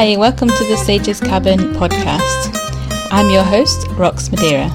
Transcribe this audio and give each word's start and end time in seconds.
Hi, 0.00 0.16
welcome 0.16 0.48
to 0.48 0.64
the 0.64 0.78
Sages 0.78 1.20
Cabin 1.20 1.58
podcast. 1.74 2.56
I'm 3.12 3.28
your 3.28 3.44
host, 3.44 3.86
Rox 3.98 4.30
Madeira. 4.30 4.70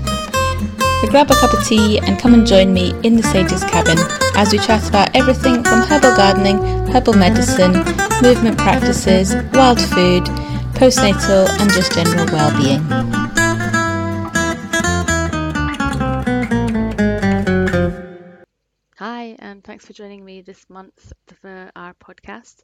So 1.02 1.08
grab 1.10 1.32
a 1.32 1.34
cup 1.34 1.52
of 1.52 1.66
tea 1.66 1.98
and 1.98 2.20
come 2.20 2.36
and 2.36 2.46
join 2.46 2.72
me 2.72 2.94
in 3.02 3.16
the 3.16 3.24
Sages 3.24 3.64
Cabin 3.64 3.98
as 4.36 4.52
we 4.52 4.60
chat 4.60 4.88
about 4.88 5.16
everything 5.16 5.64
from 5.64 5.82
herbal 5.82 6.16
gardening, 6.16 6.58
herbal 6.94 7.14
medicine, 7.14 7.74
movement 8.22 8.60
practices, 8.60 9.34
wild 9.52 9.82
food, 9.82 10.26
postnatal, 10.76 11.50
and 11.60 11.72
just 11.72 11.94
general 11.94 12.28
well-being. 12.28 12.84
Hi, 18.98 19.36
and 19.40 19.64
thanks 19.64 19.88
for 19.88 19.94
joining 19.94 20.24
me 20.24 20.44
this 20.44 20.70
month 20.70 21.14
for 21.42 21.72
our 21.76 21.96
podcast. 21.96 22.62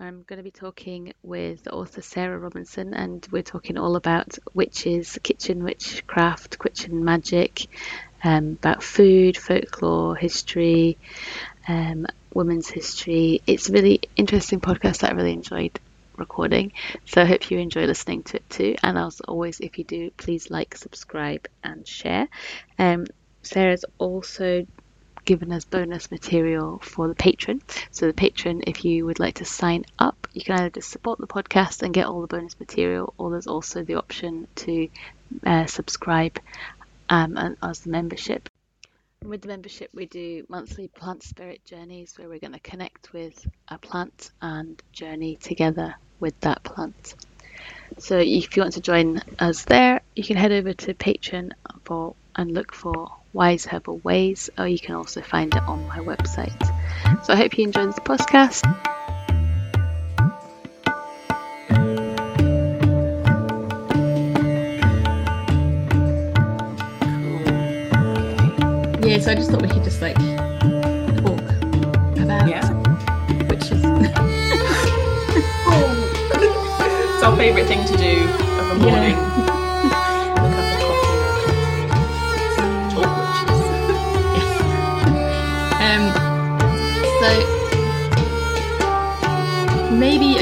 I'm 0.00 0.24
going 0.26 0.38
to 0.38 0.42
be 0.42 0.50
talking 0.50 1.12
with 1.22 1.68
author 1.68 2.02
Sarah 2.02 2.38
Robinson, 2.38 2.94
and 2.94 3.26
we're 3.30 3.42
talking 3.42 3.78
all 3.78 3.94
about 3.94 4.36
witches, 4.52 5.18
kitchen 5.22 5.62
witchcraft, 5.62 6.58
kitchen 6.58 7.04
magic, 7.04 7.68
um, 8.24 8.58
about 8.60 8.82
food, 8.82 9.36
folklore, 9.36 10.16
history, 10.16 10.98
um, 11.68 12.06
women's 12.34 12.68
history. 12.68 13.40
It's 13.46 13.68
a 13.68 13.72
really 13.72 14.00
interesting 14.16 14.60
podcast 14.60 14.98
that 14.98 15.12
I 15.12 15.14
really 15.14 15.32
enjoyed 15.32 15.78
recording. 16.16 16.72
So 17.04 17.22
I 17.22 17.26
hope 17.26 17.48
you 17.52 17.58
enjoy 17.58 17.84
listening 17.84 18.24
to 18.24 18.38
it 18.38 18.50
too. 18.50 18.74
And 18.82 18.98
as 18.98 19.20
always, 19.20 19.60
if 19.60 19.78
you 19.78 19.84
do, 19.84 20.10
please 20.16 20.50
like, 20.50 20.76
subscribe, 20.76 21.46
and 21.62 21.86
share. 21.86 22.28
Um, 22.80 23.06
Sarah's 23.42 23.84
also 23.98 24.66
given 25.24 25.52
us 25.52 25.64
bonus 25.64 26.10
material 26.10 26.78
for 26.82 27.08
the 27.08 27.14
Patreon. 27.14 27.60
So 27.90 28.06
the 28.06 28.12
Patreon, 28.12 28.64
if 28.66 28.84
you 28.84 29.06
would 29.06 29.18
like 29.18 29.36
to 29.36 29.44
sign 29.44 29.84
up, 29.98 30.26
you 30.32 30.42
can 30.42 30.58
either 30.58 30.70
just 30.70 30.90
support 30.90 31.18
the 31.18 31.26
podcast 31.26 31.82
and 31.82 31.94
get 31.94 32.06
all 32.06 32.20
the 32.20 32.26
bonus 32.26 32.58
material, 32.58 33.14
or 33.18 33.30
there's 33.30 33.46
also 33.46 33.82
the 33.82 33.94
option 33.94 34.46
to 34.56 34.88
uh, 35.46 35.66
subscribe 35.66 36.38
um, 37.08 37.56
as 37.62 37.80
the 37.80 37.90
membership. 37.90 38.48
With 39.24 39.42
the 39.42 39.48
membership, 39.48 39.90
we 39.94 40.06
do 40.06 40.44
monthly 40.48 40.88
plant 40.88 41.22
spirit 41.22 41.64
journeys 41.64 42.18
where 42.18 42.28
we're 42.28 42.38
going 42.38 42.52
to 42.52 42.60
connect 42.60 43.12
with 43.12 43.46
a 43.68 43.78
plant 43.78 44.30
and 44.42 44.82
journey 44.92 45.36
together 45.36 45.94
with 46.20 46.38
that 46.40 46.62
plant. 46.62 47.14
So 47.98 48.18
if 48.18 48.56
you 48.56 48.62
want 48.62 48.74
to 48.74 48.80
join 48.80 49.22
us 49.38 49.64
there, 49.64 50.00
you 50.14 50.24
can 50.24 50.36
head 50.36 50.52
over 50.52 50.72
to 50.74 50.94
Patreon 50.94 51.52
for 51.84 52.14
and 52.36 52.52
look 52.52 52.74
for 52.74 53.12
Wise 53.34 53.66
Herbal 53.66 53.98
Ways, 53.98 54.48
or 54.56 54.66
you 54.66 54.78
can 54.78 54.94
also 54.94 55.20
find 55.20 55.54
it 55.54 55.62
on 55.64 55.86
my 55.88 55.98
website. 55.98 56.62
So 57.26 57.34
I 57.34 57.36
hope 57.36 57.58
you 57.58 57.64
enjoyed 57.64 57.88
this 57.88 57.98
podcast. 57.98 58.62
Yeah, 69.04 69.18
so 69.20 69.32
I 69.32 69.34
just 69.34 69.50
thought 69.50 69.60
we 69.60 69.68
could 69.68 69.84
just 69.84 70.00
like 70.00 70.14
talk 70.16 71.40
about 72.18 72.48
Yeah. 72.48 72.64
witches. 73.48 73.82
it's 77.12 77.22
our 77.22 77.36
favourite 77.36 77.66
thing 77.66 77.84
to 77.86 77.96
do 77.98 78.24
of 78.60 78.70
a 78.70 78.74
morning. 78.80 79.14
A 79.14 79.43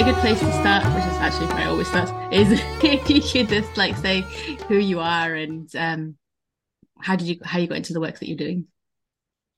a 0.03 0.05
good 0.05 0.15
place 0.17 0.41
to 0.41 0.53
start, 0.55 0.85
which 0.97 1.05
is 1.05 1.17
actually 1.19 1.47
where 1.47 1.59
I 1.59 1.67
always 1.67 1.87
start, 1.87 2.11
is 2.33 2.51
if 2.83 3.09
you 3.09 3.21
could 3.21 3.49
just 3.49 3.77
like 3.77 3.97
say 3.97 4.23
who 4.67 4.75
you 4.75 4.99
are 4.99 5.33
and 5.33 5.71
um, 5.77 6.17
how 6.99 7.15
did 7.15 7.29
you 7.29 7.39
how 7.45 7.61
you 7.61 7.69
got 7.69 7.77
into 7.77 7.93
the 7.93 8.01
work 8.01 8.19
that 8.19 8.27
you're 8.27 8.37
doing. 8.37 8.67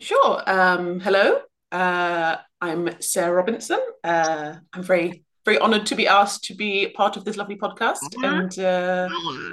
Sure. 0.00 0.42
Um, 0.46 1.00
hello. 1.00 1.40
Uh, 1.72 2.36
I'm 2.60 3.00
Sarah 3.00 3.32
Robinson. 3.32 3.80
Uh, 4.02 4.56
I'm 4.74 4.82
very, 4.82 5.24
very 5.46 5.58
honoured 5.60 5.86
to 5.86 5.94
be 5.94 6.06
asked 6.06 6.44
to 6.44 6.54
be 6.54 6.88
part 6.88 7.16
of 7.16 7.24
this 7.24 7.38
lovely 7.38 7.56
podcast. 7.56 8.00
And 8.22 8.58
uh, 8.58 9.08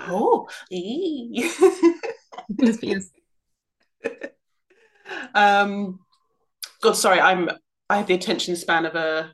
oh, 0.10 0.50
ee. 0.72 1.50
Yes, 2.58 2.78
yes. 2.82 3.10
um, 5.34 6.00
God, 6.82 6.98
sorry. 6.98 7.22
I'm. 7.22 7.50
I 7.90 7.98
have 7.98 8.08
the 8.08 8.14
attention 8.14 8.58
span 8.58 8.86
of 8.86 8.96
a 8.96 9.34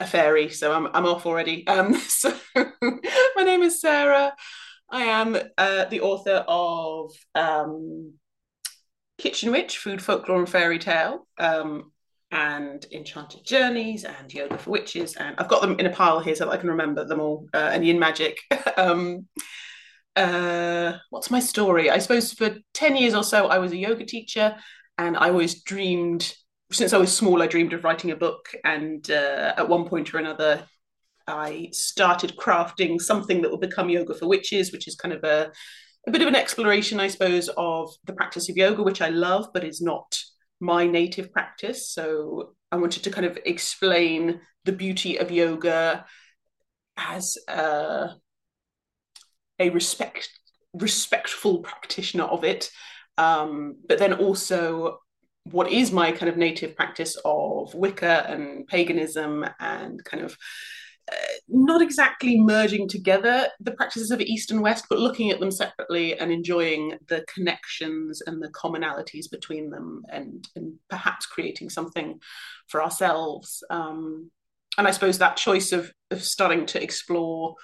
a 0.00 0.06
fairy, 0.06 0.48
so 0.48 0.72
I'm 0.72 0.88
I'm 0.94 1.06
off 1.06 1.26
already. 1.26 1.66
Um, 1.66 1.94
so 2.08 2.34
my 2.54 3.42
name 3.44 3.62
is 3.62 3.80
Sarah. 3.80 4.34
I 4.90 5.02
am 5.02 5.36
uh, 5.56 5.84
the 5.84 6.00
author 6.00 6.44
of 6.48 7.12
um, 7.34 8.14
Kitchen 9.18 9.52
Witch, 9.52 9.78
Food, 9.78 10.02
Folklore, 10.02 10.38
and 10.38 10.48
Fairy 10.48 10.78
Tale, 10.78 11.26
um, 11.38 11.92
and 12.32 12.84
Enchanted 12.90 13.44
Journeys, 13.44 14.04
and 14.04 14.32
Yoga 14.32 14.58
for 14.58 14.70
Witches, 14.70 15.14
and 15.16 15.36
I've 15.38 15.48
got 15.48 15.60
them 15.60 15.78
in 15.78 15.86
a 15.86 15.90
pile 15.90 16.20
here 16.20 16.34
so 16.34 16.46
that 16.46 16.52
I 16.52 16.56
can 16.56 16.70
remember 16.70 17.04
them 17.04 17.20
all, 17.20 17.46
uh, 17.54 17.70
and 17.72 17.84
Yin 17.84 18.00
Magic. 18.00 18.38
um, 18.76 19.28
uh, 20.16 20.94
what's 21.10 21.30
my 21.30 21.40
story? 21.40 21.90
I 21.90 21.98
suppose 21.98 22.32
for 22.32 22.56
10 22.74 22.96
years 22.96 23.14
or 23.14 23.22
so, 23.22 23.46
I 23.46 23.58
was 23.58 23.72
a 23.72 23.76
yoga 23.76 24.04
teacher, 24.04 24.56
and 24.98 25.16
I 25.16 25.28
always 25.28 25.62
dreamed, 25.62 26.34
since 26.72 26.92
I 26.92 26.98
was 26.98 27.14
small, 27.14 27.42
I 27.42 27.46
dreamed 27.46 27.72
of 27.72 27.84
writing 27.84 28.10
a 28.10 28.16
book, 28.16 28.48
and 28.64 29.08
uh, 29.10 29.54
at 29.56 29.68
one 29.68 29.88
point 29.88 30.14
or 30.14 30.18
another, 30.18 30.64
I 31.26 31.68
started 31.72 32.36
crafting 32.36 33.00
something 33.00 33.42
that 33.42 33.50
would 33.50 33.60
become 33.60 33.88
Yoga 33.88 34.14
for 34.14 34.28
Witches, 34.28 34.72
which 34.72 34.88
is 34.88 34.94
kind 34.94 35.12
of 35.14 35.24
a, 35.24 35.52
a 36.06 36.10
bit 36.10 36.22
of 36.22 36.28
an 36.28 36.36
exploration, 36.36 37.00
I 37.00 37.08
suppose, 37.08 37.48
of 37.56 37.92
the 38.04 38.12
practice 38.12 38.48
of 38.48 38.56
yoga, 38.56 38.82
which 38.82 39.02
I 39.02 39.10
love, 39.10 39.48
but 39.52 39.64
is 39.64 39.80
not 39.80 40.18
my 40.60 40.86
native 40.86 41.32
practice. 41.32 41.90
So 41.90 42.54
I 42.72 42.76
wanted 42.76 43.02
to 43.04 43.10
kind 43.10 43.26
of 43.26 43.38
explain 43.44 44.40
the 44.64 44.72
beauty 44.72 45.18
of 45.18 45.30
yoga 45.30 46.04
as 46.96 47.36
a, 47.48 48.10
a 49.58 49.70
respect 49.70 50.28
respectful 50.72 51.58
practitioner 51.58 52.24
of 52.24 52.44
it, 52.44 52.70
um, 53.18 53.76
but 53.88 53.98
then 53.98 54.12
also 54.12 54.98
what 55.50 55.70
is 55.70 55.92
my 55.92 56.12
kind 56.12 56.28
of 56.28 56.36
native 56.36 56.76
practice 56.76 57.16
of 57.24 57.74
Wicca 57.74 58.26
and 58.28 58.66
paganism 58.66 59.44
and 59.58 60.04
kind 60.04 60.22
of 60.22 60.36
uh, 61.10 61.16
not 61.48 61.82
exactly 61.82 62.38
merging 62.38 62.86
together 62.86 63.48
the 63.58 63.72
practices 63.72 64.10
of 64.10 64.20
East 64.20 64.50
and 64.50 64.60
West, 64.60 64.86
but 64.88 64.98
looking 64.98 65.30
at 65.30 65.40
them 65.40 65.50
separately 65.50 66.16
and 66.16 66.30
enjoying 66.30 66.96
the 67.08 67.24
connections 67.32 68.22
and 68.26 68.42
the 68.42 68.50
commonalities 68.50 69.30
between 69.30 69.70
them 69.70 70.02
and, 70.12 70.48
and 70.54 70.74
perhaps 70.88 71.26
creating 71.26 71.68
something 71.68 72.20
for 72.68 72.82
ourselves. 72.82 73.64
Um, 73.70 74.30
and 74.78 74.86
I 74.86 74.92
suppose 74.92 75.18
that 75.18 75.36
choice 75.36 75.72
of, 75.72 75.92
of 76.10 76.22
starting 76.22 76.66
to 76.66 76.82
explore 76.82 77.56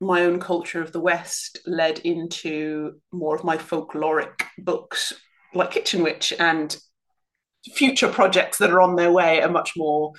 my 0.00 0.22
own 0.22 0.40
culture 0.40 0.82
of 0.82 0.92
the 0.92 1.00
West 1.00 1.58
led 1.66 2.00
into 2.00 3.00
more 3.12 3.36
of 3.36 3.44
my 3.44 3.56
folkloric 3.56 4.42
books 4.58 5.12
like 5.54 5.70
Kitchen 5.70 6.02
Witch 6.02 6.32
and 6.38 6.76
future 7.74 8.08
projects 8.08 8.58
that 8.58 8.70
are 8.70 8.80
on 8.80 8.96
their 8.96 9.12
way 9.12 9.42
are 9.42 9.50
much 9.50 9.72
more 9.76 10.12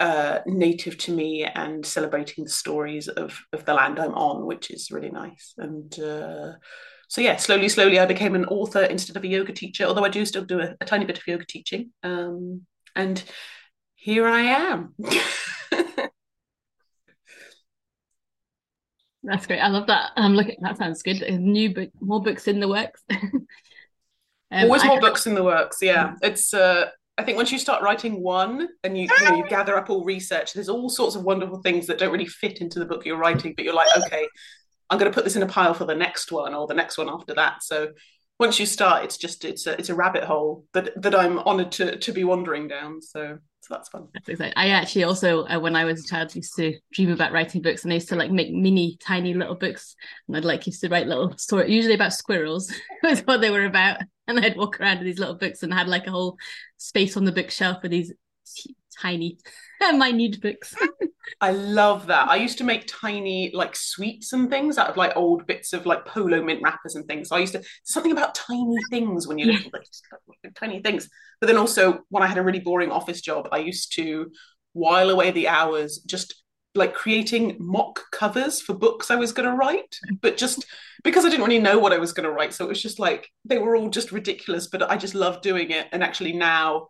uh, 0.00 0.40
native 0.46 0.98
to 0.98 1.12
me 1.12 1.44
and 1.44 1.86
celebrating 1.86 2.44
the 2.44 2.50
stories 2.50 3.08
of 3.08 3.40
of 3.52 3.64
the 3.64 3.74
land 3.74 3.98
I'm 3.98 4.14
on, 4.14 4.44
which 4.46 4.70
is 4.70 4.90
really 4.90 5.10
nice. 5.10 5.54
And 5.56 5.98
uh, 5.98 6.52
so 7.08 7.20
yeah, 7.20 7.36
slowly, 7.36 7.68
slowly, 7.68 7.98
I 7.98 8.06
became 8.06 8.34
an 8.34 8.46
author 8.46 8.82
instead 8.82 9.16
of 9.16 9.24
a 9.24 9.28
yoga 9.28 9.52
teacher. 9.52 9.84
Although 9.84 10.04
I 10.04 10.08
do 10.08 10.26
still 10.26 10.44
do 10.44 10.60
a, 10.60 10.74
a 10.80 10.84
tiny 10.84 11.04
bit 11.04 11.18
of 11.18 11.26
yoga 11.26 11.44
teaching. 11.46 11.92
Um, 12.02 12.62
and 12.96 13.22
here 13.94 14.26
I 14.26 14.40
am. 14.42 14.94
That's 19.22 19.46
great. 19.46 19.60
I 19.60 19.68
love 19.68 19.86
that. 19.86 20.10
I'm 20.16 20.34
looking. 20.34 20.56
That 20.60 20.76
sounds 20.76 21.02
good. 21.02 21.22
New 21.40 21.72
book, 21.74 21.90
more 22.00 22.22
books 22.22 22.46
in 22.46 22.60
the 22.60 22.68
works. 22.68 23.02
Um, 24.54 24.64
Always 24.64 24.82
I- 24.82 24.86
more 24.86 25.00
books 25.00 25.26
in 25.26 25.34
the 25.34 25.42
works. 25.42 25.78
Yeah, 25.82 26.14
it's. 26.22 26.54
Uh, 26.54 26.90
I 27.16 27.22
think 27.22 27.36
once 27.36 27.52
you 27.52 27.58
start 27.58 27.82
writing 27.82 28.22
one 28.22 28.68
and 28.82 28.98
you, 28.98 29.08
you 29.20 29.24
know 29.24 29.36
you 29.36 29.46
gather 29.48 29.76
up 29.76 29.88
all 29.88 30.04
research, 30.04 30.52
there's 30.52 30.68
all 30.68 30.88
sorts 30.88 31.14
of 31.14 31.22
wonderful 31.22 31.62
things 31.62 31.86
that 31.86 31.98
don't 31.98 32.10
really 32.10 32.26
fit 32.26 32.60
into 32.60 32.80
the 32.80 32.86
book 32.86 33.06
you're 33.06 33.16
writing, 33.16 33.54
but 33.54 33.64
you're 33.64 33.74
like, 33.74 33.86
okay, 33.98 34.26
I'm 34.90 34.98
going 34.98 35.10
to 35.10 35.14
put 35.14 35.24
this 35.24 35.36
in 35.36 35.42
a 35.42 35.46
pile 35.46 35.74
for 35.74 35.84
the 35.84 35.94
next 35.94 36.32
one 36.32 36.54
or 36.54 36.66
the 36.66 36.74
next 36.74 36.98
one 36.98 37.08
after 37.08 37.34
that. 37.34 37.62
So 37.62 37.92
once 38.40 38.58
you 38.58 38.66
start, 38.66 39.04
it's 39.04 39.16
just 39.16 39.44
it's 39.44 39.66
a 39.66 39.78
it's 39.78 39.90
a 39.90 39.94
rabbit 39.94 40.24
hole 40.24 40.64
that 40.72 41.00
that 41.02 41.14
I'm 41.14 41.38
honoured 41.38 41.70
to 41.72 41.96
to 41.96 42.12
be 42.12 42.24
wandering 42.24 42.66
down. 42.66 43.00
So 43.00 43.38
so 43.64 43.74
that's 43.74 43.88
fun. 43.88 44.08
That's 44.12 44.28
exciting. 44.28 44.52
I 44.56 44.68
actually 44.68 45.04
also, 45.04 45.46
uh, 45.46 45.58
when 45.58 45.74
I 45.74 45.86
was 45.86 46.04
a 46.04 46.06
child, 46.06 46.36
used 46.36 46.54
to 46.56 46.78
dream 46.92 47.10
about 47.10 47.32
writing 47.32 47.62
books, 47.62 47.82
and 47.82 47.92
I 47.92 47.96
used 47.96 48.10
to 48.10 48.16
like 48.16 48.30
make 48.30 48.52
mini, 48.52 48.98
tiny 49.00 49.32
little 49.32 49.54
books, 49.54 49.96
and 50.28 50.36
I'd 50.36 50.44
like 50.44 50.66
used 50.66 50.82
to 50.82 50.90
write 50.90 51.06
little 51.06 51.34
stories, 51.38 51.70
usually 51.70 51.94
about 51.94 52.12
squirrels, 52.12 52.70
was 53.02 53.20
what 53.20 53.40
they 53.40 53.48
were 53.48 53.64
about, 53.64 54.00
and 54.28 54.38
I'd 54.38 54.58
walk 54.58 54.78
around 54.78 54.98
with 54.98 55.06
these 55.06 55.18
little 55.18 55.36
books, 55.36 55.62
and 55.62 55.72
had 55.72 55.88
like 55.88 56.06
a 56.06 56.10
whole 56.10 56.36
space 56.76 57.16
on 57.16 57.24
the 57.24 57.32
bookshelf 57.32 57.78
with 57.82 57.90
these 57.90 58.12
tiny 59.00 59.38
minute 59.80 60.40
books. 60.40 60.74
I 61.40 61.52
love 61.52 62.06
that. 62.08 62.28
I 62.28 62.36
used 62.36 62.58
to 62.58 62.64
make 62.64 62.84
tiny 62.86 63.50
like 63.54 63.76
sweets 63.76 64.32
and 64.32 64.50
things 64.50 64.78
out 64.78 64.90
of 64.90 64.96
like 64.96 65.16
old 65.16 65.46
bits 65.46 65.72
of 65.72 65.86
like 65.86 66.04
polo 66.04 66.42
mint 66.42 66.60
wrappers 66.62 66.94
and 66.94 67.06
things. 67.06 67.28
So 67.28 67.36
I 67.36 67.40
used 67.40 67.54
to 67.54 67.62
something 67.84 68.12
about 68.12 68.34
tiny 68.34 68.76
things 68.90 69.26
when 69.26 69.38
you're 69.38 69.52
little, 69.52 69.70
like, 69.72 70.54
tiny 70.54 70.80
things. 70.80 71.08
But 71.40 71.46
then 71.46 71.56
also 71.56 72.00
when 72.10 72.22
I 72.22 72.26
had 72.26 72.38
a 72.38 72.42
really 72.42 72.60
boring 72.60 72.90
office 72.90 73.20
job, 73.20 73.48
I 73.52 73.58
used 73.58 73.94
to 73.96 74.30
while 74.72 75.10
away 75.10 75.30
the 75.30 75.48
hours 75.48 75.98
just 75.98 76.42
like 76.74 76.94
creating 76.94 77.56
mock 77.60 78.00
covers 78.10 78.60
for 78.60 78.74
books 78.74 79.10
I 79.10 79.16
was 79.16 79.32
going 79.32 79.48
to 79.48 79.54
write, 79.54 79.98
mm. 80.10 80.18
but 80.20 80.36
just 80.36 80.66
because 81.04 81.24
I 81.24 81.28
didn't 81.28 81.46
really 81.46 81.60
know 81.60 81.78
what 81.78 81.92
I 81.92 81.98
was 81.98 82.12
going 82.12 82.28
to 82.28 82.32
write. 82.32 82.52
So 82.52 82.64
it 82.64 82.68
was 82.68 82.82
just 82.82 82.98
like 82.98 83.30
they 83.44 83.58
were 83.58 83.76
all 83.76 83.88
just 83.88 84.12
ridiculous, 84.12 84.66
but 84.66 84.82
I 84.90 84.96
just 84.96 85.14
loved 85.14 85.42
doing 85.42 85.70
it. 85.70 85.86
And 85.92 86.02
actually 86.02 86.32
now 86.32 86.88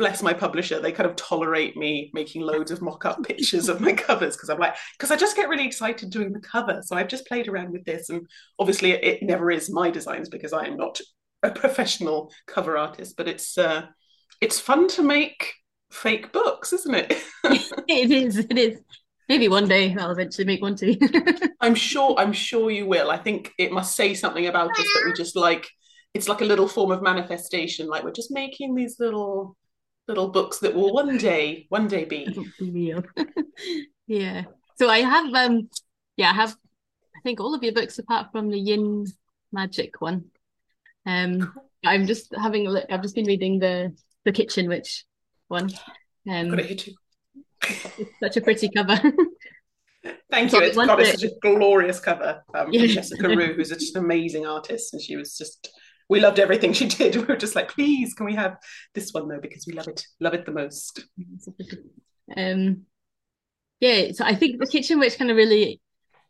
bless 0.00 0.22
my 0.22 0.32
publisher, 0.32 0.80
they 0.80 0.92
kind 0.92 1.08
of 1.08 1.14
tolerate 1.14 1.76
me 1.76 2.10
making 2.14 2.40
loads 2.40 2.70
of 2.70 2.80
mock-up 2.80 3.22
pictures 3.26 3.68
of 3.68 3.80
my 3.80 3.92
covers 3.92 4.34
because 4.34 4.48
I'm 4.48 4.58
like, 4.58 4.74
because 4.98 5.10
I 5.10 5.16
just 5.16 5.36
get 5.36 5.48
really 5.48 5.66
excited 5.66 6.10
doing 6.10 6.32
the 6.32 6.40
cover. 6.40 6.80
So 6.82 6.96
I've 6.96 7.08
just 7.08 7.26
played 7.26 7.48
around 7.48 7.70
with 7.70 7.84
this, 7.84 8.08
and 8.08 8.26
obviously 8.58 8.92
it 8.92 9.22
never 9.22 9.50
is 9.50 9.70
my 9.70 9.90
designs 9.90 10.28
because 10.28 10.52
I 10.52 10.66
am 10.66 10.76
not 10.76 10.98
a 11.42 11.50
professional 11.50 12.32
cover 12.46 12.76
artist, 12.78 13.16
but 13.16 13.28
it's 13.28 13.56
uh, 13.58 13.86
it's 14.40 14.58
fun 14.58 14.88
to 14.88 15.02
make 15.02 15.52
fake 15.90 16.32
books, 16.32 16.72
isn't 16.72 16.94
it? 16.94 17.22
it 17.44 18.10
is. 18.10 18.38
It 18.38 18.58
is. 18.58 18.80
Maybe 19.28 19.48
one 19.48 19.68
day 19.68 19.94
I'll 19.96 20.10
eventually 20.10 20.46
make 20.46 20.62
one 20.62 20.76
too. 20.76 20.96
I'm 21.60 21.74
sure. 21.74 22.14
I'm 22.18 22.32
sure 22.32 22.70
you 22.70 22.86
will. 22.86 23.10
I 23.10 23.18
think 23.18 23.52
it 23.58 23.70
must 23.70 23.94
say 23.94 24.14
something 24.14 24.46
about 24.46 24.70
us 24.70 24.78
that 24.94 25.02
we 25.04 25.12
just 25.12 25.36
like. 25.36 25.68
It's 26.14 26.28
like 26.28 26.40
a 26.40 26.44
little 26.46 26.66
form 26.66 26.90
of 26.90 27.02
manifestation. 27.02 27.86
Like 27.86 28.02
we're 28.02 28.10
just 28.10 28.32
making 28.32 28.74
these 28.74 28.96
little 28.98 29.56
little 30.08 30.28
books 30.28 30.58
that 30.58 30.74
will 30.74 30.92
one 30.92 31.16
day 31.30 31.66
one 31.68 31.88
day 31.88 32.04
be. 32.04 32.26
Real 32.60 33.04
yeah. 34.06 34.44
So 34.76 34.88
i 34.88 34.98
have 34.98 35.32
um 35.34 35.68
yeah 36.16 36.30
i 36.30 36.34
have 36.34 36.56
i 37.16 37.20
think 37.22 37.40
all 37.40 37.54
of 37.54 37.62
your 37.62 37.74
books 37.74 37.98
apart 37.98 38.28
from 38.32 38.50
the 38.50 38.58
yin 38.58 39.06
magic 39.52 40.00
one. 40.00 40.24
Um 41.06 41.52
i'm 41.84 42.06
just 42.06 42.34
having 42.36 42.66
a 42.66 42.70
look 42.70 42.86
i've 42.90 43.02
just 43.02 43.14
been 43.14 43.26
reading 43.26 43.58
the 43.58 43.94
the 44.24 44.32
kitchen 44.32 44.68
witch 44.68 45.04
one. 45.48 45.70
Um 46.28 46.50
got 46.50 46.60
it 46.60 46.80
here. 46.80 46.94
such 48.22 48.36
a 48.36 48.40
pretty 48.40 48.68
cover. 48.68 49.00
Thank 50.30 50.52
you. 50.52 50.60
It's 50.60 50.76
got 50.76 51.04
such 51.04 51.24
a 51.24 51.30
glorious 51.42 52.00
cover 52.00 52.42
um, 52.54 52.72
yeah. 52.72 52.86
Jessica 52.86 53.28
Roux, 53.28 53.52
who's 53.52 53.68
just 53.68 53.96
an 53.96 54.04
amazing 54.04 54.46
artist, 54.46 54.94
and 54.94 55.02
she 55.02 55.16
was 55.16 55.36
just 55.36 55.70
we 56.10 56.20
loved 56.20 56.40
everything 56.40 56.74
she 56.74 56.86
did. 56.88 57.16
We 57.16 57.22
were 57.22 57.36
just 57.36 57.54
like, 57.54 57.70
please, 57.70 58.12
can 58.12 58.26
we 58.26 58.34
have 58.34 58.58
this 58.94 59.12
one 59.12 59.28
though? 59.28 59.40
Because 59.40 59.64
we 59.66 59.72
love 59.72 59.88
it, 59.88 60.04
love 60.18 60.34
it 60.34 60.44
the 60.44 60.52
most. 60.52 61.06
Um, 62.36 62.82
yeah. 63.78 64.12
So 64.12 64.24
I 64.24 64.34
think 64.34 64.60
the 64.60 64.66
kitchen 64.66 64.98
witch 64.98 65.16
kind 65.16 65.30
of 65.30 65.36
really, 65.36 65.80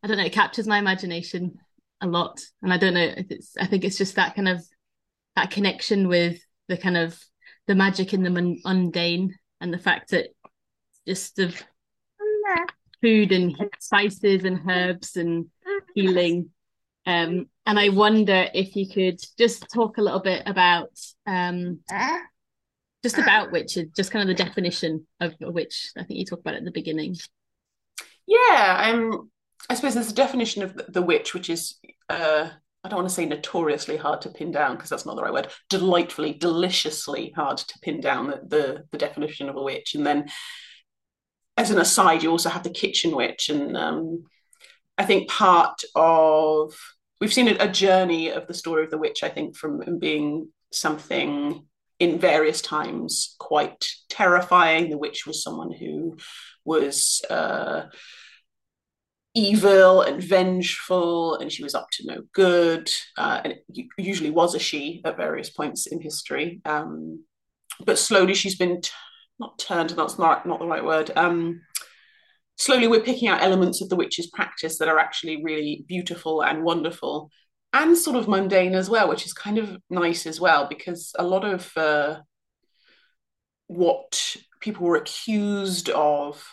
I 0.03 0.07
don't 0.07 0.19
know, 0.19 0.25
it 0.25 0.33
captures 0.33 0.69
my 0.69 0.79
imagination 0.79 1.59
a 2.01 2.07
lot, 2.07 2.41
and 2.63 2.73
I 2.73 2.79
don't 2.79 2.95
know 2.95 3.13
if 3.17 3.31
it's. 3.31 3.57
I 3.59 3.67
think 3.67 3.85
it's 3.85 3.99
just 3.99 4.15
that 4.15 4.35
kind 4.35 4.49
of 4.49 4.63
that 5.37 5.51
connection 5.51 6.09
with 6.09 6.41
the 6.69 6.77
kind 6.77 6.97
of 6.97 7.19
the 7.67 7.75
magic 7.75 8.15
in 8.15 8.23
the 8.23 8.59
mundane 8.65 9.35
and 9.61 9.73
the 9.73 9.79
fact 9.79 10.11
that 10.11 10.29
just 11.07 11.39
of 11.39 11.63
food 13.03 13.33
and 13.33 13.57
spices 13.79 14.45
and 14.45 14.71
herbs 14.71 15.17
and 15.17 15.47
healing 15.95 16.51
um, 17.11 17.47
and 17.67 17.79
I 17.79 17.89
wonder 17.89 18.47
if 18.55 18.77
you 18.77 18.89
could 18.89 19.21
just 19.37 19.67
talk 19.73 19.99
a 19.99 20.03
little 20.03 20.21
bit 20.21 20.43
about 20.47 20.91
um, 21.27 21.81
just 23.03 23.19
about 23.19 23.51
witches, 23.51 23.89
just 23.97 24.11
kind 24.11 24.23
of 24.23 24.37
the 24.37 24.43
definition 24.43 25.07
of 25.21 25.35
a 25.43 25.51
witch. 25.51 25.91
I 25.97 26.05
think 26.05 26.19
you 26.19 26.25
talked 26.25 26.43
about 26.43 26.55
at 26.55 26.65
the 26.65 26.71
beginning. 26.71 27.17
Yeah, 28.27 28.95
I 29.69 29.75
suppose 29.75 29.95
there's 29.95 30.13
a 30.13 30.15
definition 30.15 30.63
of 30.63 30.81
the 30.89 31.03
witch, 31.03 31.35
which 31.35 31.51
is 31.51 31.79
uh, 32.09 32.49
I 32.85 32.89
don't 32.89 32.99
want 32.99 33.09
to 33.09 33.15
say 33.15 33.27
notoriously 33.27 33.97
hard 33.97 34.23
to 34.23 34.31
pin 34.31 34.53
down 34.53 34.77
because 34.77 34.91
that's 34.91 35.07
not 35.07 35.17
the 35.17 35.23
right 35.23 35.33
word. 35.33 35.49
Delightfully, 35.69 36.35
deliciously 36.35 37.33
hard 37.35 37.59
to 37.59 37.79
pin 37.81 38.01
down 38.01 38.29
the, 38.29 38.41
the, 38.47 38.85
the 38.93 38.99
definition 38.99 39.49
of 39.49 39.57
a 39.57 39.63
witch, 39.63 39.95
and 39.95 40.07
then 40.07 40.29
as 41.57 41.71
an 41.71 41.81
aside, 41.81 42.23
you 42.23 42.31
also 42.31 42.49
have 42.49 42.63
the 42.63 42.71
kitchen 42.71 43.17
witch, 43.17 43.49
and 43.49 43.77
um, 43.77 44.25
I 44.97 45.05
think 45.05 45.29
part 45.29 45.83
of 45.95 46.75
we've 47.21 47.33
seen 47.33 47.49
a, 47.49 47.71
journey 47.71 48.31
of 48.31 48.47
the 48.47 48.55
story 48.55 48.85
of 48.85 48.91
the 48.91 48.99
witch. 48.99 49.23
I 49.23 49.29
think 49.29 49.57
from 49.57 49.99
being 49.99 50.49
something 50.73 51.67
in 51.99 52.19
various 52.19 52.63
times 52.63 53.37
quite 53.39 53.87
terrifying. 54.09 54.89
The 54.89 54.99
witch 54.99 55.27
was 55.27 55.43
someone 55.43 55.71
who 55.71 56.17
was 56.65 57.23
uh, 57.29 57.83
evil 59.35 60.01
and 60.01 60.23
vengeful, 60.23 61.37
and 61.37 61.53
she 61.53 61.63
was 61.63 61.75
up 61.75 61.89
to 61.93 62.07
no 62.07 62.23
good. 62.33 62.91
Uh, 63.19 63.43
and 63.45 63.53
it 63.53 63.87
usually 63.99 64.31
was 64.31 64.55
a 64.55 64.59
she 64.59 65.03
at 65.05 65.19
various 65.19 65.51
points 65.51 65.87
in 65.87 66.01
history. 66.01 66.63
Um, 66.65 67.25
but 67.85 67.99
slowly 67.99 68.35
she's 68.35 68.57
been 68.57 68.81
t- 68.81 68.91
not 69.39 69.59
turned. 69.59 69.91
That's 69.91 70.19
not 70.19 70.47
not 70.47 70.59
the 70.59 70.67
right 70.67 70.85
word. 70.85 71.11
Um, 71.17 71.61
slowly 72.61 72.87
we're 72.87 73.01
picking 73.01 73.27
out 73.27 73.43
elements 73.43 73.81
of 73.81 73.89
the 73.89 73.97
witch's 73.97 74.29
practice 74.29 74.77
that 74.79 74.89
are 74.89 74.99
actually 74.99 75.43
really 75.43 75.83
beautiful 75.89 76.43
and 76.43 76.63
wonderful 76.63 77.31
and 77.73 77.97
sort 77.97 78.17
of 78.17 78.29
mundane 78.29 78.75
as 78.75 78.91
well, 78.91 79.09
which 79.09 79.25
is 79.25 79.33
kind 79.33 79.57
of 79.57 79.79
nice 79.89 80.27
as 80.27 80.39
well, 80.39 80.67
because 80.69 81.13
a 81.19 81.25
lot 81.25 81.45
of 81.45 81.75
uh, 81.79 82.19
what 83.67 84.37
people 84.61 84.87
were 84.87 84.97
accused 84.97 85.89
of 85.89 86.47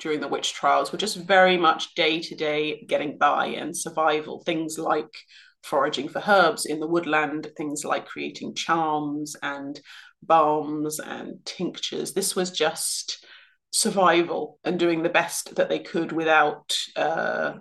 during 0.00 0.18
the 0.18 0.26
witch 0.26 0.52
trials 0.52 0.90
were 0.90 0.98
just 0.98 1.16
very 1.16 1.56
much 1.56 1.94
day 1.94 2.20
to 2.20 2.34
day 2.34 2.84
getting 2.88 3.16
by 3.16 3.46
and 3.46 3.76
survival. 3.76 4.42
Things 4.44 4.78
like 4.78 5.14
foraging 5.62 6.08
for 6.08 6.20
herbs 6.26 6.66
in 6.66 6.80
the 6.80 6.88
woodland, 6.88 7.52
things 7.56 7.84
like 7.84 8.06
creating 8.06 8.56
charms 8.56 9.36
and 9.42 9.80
balms 10.22 10.98
and 10.98 11.44
tinctures. 11.44 12.14
This 12.14 12.34
was 12.34 12.50
just 12.50 13.24
survival 13.72 14.60
and 14.62 14.78
doing 14.78 15.02
the 15.02 15.08
best 15.08 15.56
that 15.56 15.68
they 15.68 15.80
could 15.80 16.12
without 16.12 16.76
uh, 16.94 17.54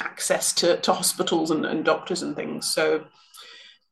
access 0.00 0.52
to, 0.54 0.78
to 0.80 0.92
hospitals 0.92 1.50
and, 1.50 1.64
and 1.64 1.84
doctors 1.84 2.22
and 2.22 2.34
things. 2.34 2.72
So, 2.74 3.04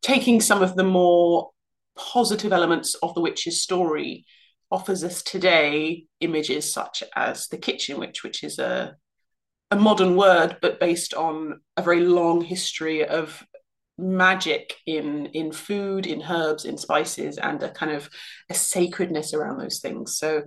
taking 0.03 0.41
some 0.41 0.63
of 0.63 0.75
the 0.75 0.85
more 0.85 1.51
positive 1.97 2.53
elements 2.53 2.95
of 2.97 3.15
the 3.15 3.21
witch's 3.21 3.63
story 3.63 4.25
offers 4.71 5.05
us 5.05 5.23
today 5.23 6.07
images 6.21 6.73
such 6.73 7.03
as 7.15 7.47
the 7.49 7.57
kitchen 7.59 7.99
witch, 8.01 8.25
which 8.25 8.43
is 8.43 8.59
a 8.59 8.97
a 9.73 9.77
modern 9.77 10.15
word, 10.15 10.59
but 10.63 10.79
based 10.79 11.13
on 11.13 11.61
a 11.77 11.83
very 11.83 12.01
long 12.01 12.41
history 12.41 13.05
of 13.05 13.45
magic 13.99 14.75
in 14.87 15.27
in 15.27 15.51
food, 15.53 16.07
in 16.07 16.23
herbs, 16.23 16.65
in 16.65 16.79
spices, 16.79 17.37
and 17.39 17.63
a 17.63 17.71
kind 17.71 17.93
of 17.93 18.09
a 18.49 18.55
sacredness 18.55 19.35
around 19.35 19.59
those 19.59 19.81
things. 19.81 20.19
So 20.19 20.45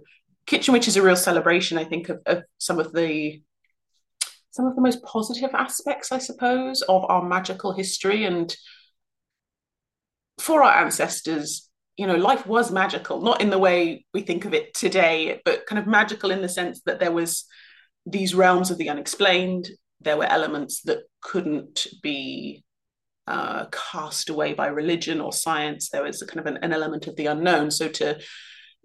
Kitchen 0.49 0.73
Witch 0.73 0.87
is 0.87 0.97
a 0.97 1.03
real 1.03 1.15
celebration, 1.15 1.77
I 1.77 1.83
think, 1.83 2.09
of, 2.09 2.21
of 2.25 2.43
some 2.57 2.79
of 2.79 2.91
the 2.91 3.39
some 4.49 4.65
of 4.65 4.75
the 4.75 4.81
most 4.81 5.03
positive 5.03 5.51
aspects, 5.53 6.11
I 6.11 6.17
suppose, 6.17 6.81
of 6.81 7.05
our 7.07 7.23
magical 7.23 7.71
history. 7.71 8.25
And 8.25 8.53
for 10.39 10.63
our 10.63 10.83
ancestors, 10.83 11.69
you 11.97 12.07
know, 12.07 12.15
life 12.15 12.47
was 12.47 12.71
magical, 12.71 13.21
not 13.21 13.41
in 13.41 13.51
the 13.51 13.59
way 13.59 14.07
we 14.11 14.21
think 14.21 14.45
of 14.45 14.55
it 14.55 14.73
today, 14.73 15.39
but 15.45 15.67
kind 15.67 15.77
of 15.77 15.85
magical 15.85 16.31
in 16.31 16.41
the 16.41 16.49
sense 16.49 16.81
that 16.87 16.99
there 16.99 17.11
was 17.11 17.45
these 18.07 18.33
realms 18.33 18.71
of 18.71 18.79
the 18.79 18.89
unexplained. 18.89 19.69
There 20.01 20.17
were 20.17 20.25
elements 20.25 20.81
that 20.85 21.03
couldn't 21.21 21.85
be 22.01 22.63
uh, 23.27 23.67
cast 23.67 24.31
away 24.31 24.55
by 24.55 24.65
religion 24.65 25.21
or 25.21 25.31
science. 25.31 25.89
There 25.89 26.01
was 26.01 26.23
a 26.23 26.25
kind 26.25 26.39
of 26.39 26.47
an, 26.47 26.57
an 26.63 26.73
element 26.73 27.05
of 27.05 27.15
the 27.17 27.27
unknown. 27.27 27.69
So 27.69 27.87
to 27.87 28.19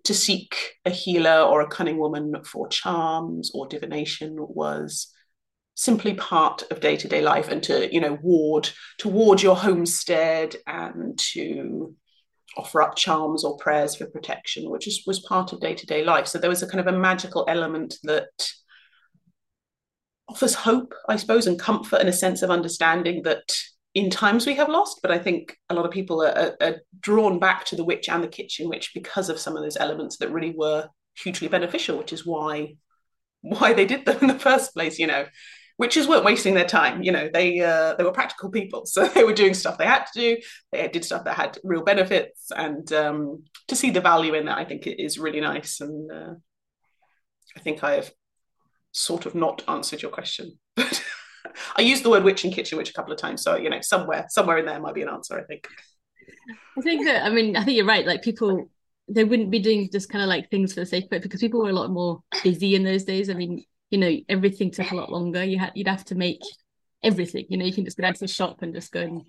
to 0.05 0.15
seek 0.15 0.57
a 0.85 0.91
healer 0.91 1.41
or 1.43 1.61
a 1.61 1.69
cunning 1.69 1.99
woman 1.99 2.35
for 2.45 2.69
charms 2.69 3.51
or 3.55 3.67
divination 3.67 4.37
was 4.39 5.13
simply 5.75 6.15
part 6.15 6.63
of 6.71 6.81
day-to-day 6.81 7.21
life 7.21 7.49
and 7.49 7.63
to 7.65 7.93
you 7.93 8.01
know 8.01 8.17
ward 8.23 8.69
to 8.99 9.09
ward 9.09 9.43
your 9.43 9.57
homestead 9.57 10.55
and 10.67 11.19
to 11.19 11.95
offer 12.57 12.81
up 12.81 12.95
charms 12.95 13.45
or 13.45 13.57
prayers 13.57 13.97
for 13.97 14.07
protection 14.07 14.71
which 14.71 14.87
is, 14.87 15.03
was 15.07 15.19
part 15.21 15.53
of 15.53 15.61
day-to-day 15.61 16.05
life. 16.05 16.29
So 16.29 16.39
there 16.39 16.51
was 16.51 16.63
a 16.63 16.69
kind 16.69 16.79
of 16.79 16.87
a 16.87 16.97
magical 16.97 17.45
element 17.49 17.97
that 18.05 18.29
offers 20.29 20.55
hope 20.55 20.95
i 21.09 21.17
suppose 21.17 21.47
and 21.47 21.59
comfort 21.59 22.01
and 22.01 22.09
a 22.09 22.13
sense 22.13 22.41
of 22.41 22.51
understanding 22.51 23.23
that 23.25 23.53
in 23.95 24.11
times 24.11 24.45
we 24.45 24.55
have 24.57 24.69
lost, 24.69 25.01
but 25.03 25.13
I 25.13 25.19
think 25.19 25.57
a 25.71 25.75
lot 25.75 25.87
of 25.87 25.93
people 25.93 26.21
are, 26.23 26.37
are, 26.37 26.57
are, 26.61 26.77
drawn 27.01 27.39
back 27.39 27.65
to 27.67 27.77
the 27.77 27.85
witch 27.85 28.09
and 28.09 28.25
the 28.25 28.29
kitchen 28.29 28.69
witch 28.69 28.91
because 28.93 29.29
of 29.29 29.39
some 29.39 29.57
of 29.57 29.63
those 29.63 29.77
elements 29.77 30.17
that 30.19 30.33
really 30.33 30.53
were 30.57 30.89
hugely 31.17 31.47
beneficial, 31.47 31.97
which 31.97 32.13
is 32.13 32.27
why 32.27 32.75
why 33.43 33.73
they 33.73 33.85
did 33.85 34.05
them 34.05 34.19
in 34.23 34.27
the 34.27 34.39
first 34.39 34.73
place. 34.75 34.99
You 34.99 35.07
know, 35.07 35.27
witches 35.79 36.09
weren't 36.09 36.25
wasting 36.25 36.55
their 36.55 36.67
time. 36.67 37.03
You 37.03 37.13
know, 37.13 37.29
they 37.33 37.61
uh, 37.61 37.95
they 37.95 38.05
were 38.05 38.13
practical 38.13 38.51
people, 38.51 38.85
so 38.87 39.07
they 39.07 39.25
were 39.25 39.33
doing 39.33 39.55
stuff 39.55 39.79
they 39.79 39.87
had 39.87 40.07
to 40.13 40.21
do. 40.21 40.43
They 40.73 40.89
did 40.89 41.05
stuff 41.05 41.25
that 41.25 41.37
had 41.37 41.59
real 41.63 41.85
benefits, 41.85 42.51
and 42.51 42.91
um, 42.93 43.45
to 43.69 43.77
see 43.77 43.91
the 43.91 44.01
value 44.01 44.35
in 44.35 44.47
that, 44.47 44.59
I 44.59 44.65
think 44.65 44.87
it 44.87 45.03
is 45.03 45.19
really 45.19 45.41
nice. 45.41 45.81
And 45.81 46.11
uh, 46.11 46.35
I 47.57 47.61
think 47.61 47.85
I 47.85 47.93
have 47.93 48.11
sort 48.91 49.27
of 49.27 49.35
not 49.35 49.63
answered 49.69 50.03
your 50.03 50.11
question, 50.11 50.59
but 50.77 51.03
I 51.77 51.83
used 51.83 52.03
the 52.03 52.11
word 52.11 52.25
witch 52.25 52.45
and 52.45 52.53
kitchen 52.53 52.79
witch 52.79 52.91
a 52.91 52.93
couple 52.93 53.13
of 53.13 53.19
times, 53.19 53.43
so 53.43 53.57
you 53.57 53.71
know 53.71 53.81
somewhere 53.81 54.27
somewhere 54.29 54.59
in 54.59 54.67
there 54.67 54.81
might 54.81 54.95
be 54.95 55.03
an 55.03 55.09
answer. 55.09 55.39
I 55.39 55.45
think. 55.45 55.67
I 56.77 56.81
think 56.81 57.05
that 57.07 57.25
I 57.25 57.31
mean 57.31 57.57
I 57.57 57.65
think 57.65 57.77
you're 57.77 57.87
right. 57.87 58.07
Like 58.07 58.23
people, 58.23 58.71
they 59.09 59.25
wouldn't 59.25 59.51
be 59.51 59.59
doing 59.59 59.89
just 59.91 60.09
kind 60.09 60.23
of 60.23 60.29
like 60.29 60.51
things 60.51 60.75
for 60.75 60.81
the 60.81 60.87
sake 60.87 61.07
of 61.07 61.13
it 61.13 61.23
because 61.23 61.41
people 61.41 61.63
were 61.63 61.71
a 61.71 61.75
lot 61.75 61.91
more 61.91 62.23
busy 62.43 62.75
in 62.75 62.85
those 62.85 63.05
days. 63.05 63.31
I 63.31 63.35
mean, 63.35 63.65
you 63.91 63.99
know, 63.99 64.17
everything 64.29 64.71
took 64.71 64.91
a 64.91 64.97
lot 64.97 65.11
longer. 65.11 65.45
You 65.45 65.59
had 65.59 65.73
you'd 65.75 65.89
have 65.89 66.05
to 66.07 66.15
make 66.15 66.41
everything. 67.03 67.47
You 67.49 67.59
know, 67.59 67.65
you 67.65 67.73
can 67.73 67.85
just 67.85 67.97
go 67.97 68.03
down 68.03 68.15
to 68.15 68.21
the 68.21 68.29
shop 68.29 68.63
and 68.63 68.75
just 68.75 68.93
go 68.93 69.01
and 69.01 69.23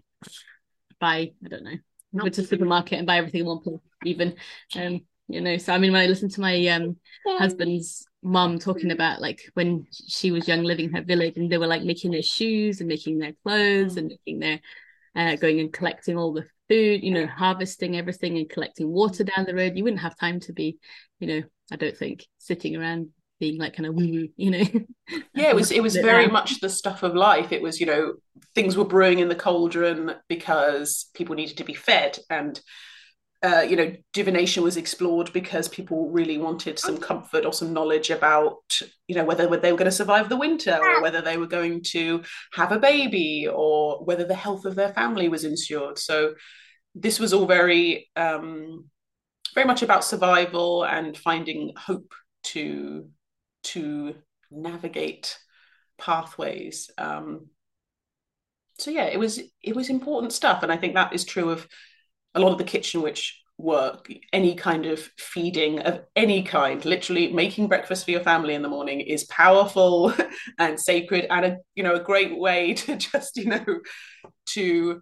buy. 1.00 1.32
I 1.44 1.48
don't 1.48 1.63
know, 1.63 1.77
go 2.17 2.29
to 2.29 2.41
the 2.41 2.48
supermarket 2.48 2.98
and 2.98 3.08
buy 3.08 3.17
everything 3.17 3.41
in 3.41 3.48
one 3.48 3.60
place. 3.60 3.79
Even, 4.05 4.36
um, 4.75 5.01
you 5.27 5.41
know. 5.41 5.58
So 5.58 5.74
I 5.74 5.77
mean, 5.77 5.91
when 5.91 6.01
I 6.01 6.08
listen 6.08 6.29
to 6.29 6.41
my 6.41 6.67
um 6.67 6.98
husband's 7.27 8.08
mom 8.25 8.60
talking 8.60 8.91
about 8.91 9.22
like 9.22 9.39
when 9.53 9.86
she 9.91 10.32
was 10.32 10.48
young 10.48 10.63
living 10.63 10.86
in 10.86 10.94
her 10.94 11.03
village 11.03 11.38
and 11.38 11.51
they 11.51 11.58
were 11.58 11.67
like 11.67 11.84
making 11.84 12.12
their 12.12 12.24
shoes 12.24 12.79
and 12.79 12.89
making 12.89 13.20
their 13.20 13.34
clothes 13.44 13.98
and 13.98 14.08
making 14.08 14.39
their 14.39 14.60
uh, 15.15 15.36
going 15.36 15.60
and 15.60 15.72
collecting 15.72 16.17
all 16.17 16.34
the 16.34 16.46
food 16.67 17.03
you 17.03 17.12
know 17.12 17.27
harvesting 17.27 17.96
everything 17.96 18.38
and 18.38 18.50
collecting 18.50 18.89
water 18.89 19.24
down 19.24 19.46
the 19.46 19.53
road. 19.53 19.77
You 19.77 19.84
wouldn't 19.84 20.01
have 20.01 20.17
time 20.17 20.39
to 20.41 20.53
be 20.53 20.77
you 21.20 21.27
know 21.27 21.44
i 21.72 21.75
don't 21.75 21.98
think 21.98 22.25
sitting 22.38 22.75
around 22.75 23.10
being 23.39 23.60
like 23.60 23.75
kind 23.75 23.86
of 23.86 23.96
woo 23.96 24.08
woo, 24.08 24.27
you 24.36 24.51
know? 24.51 24.63
Yeah 25.36 25.50
it 25.50 25.55
was 25.55 25.72
it 25.72 25.84
was 25.84 25.96
very 25.96 26.27
much 26.27 26.62
the 26.62 26.70
stuff 26.70 27.03
of 27.03 27.13
life. 27.13 27.51
It 27.51 27.62
was 27.62 27.79
you 27.79 27.86
know 27.86 28.13
things 28.55 28.75
were 28.75 28.86
brewing 28.86 29.20
in 29.20 29.29
the 29.29 29.36
cauldron 29.36 30.15
because 30.27 31.10
people 31.13 31.36
needed 31.36 31.58
to 31.58 31.63
be 31.63 31.75
fed 31.75 32.17
and 32.29 32.60
uh, 33.45 33.61
you 33.61 33.75
know, 33.75 33.95
divination 34.11 34.63
was 34.63 34.75
explored 34.75 35.31
because 35.31 35.67
people 35.67 36.09
really 36.09 36.39
wanted 36.39 36.79
some 36.79 36.97
comfort 36.97 37.45
or 37.45 37.53
some 37.53 37.73
knowledge 37.73 38.09
about, 38.09 38.57
you 39.07 39.13
know, 39.13 39.23
whether 39.23 39.45
they 39.45 39.71
were 39.71 39.77
going 39.77 39.91
to 39.91 39.91
survive 39.91 40.29
the 40.29 40.35
winter 40.35 40.75
or 40.75 40.99
whether 41.03 41.21
they 41.21 41.37
were 41.37 41.45
going 41.45 41.83
to 41.83 42.23
have 42.53 42.71
a 42.71 42.79
baby 42.79 43.47
or 43.47 44.03
whether 44.03 44.23
the 44.25 44.33
health 44.33 44.65
of 44.65 44.73
their 44.73 44.91
family 44.93 45.29
was 45.29 45.43
ensured. 45.43 45.99
So 45.99 46.33
this 46.95 47.19
was 47.19 47.33
all 47.33 47.45
very, 47.45 48.09
um, 48.15 48.89
very 49.53 49.67
much 49.67 49.83
about 49.83 50.03
survival 50.03 50.83
and 50.83 51.15
finding 51.15 51.73
hope 51.77 52.13
to 52.45 53.07
to 53.63 54.15
navigate 54.49 55.37
pathways. 55.99 56.89
Um, 56.97 57.47
so 58.79 58.89
yeah, 58.89 59.05
it 59.05 59.19
was 59.19 59.39
it 59.61 59.75
was 59.75 59.89
important 59.91 60.33
stuff, 60.33 60.63
and 60.63 60.71
I 60.71 60.77
think 60.77 60.95
that 60.95 61.13
is 61.13 61.25
true 61.25 61.51
of 61.51 61.67
a 62.35 62.39
lot 62.39 62.51
of 62.51 62.57
the 62.57 62.63
kitchen 62.63 63.01
witch 63.01 63.41
work 63.57 64.11
any 64.33 64.53
kind 64.53 64.85
of 64.85 64.99
feeding 65.17 65.79
of 65.79 66.01
any 66.15 66.43
kind 66.43 66.83
literally 66.83 67.31
making 67.31 67.67
breakfast 67.67 68.03
for 68.03 68.11
your 68.11 68.19
family 68.19 68.53
in 68.53 68.61
the 68.61 68.67
morning 68.67 68.99
is 68.99 69.23
powerful 69.25 70.13
and 70.59 70.79
sacred 70.79 71.25
and 71.29 71.45
a 71.45 71.57
you 71.73 71.81
know 71.81 71.95
a 71.95 72.03
great 72.03 72.37
way 72.37 72.73
to 72.73 72.97
just 72.97 73.37
you 73.37 73.45
know 73.45 73.65
to 74.45 75.01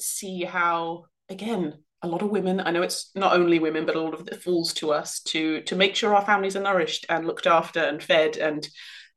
see 0.00 0.42
how 0.42 1.04
again 1.28 1.72
a 2.02 2.08
lot 2.08 2.22
of 2.22 2.30
women 2.30 2.60
i 2.60 2.72
know 2.72 2.82
it's 2.82 3.12
not 3.14 3.32
only 3.32 3.60
women 3.60 3.86
but 3.86 3.94
a 3.94 4.00
lot 4.00 4.14
of 4.14 4.26
it 4.26 4.42
falls 4.42 4.72
to 4.72 4.92
us 4.92 5.20
to 5.20 5.60
to 5.62 5.76
make 5.76 5.94
sure 5.94 6.16
our 6.16 6.26
families 6.26 6.56
are 6.56 6.62
nourished 6.62 7.06
and 7.08 7.28
looked 7.28 7.46
after 7.46 7.78
and 7.78 8.02
fed 8.02 8.36
and 8.36 8.68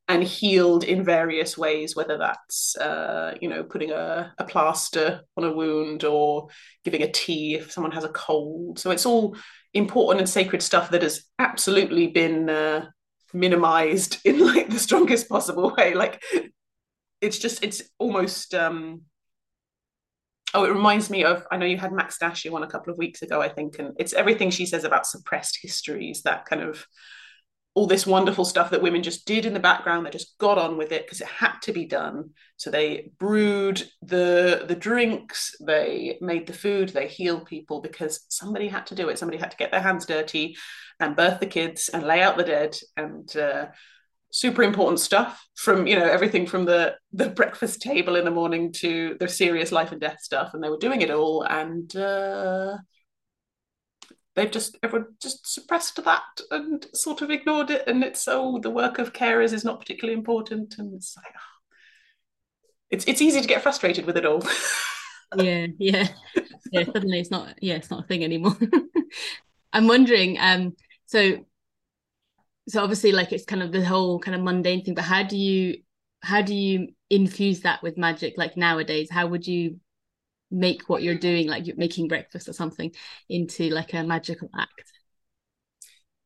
and 0.08 0.24
healed 0.24 0.84
in 0.84 1.04
various 1.04 1.58
ways, 1.58 1.96
whether 1.96 2.18
that's 2.18 2.78
uh, 2.78 3.36
you 3.42 3.50
know 3.50 3.64
putting 3.64 3.92
a, 3.92 4.34
a, 4.38 4.44
plaster 4.44 5.22
on 5.36 5.44
a 5.44 5.52
wound 5.52 6.04
or 6.04 6.48
giving 6.84 7.02
a 7.02 7.12
tea 7.12 7.56
if 7.56 7.72
someone 7.72 7.92
has 7.92 8.04
a 8.04 8.10
cold. 8.10 8.78
So 8.78 8.92
it's 8.92 9.06
all 9.06 9.36
important 9.74 10.22
and 10.22 10.30
sacred 10.30 10.62
stuff 10.62 10.92
that 10.92 11.02
has 11.02 11.24
absolutely 11.40 12.08
been 12.08 12.50
uh, 12.50 12.86
minimized 13.34 14.20
in 14.26 14.40
like 14.40 14.70
the 14.70 14.80
strongest 14.80 15.28
possible 15.28 15.74
way. 15.76 15.94
Like 15.96 16.22
it's 17.22 17.40
just 17.40 17.64
it's 17.64 17.82
almost. 17.98 18.54
Um, 18.54 19.02
Oh, 20.54 20.64
it 20.64 20.70
reminds 20.70 21.10
me 21.10 21.26
of. 21.26 21.46
I 21.52 21.58
know 21.58 21.66
you 21.66 21.78
had 21.78 21.92
Max 21.92 22.18
Dashu 22.18 22.54
on 22.54 22.64
a 22.64 22.68
couple 22.68 22.90
of 22.90 22.98
weeks 22.98 23.22
ago, 23.22 23.42
I 23.42 23.50
think, 23.50 23.78
and 23.78 23.94
it's 24.00 24.14
everything 24.14 24.52
she 24.52 24.66
says 24.66 24.86
about 24.86 25.06
suppressed 25.06 25.60
histories, 25.62 26.22
that 26.22 26.46
kind 26.46 26.62
of 26.62 26.86
all 27.76 27.88
this 27.88 28.08
wonderful 28.08 28.46
stuff 28.46 28.72
that 28.72 28.82
women 28.82 29.04
just 29.04 29.28
did 29.28 29.46
in 29.46 29.54
the 29.54 29.60
background. 29.60 30.06
They 30.06 30.10
just 30.10 30.38
got 30.38 30.58
on 30.58 30.78
with 30.78 30.94
it 30.94 31.06
because 31.06 31.20
it 31.20 31.28
had 31.28 31.60
to 31.64 31.74
be 31.74 31.86
done. 31.86 32.32
So 32.56 32.72
they 32.72 33.12
brewed 33.20 33.84
the 34.02 34.64
the 34.66 34.76
drinks, 34.76 35.56
they 35.60 36.18
made 36.22 36.48
the 36.48 36.54
food, 36.54 36.90
they 36.90 37.08
healed 37.08 37.46
people 37.46 37.82
because 37.82 38.26
somebody 38.30 38.70
had 38.70 38.88
to 38.88 38.96
do 38.96 39.10
it. 39.10 39.20
Somebody 39.20 39.38
had 39.38 39.52
to 39.52 39.58
get 39.58 39.72
their 39.72 39.82
hands 39.82 40.06
dirty 40.06 40.56
and 41.02 41.18
birth 41.18 41.42
the 41.42 41.46
kids 41.46 41.90
and 41.90 42.04
lay 42.04 42.22
out 42.22 42.38
the 42.38 42.44
dead 42.44 42.78
and 42.96 43.36
uh, 43.36 43.66
super 44.32 44.64
important 44.64 45.02
stuff 45.02 45.46
from 45.56 45.86
you 45.86 45.98
know 45.98 46.06
everything 46.06 46.46
from 46.46 46.66
the 46.66 46.96
the 47.12 47.30
breakfast 47.30 47.82
table 47.82 48.16
in 48.16 48.26
the 48.26 48.32
morning 48.32 48.72
to 48.72 49.18
the 49.20 49.28
serious 49.28 49.72
life 49.72 49.92
and 49.92 50.02
death 50.02 50.20
stuff 50.22 50.54
and 50.54 50.64
they 50.64 50.70
were 50.70 50.78
doing 50.78 51.02
it 51.02 51.12
all 51.12 51.44
and 51.44 51.96
uh, 51.96 52.78
they've 54.36 54.52
just 54.52 54.78
everyone 54.84 55.08
just 55.22 55.52
suppressed 55.52 56.04
that 56.04 56.24
and 56.52 56.86
sort 56.94 57.22
of 57.22 57.32
ignored 57.32 57.70
it 57.70 57.88
and 57.88 58.04
it's 58.04 58.28
oh 58.28 58.60
the 58.60 58.70
work 58.70 59.00
of 59.00 59.14
carers 59.14 59.54
is 59.54 59.64
not 59.66 59.80
particularly 59.80 60.18
important 60.18 60.76
and 60.78 60.94
it's 60.94 61.16
like 61.18 61.34
oh. 61.36 61.58
it's 62.90 63.06
it's 63.06 63.22
easy 63.22 63.42
to 63.42 63.48
get 63.48 63.62
frustrated 63.64 64.06
with 64.06 64.18
it 64.18 64.26
all. 64.26 64.44
Yeah 65.36 65.68
yeah. 65.80 66.08
Yeah 66.72 66.86
suddenly 66.86 67.20
it's 67.20 67.32
not 67.32 67.56
yeah 67.60 67.74
it's 67.74 67.90
not 67.90 68.06
a 68.06 68.08
thing 68.08 68.24
anymore. 68.24 68.56
I'm 69.74 69.88
wondering 69.88 70.38
um 70.40 70.76
so 71.08 71.44
so 72.70 72.82
obviously 72.82 73.12
like 73.12 73.34
it's 73.34 73.44
kind 73.44 73.64
of 73.64 73.72
the 73.72 73.84
whole 73.84 74.20
kind 74.20 74.36
of 74.36 74.42
mundane 74.42 74.86
thing 74.86 74.94
but 74.94 75.04
how 75.04 75.24
do 75.24 75.36
you 75.36 75.78
how 76.22 76.42
do 76.42 76.54
you 76.54 76.90
infuse 77.10 77.62
that 77.62 77.84
with 77.84 77.98
magic 77.98 78.34
like 78.38 78.58
nowadays? 78.58 79.10
How 79.12 79.28
would 79.28 79.46
you 79.46 79.80
make 80.56 80.90
what 80.90 81.04
you're 81.04 81.18
doing 81.18 81.48
like 81.48 81.68
you're 81.68 81.76
making 81.76 82.08
breakfast 82.08 82.48
or 82.48 82.54
something 82.54 82.92
into 83.30 83.70
like 83.70 83.94
a 83.94 84.04
magical 84.04 84.50
act? 84.58 84.92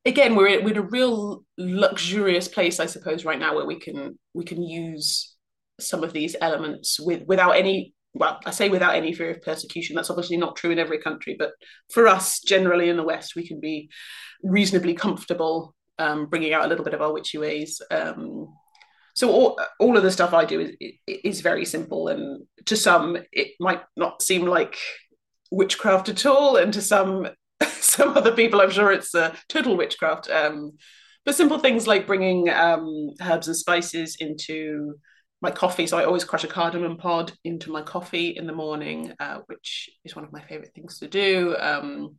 Again 0.05 0.35
we're 0.35 0.47
in 0.47 0.77
a 0.77 0.81
real 0.81 1.43
luxurious 1.57 2.47
place 2.47 2.79
i 2.79 2.85
suppose 2.85 3.25
right 3.25 3.39
now 3.39 3.55
where 3.55 3.65
we 3.65 3.79
can 3.79 4.17
we 4.33 4.45
can 4.45 4.63
use 4.63 5.35
some 5.79 6.03
of 6.03 6.13
these 6.13 6.35
elements 6.41 6.99
with 6.99 7.23
without 7.27 7.51
any 7.51 7.93
well 8.13 8.39
i 8.45 8.51
say 8.51 8.69
without 8.69 8.95
any 8.95 9.13
fear 9.13 9.31
of 9.31 9.41
persecution. 9.41 9.95
That's 9.95 10.09
obviously 10.09 10.37
not 10.37 10.55
true 10.55 10.71
in 10.71 10.79
every 10.79 10.99
country 10.99 11.35
but 11.37 11.51
for 11.91 12.07
us 12.07 12.39
generally 12.39 12.89
in 12.89 12.97
the 12.97 13.03
west 13.03 13.35
we 13.35 13.47
can 13.47 13.59
be 13.59 13.89
reasonably 14.43 14.93
comfortable 14.93 15.75
um, 15.97 16.27
bringing 16.27 16.53
out 16.53 16.63
a 16.63 16.67
little 16.67 16.85
bit 16.85 16.93
of 16.93 17.01
our 17.01 17.11
witchy 17.11 17.37
ways 17.37 17.81
um, 17.91 18.47
so 19.19 19.29
all, 19.29 19.59
all 19.81 19.97
of 19.97 20.03
the 20.03 20.11
stuff 20.11 20.33
I 20.33 20.45
do 20.45 20.61
is, 20.61 20.93
is 21.07 21.41
very 21.41 21.65
simple, 21.65 22.07
and 22.07 22.45
to 22.67 22.77
some 22.77 23.17
it 23.33 23.49
might 23.59 23.81
not 23.97 24.21
seem 24.21 24.45
like 24.45 24.77
witchcraft 25.51 26.07
at 26.07 26.25
all, 26.25 26.55
and 26.55 26.73
to 26.73 26.81
some 26.81 27.27
some 27.67 28.15
other 28.15 28.31
people, 28.31 28.61
I'm 28.61 28.71
sure 28.71 28.93
it's 28.93 29.13
uh, 29.13 29.35
total 29.49 29.75
witchcraft. 29.75 30.29
Um, 30.29 30.77
but 31.25 31.35
simple 31.35 31.59
things 31.59 31.85
like 31.85 32.07
bringing 32.07 32.49
um, 32.49 33.09
herbs 33.21 33.47
and 33.47 33.57
spices 33.57 34.15
into 34.21 34.95
my 35.41 35.51
coffee. 35.51 35.85
So 35.85 35.97
I 35.97 36.05
always 36.05 36.23
crush 36.23 36.45
a 36.45 36.47
cardamom 36.47 36.95
pod 36.95 37.33
into 37.43 37.71
my 37.71 37.81
coffee 37.81 38.29
in 38.29 38.47
the 38.47 38.53
morning, 38.53 39.11
uh, 39.19 39.39
which 39.47 39.89
is 40.05 40.15
one 40.15 40.23
of 40.23 40.31
my 40.31 40.41
favorite 40.41 40.71
things 40.73 40.99
to 40.99 41.09
do. 41.09 41.57
Um, 41.59 42.15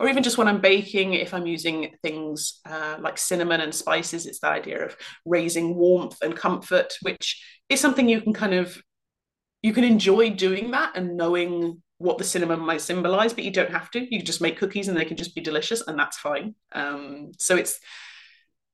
or 0.00 0.08
even 0.08 0.22
just 0.22 0.38
when 0.38 0.48
I'm 0.48 0.60
baking, 0.60 1.14
if 1.14 1.34
I'm 1.34 1.46
using 1.46 1.94
things 2.02 2.60
uh, 2.64 2.96
like 3.00 3.18
cinnamon 3.18 3.60
and 3.60 3.74
spices, 3.74 4.26
it's 4.26 4.40
the 4.40 4.48
idea 4.48 4.84
of 4.84 4.96
raising 5.24 5.74
warmth 5.74 6.18
and 6.22 6.36
comfort, 6.36 6.94
which 7.02 7.42
is 7.68 7.80
something 7.80 8.08
you 8.08 8.20
can 8.20 8.32
kind 8.32 8.54
of 8.54 8.80
you 9.62 9.72
can 9.72 9.84
enjoy 9.84 10.30
doing 10.30 10.70
that 10.70 10.92
and 10.94 11.16
knowing 11.16 11.82
what 11.98 12.16
the 12.16 12.24
cinnamon 12.24 12.60
might 12.60 12.80
symbolize, 12.80 13.32
but 13.32 13.42
you 13.42 13.50
don't 13.50 13.72
have 13.72 13.90
to. 13.90 14.14
You 14.14 14.22
just 14.22 14.40
make 14.40 14.56
cookies 14.56 14.86
and 14.86 14.96
they 14.96 15.04
can 15.04 15.16
just 15.16 15.34
be 15.34 15.40
delicious, 15.40 15.82
and 15.86 15.98
that's 15.98 16.16
fine. 16.16 16.54
Um, 16.72 17.32
so 17.38 17.56
it's 17.56 17.80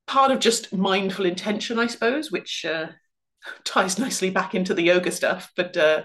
part 0.06 0.30
of 0.30 0.40
just 0.40 0.74
mindful 0.74 1.24
intention, 1.24 1.78
I 1.78 1.86
suppose, 1.86 2.30
which 2.30 2.66
uh, 2.68 2.88
ties 3.64 3.98
nicely 3.98 4.30
back 4.30 4.54
into 4.54 4.74
the 4.74 4.82
yoga 4.82 5.10
stuff. 5.10 5.50
But 5.56 5.76
uh, 5.76 6.02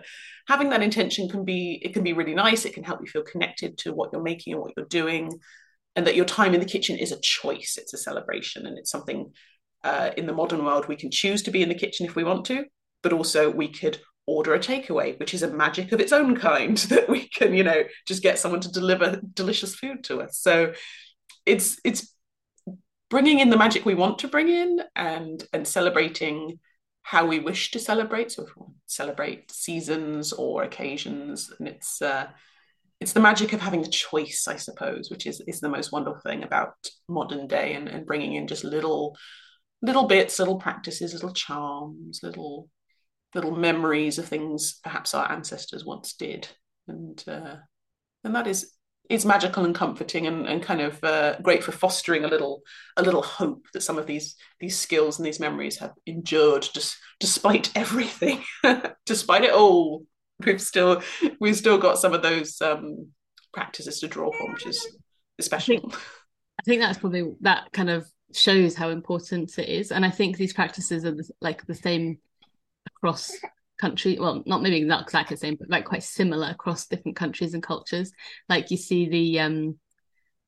having 0.50 0.70
that 0.70 0.84
intention 0.84 1.30
can 1.30 1.46
be 1.46 1.80
it 1.82 1.94
can 1.94 2.04
be 2.04 2.14
really 2.14 2.34
nice. 2.34 2.66
It 2.66 2.74
can 2.74 2.84
help 2.84 3.00
you 3.02 3.08
feel 3.08 3.24
connected 3.24 3.78
to 3.80 3.94
what 3.94 4.10
you're 4.12 4.22
making 4.22 4.54
and 4.54 4.62
what 4.62 4.74
you're 4.76 4.86
doing 4.88 5.40
and 5.96 6.06
that 6.06 6.16
your 6.16 6.26
time 6.26 6.54
in 6.54 6.60
the 6.60 6.66
kitchen 6.66 6.98
is 6.98 7.12
a 7.12 7.22
choice. 7.22 7.78
It's 7.78 7.94
a 7.94 7.98
celebration 7.98 8.66
and 8.66 8.78
it's 8.78 8.92
something 8.92 9.32
uh, 9.84 10.12
in 10.18 10.26
the 10.26 10.34
modern 10.34 10.66
world 10.66 10.88
we 10.88 10.96
can 10.98 11.12
choose 11.12 11.44
to 11.44 11.52
be 11.52 11.62
in 11.62 11.70
the 11.70 11.76
kitchen 11.76 12.06
if 12.06 12.16
we 12.16 12.24
want 12.24 12.46
to 12.46 12.66
but 13.02 13.14
also 13.14 13.50
we 13.50 13.70
could 13.70 13.98
order 14.26 14.54
a 14.54 14.60
takeaway 14.60 15.18
which 15.20 15.34
is 15.34 15.42
a 15.42 15.50
magic 15.50 15.92
of 15.94 16.02
its 16.02 16.12
own 16.12 16.36
kind 16.36 16.78
that 16.90 17.08
we 17.08 17.28
can 17.30 17.54
you 17.54 17.64
know 17.64 17.84
just 18.08 18.22
get 18.22 18.40
someone 18.40 18.60
to 18.62 18.72
deliver 18.72 19.22
delicious 19.34 19.76
food 19.76 20.04
to 20.04 20.22
us. 20.22 20.38
So 20.38 20.74
it's 21.46 21.80
it's 21.84 22.14
bringing 23.10 23.40
in 23.40 23.50
the 23.50 23.58
magic 23.58 23.86
we 23.86 23.96
want 23.96 24.20
to 24.20 24.28
bring 24.28 24.50
in 24.50 24.82
and 24.96 25.44
and 25.54 25.68
celebrating 25.68 26.60
how 27.04 27.26
we 27.26 27.40
wish 27.40 27.72
to 27.72 27.80
celebrate. 27.80 28.32
So 28.32 28.44
if 28.44 28.56
we 28.56 28.66
celebrate 28.86 29.52
seasons 29.52 30.34
or 30.34 30.64
occasions, 30.64 31.52
and 31.60 31.68
it's 31.68 32.02
uh, 32.02 32.28
it's 33.00 33.14
the 33.14 33.20
magic 33.20 33.54
of 33.54 33.62
having 33.62 33.84
a 33.84 33.90
choice, 33.90 34.48
I 34.48 34.58
suppose, 34.58 35.10
which 35.10 35.26
is 35.26 35.42
is 35.48 35.60
the 35.60 35.70
most 35.70 35.92
wonderful 35.92 36.22
thing 36.22 36.44
about 36.44 36.74
modern 37.08 37.48
day 37.48 37.74
and, 37.74 37.88
and 37.88 38.06
bringing 38.06 38.36
in 38.36 38.48
just 38.48 38.64
little 38.64 39.18
little 39.82 40.08
bits, 40.08 40.40
little 40.40 40.58
practices, 40.58 41.14
little 41.14 41.34
charms, 41.34 42.20
little 42.22 42.70
little 43.36 43.56
memories 43.56 44.18
of 44.18 44.26
things 44.26 44.80
perhaps 44.84 45.14
our 45.14 45.32
ancestors 45.32 45.86
once 45.86 46.14
did, 46.14 46.48
and 46.88 47.24
uh, 47.28 47.56
and 48.24 48.36
that 48.36 48.48
is 48.48 48.74
is 49.10 49.26
magical 49.26 49.66
and 49.66 49.74
comforting 49.74 50.28
and, 50.28 50.48
and 50.48 50.62
kind 50.62 50.82
of 50.82 51.04
uh, 51.04 51.36
great 51.42 51.64
for 51.64 51.72
fostering 51.72 52.24
a 52.24 52.28
little 52.28 52.62
a 52.96 53.02
little 53.02 53.24
hope 53.24 53.66
that 53.74 53.82
some 53.82 53.98
of 53.98 54.06
these 54.06 54.36
these 54.60 54.78
skills 54.78 55.18
and 55.18 55.26
these 55.26 55.40
memories 55.40 55.80
have 55.80 55.94
endured 56.06 56.68
just 56.74 56.96
despite 57.20 57.72
everything 57.76 58.44
despite 59.06 59.44
it 59.44 59.54
all. 59.54 60.06
We've 60.46 60.62
still 60.62 61.02
we've 61.42 61.58
still 61.58 61.78
got 61.78 61.98
some 61.98 62.14
of 62.14 62.22
those 62.22 62.62
um, 62.62 63.10
practices 63.52 64.00
to 64.00 64.08
draw 64.08 64.32
from 64.32 64.54
which 64.54 64.68
is 64.68 64.88
special. 65.42 65.76
I 65.76 65.80
think, 65.80 65.94
I 65.94 66.64
think 66.64 66.82
that's 66.82 67.00
probably 67.00 67.34
that 67.42 67.72
kind 67.74 67.90
of 67.90 68.08
shows 68.34 68.76
how 68.76 68.90
important 68.90 69.58
it 69.58 69.68
is. 69.68 69.92
And 69.92 70.06
I 70.06 70.12
think 70.12 70.38
these 70.38 70.54
practices 70.54 71.04
are 71.04 71.16
the, 71.16 71.28
like 71.42 71.66
the 71.66 71.76
same 71.76 72.20
across 72.88 73.32
country 73.80 74.18
well 74.20 74.44
not 74.46 74.62
maybe 74.62 74.82
not 74.84 75.04
exactly 75.04 75.36
the 75.36 75.40
same 75.40 75.56
but 75.56 75.70
like 75.70 75.86
quite 75.86 76.04
similar 76.04 76.50
across 76.50 76.88
different 76.88 77.16
countries 77.18 77.54
and 77.54 77.64
cultures. 77.64 78.12
Like 78.48 78.72
you 78.72 78.78
see 78.78 79.10
the 79.10 79.40
um 79.40 79.80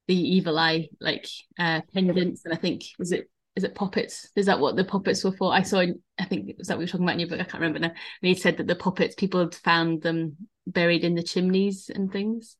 the 0.08 0.16
evil 0.16 0.60
eye 0.60 0.90
like 1.00 1.26
uh 1.60 1.82
pendants 1.94 2.44
and 2.44 2.54
i 2.54 2.58
think 2.58 2.84
is 3.00 3.12
it 3.12 3.30
is 3.54 3.66
it 3.66 3.76
puppets? 3.76 4.30
Is 4.38 4.46
that 4.46 4.62
what 4.62 4.78
the 4.78 4.86
puppets 4.86 5.26
were 5.26 5.34
for? 5.34 5.54
I 5.54 5.62
saw 5.62 5.80
i 6.20 6.26
think 6.26 6.58
was 6.58 6.68
that 6.68 6.78
we 6.78 6.84
were 6.84 6.88
talking 6.88 7.06
about 7.06 7.14
in 7.14 7.20
your 7.22 7.30
book 7.30 7.40
i 7.40 7.44
can't 7.44 7.62
remember 7.62 7.80
now 7.80 7.88
and 7.90 7.96
he 8.22 8.34
said 8.34 8.58
that 8.58 8.68
the 8.68 8.76
puppets 8.76 9.16
people 9.16 9.40
had 9.40 9.56
found 9.56 10.02
them 10.02 10.38
buried 10.68 11.04
in 11.04 11.16
the 11.16 11.24
chimneys 11.24 11.90
and 11.94 12.12
things. 12.12 12.58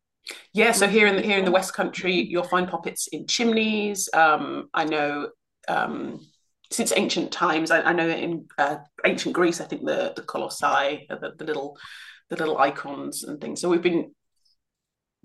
Yeah 0.54 0.72
so 0.72 0.88
here 0.88 1.08
in 1.08 1.16
the 1.16 1.22
here 1.22 1.38
in 1.38 1.46
the 1.46 1.52
west 1.52 1.74
country 1.74 2.14
you'll 2.14 2.44
find 2.44 2.68
poppets 2.68 3.08
in 3.08 3.28
chimneys. 3.28 4.10
Um 4.14 4.70
i 4.74 4.86
know 4.86 5.30
um 5.68 6.20
since 6.72 6.94
ancient 6.96 7.32
times. 7.32 7.70
I, 7.72 7.82
I 7.82 7.94
know 7.94 8.08
in 8.08 8.46
uh, 8.58 8.78
ancient 9.06 9.34
Greece, 9.34 9.62
I 9.62 9.66
think 9.66 9.86
the 9.86 10.14
the 10.16 10.24
colossi, 10.24 11.06
the, 11.10 11.34
the 11.38 11.46
little 11.46 11.78
the 12.30 12.38
little 12.38 12.58
icons 12.58 13.24
and 13.24 13.40
things. 13.40 13.62
So 13.62 13.70
we've 13.70 13.82
been 13.82 14.12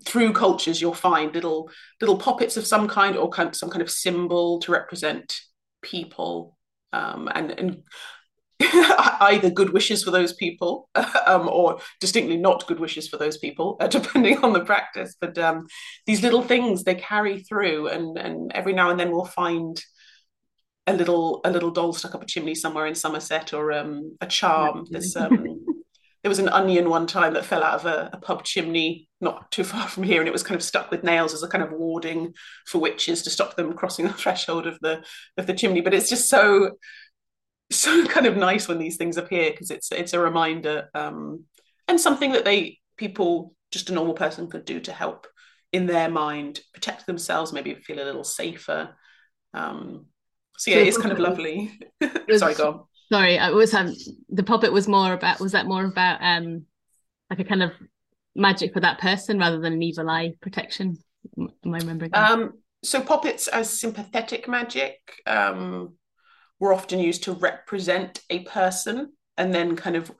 through 0.05 0.33
cultures. 0.33 0.81
You'll 0.81 0.93
find 0.93 1.33
little 1.33 1.69
little 2.01 2.17
poppets 2.17 2.57
of 2.57 2.67
some 2.67 2.87
kind 2.87 3.15
or 3.17 3.29
kind, 3.29 3.55
some 3.55 3.69
kind 3.69 3.81
of 3.81 3.89
symbol 3.89 4.59
to 4.59 4.71
represent 4.71 5.39
people, 5.81 6.57
um, 6.93 7.29
and 7.33 7.51
and 7.51 7.83
either 9.21 9.49
good 9.49 9.71
wishes 9.71 10.03
for 10.03 10.11
those 10.11 10.33
people 10.33 10.89
um, 11.25 11.47
or 11.47 11.79
distinctly 11.99 12.37
not 12.37 12.65
good 12.67 12.79
wishes 12.79 13.07
for 13.07 13.17
those 13.17 13.37
people, 13.37 13.77
uh, 13.79 13.87
depending 13.97 14.37
on 14.43 14.53
the 14.53 14.65
practice. 14.65 15.15
But 15.19 15.37
um, 15.37 15.65
these 16.05 16.21
little 16.21 16.41
things 16.41 16.83
they 16.83 16.95
carry 16.95 17.39
through, 17.39 17.87
and 17.87 18.17
and 18.17 18.51
every 18.53 18.73
now 18.73 18.89
and 18.89 18.99
then 18.99 19.11
we'll 19.11 19.25
find 19.25 19.81
a 20.87 20.93
little 20.93 21.41
a 21.43 21.51
little 21.51 21.69
doll 21.69 21.93
stuck 21.93 22.15
up 22.15 22.23
a 22.23 22.25
chimney 22.25 22.55
somewhere 22.55 22.87
in 22.87 22.95
Somerset 22.95 23.53
or 23.53 23.73
um, 23.73 24.17
a 24.21 24.27
charm. 24.27 24.85
There's 24.89 25.15
um, 25.15 25.65
there 26.23 26.29
was 26.29 26.39
an 26.39 26.49
onion 26.49 26.89
one 26.89 27.05
time 27.05 27.33
that 27.33 27.45
fell 27.45 27.63
out 27.63 27.75
of 27.75 27.85
a, 27.85 28.09
a, 28.13 28.17
pub 28.17 28.43
chimney 28.43 29.07
not 29.21 29.51
too 29.51 29.63
far 29.63 29.87
from 29.87 30.03
here, 30.03 30.21
and 30.21 30.27
it 30.27 30.33
was 30.33 30.43
kind 30.43 30.55
of 30.55 30.63
stuck 30.63 30.89
with 30.89 31.03
nails 31.03 31.33
as 31.33 31.43
a 31.43 31.47
kind 31.47 31.63
of 31.63 31.71
warding 31.71 32.33
for 32.65 32.79
witches 32.79 33.21
to 33.23 33.29
stop 33.29 33.55
them 33.55 33.73
crossing 33.73 34.07
the 34.07 34.13
threshold 34.21 34.65
of 34.65 34.79
the 34.81 35.03
of 35.37 35.45
the 35.45 35.53
chimney. 35.53 35.81
But 35.81 35.93
it's 35.93 36.09
just 36.09 36.29
so 36.29 36.71
so 37.69 38.05
kind 38.05 38.25
of 38.25 38.37
nice 38.37 38.67
when 38.67 38.79
these 38.79 38.95
things 38.95 39.17
appear 39.17 39.51
because 39.51 39.71
it's 39.71 39.91
it's 39.91 40.13
a 40.13 40.19
reminder 40.19 40.89
um, 40.95 41.43
and 41.87 41.99
something 41.99 42.31
that 42.31 42.45
they 42.45 42.79
people 42.95 43.53
just 43.71 43.89
a 43.89 43.93
normal 43.93 44.13
person 44.13 44.49
could 44.49 44.63
do 44.63 44.79
to 44.79 44.93
help 44.93 45.27
in 45.73 45.85
their 45.85 46.09
mind 46.09 46.61
protect 46.73 47.05
themselves, 47.05 47.51
maybe 47.51 47.75
feel 47.75 48.01
a 48.01 48.05
little 48.05 48.23
safer. 48.23 48.95
Um, 49.53 50.05
so 50.57 50.71
yeah, 50.71 50.77
it's 50.77 50.97
kind 50.97 51.11
of 51.11 51.19
lovely. 51.19 51.79
sorry, 52.35 52.55
go 52.55 52.67
on. 52.67 52.83
Sorry, 53.11 53.39
I 53.39 53.51
was 53.51 53.73
um 53.73 53.93
the 54.29 54.43
puppet 54.43 54.73
was 54.73 54.87
more 54.87 55.13
about 55.13 55.39
was 55.39 55.53
that 55.53 55.65
more 55.65 55.85
about 55.85 56.19
um 56.21 56.65
like 57.29 57.39
a 57.39 57.43
kind 57.43 57.63
of 57.63 57.71
magic 58.35 58.73
for 58.73 58.79
that 58.79 58.99
person 58.99 59.39
rather 59.39 59.59
than 59.59 59.73
an 59.73 59.83
evil 59.83 60.09
eye 60.09 60.33
protection? 60.41 60.97
Am 61.37 61.49
I 61.65 61.77
remembering? 61.79 62.11
Um, 62.13 62.53
so 62.83 63.01
poppets 63.01 63.47
as 63.47 63.69
sympathetic 63.69 64.47
magic 64.47 64.97
um, 65.25 65.95
were 66.59 66.73
often 66.73 66.99
used 66.99 67.23
to 67.23 67.33
represent 67.33 68.21
a 68.29 68.39
person, 68.39 69.13
and 69.37 69.53
then 69.53 69.75
kind 69.75 69.95
of 69.95 70.11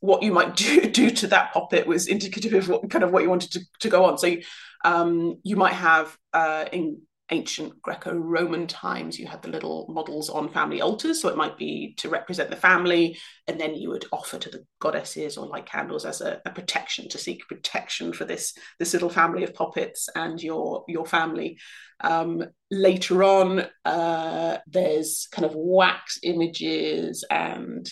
what 0.00 0.22
you 0.22 0.32
might 0.32 0.56
do 0.56 0.88
do 0.88 1.10
to 1.10 1.26
that 1.28 1.52
puppet 1.52 1.86
was 1.86 2.06
indicative 2.06 2.54
of 2.54 2.68
what 2.68 2.90
kind 2.90 3.04
of 3.04 3.10
what 3.10 3.22
you 3.22 3.28
wanted 3.30 3.52
to, 3.52 3.60
to 3.80 3.88
go 3.88 4.04
on. 4.04 4.18
So 4.18 4.36
um, 4.84 5.38
you 5.42 5.56
might 5.56 5.74
have 5.74 6.16
uh, 6.32 6.66
in 6.72 7.02
ancient 7.32 7.80
Greco-Roman 7.82 8.66
times, 8.66 9.18
you 9.18 9.26
had 9.26 9.42
the 9.42 9.48
little 9.48 9.86
models 9.88 10.30
on 10.30 10.52
family 10.52 10.80
altars. 10.80 11.20
So 11.20 11.28
it 11.28 11.36
might 11.36 11.58
be 11.58 11.94
to 11.98 12.08
represent 12.08 12.50
the 12.50 12.56
family, 12.56 13.18
and 13.48 13.60
then 13.60 13.74
you 13.74 13.88
would 13.88 14.04
offer 14.12 14.38
to 14.38 14.50
the 14.50 14.64
goddesses 14.80 15.36
or 15.36 15.46
light 15.46 15.66
candles 15.66 16.04
as 16.04 16.20
a, 16.20 16.40
a 16.44 16.50
protection 16.50 17.08
to 17.08 17.18
seek 17.18 17.48
protection 17.48 18.12
for 18.12 18.24
this 18.24 18.54
this 18.78 18.92
little 18.92 19.10
family 19.10 19.42
of 19.42 19.54
poppets 19.54 20.08
and 20.14 20.40
your 20.42 20.84
your 20.86 21.06
family. 21.06 21.58
Um, 22.00 22.44
later 22.70 23.24
on, 23.24 23.64
uh, 23.84 24.58
there's 24.66 25.28
kind 25.32 25.46
of 25.46 25.54
wax 25.54 26.18
images 26.22 27.24
and 27.30 27.90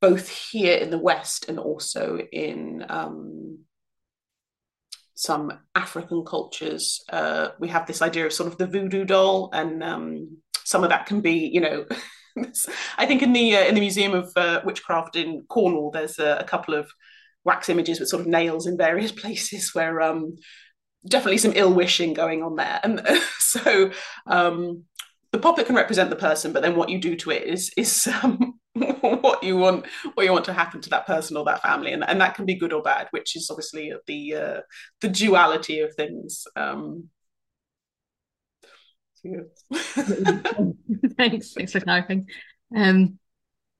both 0.00 0.28
here 0.28 0.76
in 0.76 0.90
the 0.90 0.98
West 0.98 1.48
and 1.48 1.58
also 1.58 2.18
in 2.32 2.84
um, 2.88 3.58
some 5.14 5.52
African 5.74 6.24
cultures, 6.24 7.04
uh, 7.12 7.48
we 7.58 7.68
have 7.68 7.86
this 7.86 8.02
idea 8.02 8.26
of 8.26 8.32
sort 8.32 8.50
of 8.50 8.58
the 8.58 8.66
voodoo 8.66 9.04
doll, 9.04 9.50
and 9.52 9.82
um, 9.82 10.38
some 10.64 10.82
of 10.82 10.90
that 10.90 11.06
can 11.06 11.20
be, 11.20 11.50
you 11.52 11.60
know, 11.60 11.86
I 12.98 13.06
think 13.06 13.22
in 13.22 13.32
the 13.32 13.56
uh, 13.56 13.64
in 13.64 13.74
the 13.74 13.80
Museum 13.80 14.14
of 14.14 14.32
uh, 14.36 14.60
Witchcraft 14.64 15.16
in 15.16 15.44
Cornwall, 15.48 15.90
there's 15.90 16.18
a, 16.18 16.38
a, 16.40 16.44
couple 16.44 16.74
of 16.74 16.90
wax 17.44 17.68
images 17.68 18.00
with 18.00 18.08
sort 18.08 18.22
of 18.22 18.26
nails 18.26 18.66
in 18.66 18.76
various 18.76 19.12
places 19.22 19.70
where 19.72 20.00
um, 20.00 20.36
definitely 21.08 21.38
some 21.38 21.52
ill 21.54 21.72
wishing 21.72 22.12
going 22.12 22.42
on 22.42 22.56
there, 22.56 22.80
and 22.82 23.00
so 23.38 23.90
um, 24.26 24.84
the 25.30 25.38
poppet 25.38 25.66
can 25.66 25.76
represent 25.76 26.10
the 26.10 26.16
person, 26.16 26.52
but 26.52 26.62
then 26.62 26.76
what 26.76 26.88
you 26.88 26.98
do 26.98 27.14
to 27.16 27.30
it 27.30 27.44
is 27.44 27.72
is 27.76 28.08
um, 28.22 28.53
what 29.00 29.42
you 29.42 29.56
want 29.56 29.86
what 30.14 30.26
you 30.26 30.32
want 30.32 30.44
to 30.44 30.52
happen 30.52 30.80
to 30.80 30.90
that 30.90 31.06
person 31.06 31.36
or 31.36 31.44
that 31.44 31.62
family. 31.62 31.92
And, 31.92 32.02
and 32.08 32.20
that 32.20 32.34
can 32.34 32.44
be 32.44 32.56
good 32.56 32.72
or 32.72 32.82
bad 32.82 33.06
which 33.10 33.36
is 33.36 33.48
obviously 33.50 33.92
the 34.06 34.34
uh, 34.34 34.60
the 35.00 35.08
duality 35.08 35.80
of 35.80 35.94
things. 35.94 36.46
Um 36.56 37.08
thanks 41.16 41.52
thanks 41.52 41.72
for 41.72 41.80
clarifying. 41.80 42.28
Um 42.76 43.18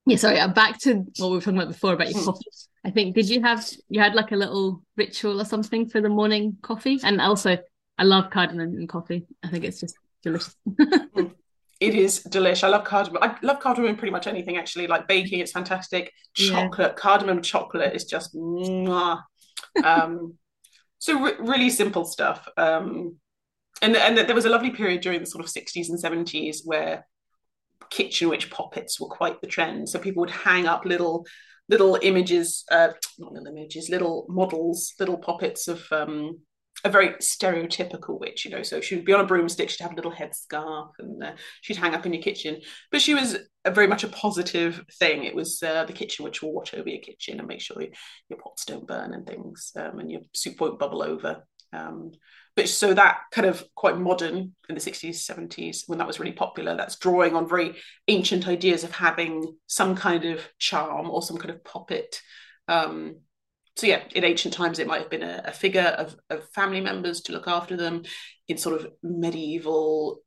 yeah 0.06 0.16
sorry 0.16 0.38
uh, 0.38 0.48
back 0.48 0.78
to 0.80 1.04
what 1.18 1.30
we 1.30 1.36
were 1.36 1.40
talking 1.40 1.58
about 1.58 1.72
before 1.72 1.94
about 1.94 2.10
your 2.10 2.20
hmm. 2.20 2.26
coffee. 2.26 2.46
I 2.84 2.90
think 2.90 3.16
did 3.16 3.28
you 3.28 3.42
have 3.42 3.68
you 3.88 4.00
had 4.00 4.14
like 4.14 4.30
a 4.30 4.36
little 4.36 4.82
ritual 4.96 5.40
or 5.40 5.44
something 5.44 5.88
for 5.88 6.00
the 6.00 6.08
morning 6.08 6.56
coffee? 6.62 7.00
And 7.02 7.20
also 7.20 7.58
i 7.98 8.04
love 8.04 8.30
cardamom 8.30 8.78
in 8.78 8.86
coffee. 8.86 9.26
I 9.42 9.48
think 9.48 9.64
it's 9.64 9.80
just 9.80 9.96
delicious. 10.22 10.54
Hmm 11.14 11.26
it 11.84 11.94
is 11.94 12.22
delish. 12.28 12.64
I 12.64 12.68
love 12.68 12.84
cardamom. 12.84 13.22
I 13.22 13.36
love 13.42 13.60
cardamom 13.60 13.90
in 13.90 13.96
pretty 13.96 14.12
much 14.12 14.26
anything 14.26 14.56
actually. 14.56 14.86
Like 14.86 15.06
baking, 15.06 15.40
it's 15.40 15.52
fantastic. 15.52 16.12
Chocolate, 16.34 16.92
yeah. 16.92 16.94
cardamom 16.94 17.42
chocolate 17.42 17.94
is 17.94 18.04
just 18.04 18.34
mwah. 18.34 19.22
um, 19.84 20.34
so 20.98 21.20
re- 21.20 21.36
really 21.38 21.70
simple 21.70 22.04
stuff. 22.04 22.48
Um, 22.56 23.16
and 23.82 23.96
and 23.96 24.16
there 24.16 24.34
was 24.34 24.46
a 24.46 24.50
lovely 24.50 24.70
period 24.70 25.02
during 25.02 25.20
the 25.20 25.26
sort 25.26 25.44
of 25.44 25.50
60s 25.50 25.88
and 25.90 26.02
70s 26.02 26.58
where 26.64 27.06
kitchen 27.90 28.28
witch 28.30 28.50
poppets 28.50 28.98
were 28.98 29.08
quite 29.08 29.40
the 29.40 29.46
trend. 29.46 29.88
So 29.88 29.98
people 29.98 30.20
would 30.20 30.30
hang 30.30 30.66
up 30.66 30.84
little 30.86 31.26
little 31.68 31.98
images, 32.02 32.64
uh, 32.70 32.88
not 33.18 33.32
little 33.32 33.48
images, 33.48 33.88
little 33.90 34.26
models, 34.28 34.94
little 34.98 35.18
poppets 35.18 35.68
of 35.68 35.84
um, 35.92 36.38
a 36.84 36.90
very 36.90 37.14
stereotypical 37.14 38.20
witch, 38.20 38.44
you 38.44 38.50
know. 38.50 38.62
So 38.62 38.80
she 38.80 38.94
would 38.94 39.06
be 39.06 39.14
on 39.14 39.20
a 39.20 39.26
broomstick, 39.26 39.70
she'd 39.70 39.82
have 39.82 39.92
a 39.92 39.96
little 39.96 40.12
headscarf, 40.12 40.90
and 40.98 41.24
uh, 41.24 41.32
she'd 41.62 41.78
hang 41.78 41.94
up 41.94 42.04
in 42.04 42.12
your 42.12 42.22
kitchen. 42.22 42.60
But 42.92 43.00
she 43.00 43.14
was 43.14 43.38
a, 43.64 43.70
very 43.70 43.86
much 43.86 44.04
a 44.04 44.08
positive 44.08 44.84
thing. 44.98 45.24
It 45.24 45.34
was 45.34 45.62
uh, 45.62 45.84
the 45.84 45.94
kitchen 45.94 46.24
witch 46.24 46.42
will 46.42 46.52
watch 46.52 46.74
over 46.74 46.88
your 46.88 47.00
kitchen 47.00 47.38
and 47.38 47.48
make 47.48 47.62
sure 47.62 47.80
your, 47.80 47.92
your 48.28 48.38
pots 48.38 48.66
don't 48.66 48.86
burn 48.86 49.14
and 49.14 49.26
things, 49.26 49.72
um, 49.76 49.98
and 49.98 50.10
your 50.10 50.20
soup 50.34 50.60
won't 50.60 50.78
bubble 50.78 51.02
over. 51.02 51.42
Um, 51.72 52.12
but 52.54 52.68
so 52.68 52.94
that 52.94 53.18
kind 53.32 53.48
of 53.48 53.64
quite 53.74 53.98
modern 53.98 54.54
in 54.68 54.74
the 54.74 54.80
60s 54.80 55.28
70s 55.28 55.88
when 55.88 55.98
that 55.98 56.06
was 56.06 56.20
really 56.20 56.32
popular 56.32 56.76
that's 56.76 56.96
drawing 56.98 57.34
on 57.34 57.48
very 57.48 57.74
ancient 58.06 58.46
ideas 58.46 58.84
of 58.84 58.92
having 58.92 59.56
some 59.66 59.96
kind 59.96 60.24
of 60.24 60.40
charm 60.60 61.10
or 61.10 61.20
some 61.20 61.36
kind 61.36 61.50
of 61.50 61.64
poppet 61.64 62.20
um, 62.68 63.16
so 63.76 63.86
yeah, 63.86 64.02
in 64.14 64.24
ancient 64.24 64.54
times 64.54 64.78
it 64.78 64.86
might 64.86 65.00
have 65.00 65.10
been 65.10 65.22
a, 65.22 65.42
a 65.46 65.52
figure 65.52 65.94
of, 65.98 66.16
of 66.30 66.48
family 66.50 66.80
members 66.80 67.20
to 67.22 67.32
look 67.32 67.48
after 67.48 67.76
them. 67.76 68.02
In 68.46 68.56
sort 68.56 68.80
of 68.80 68.92
medieval, 69.02 70.20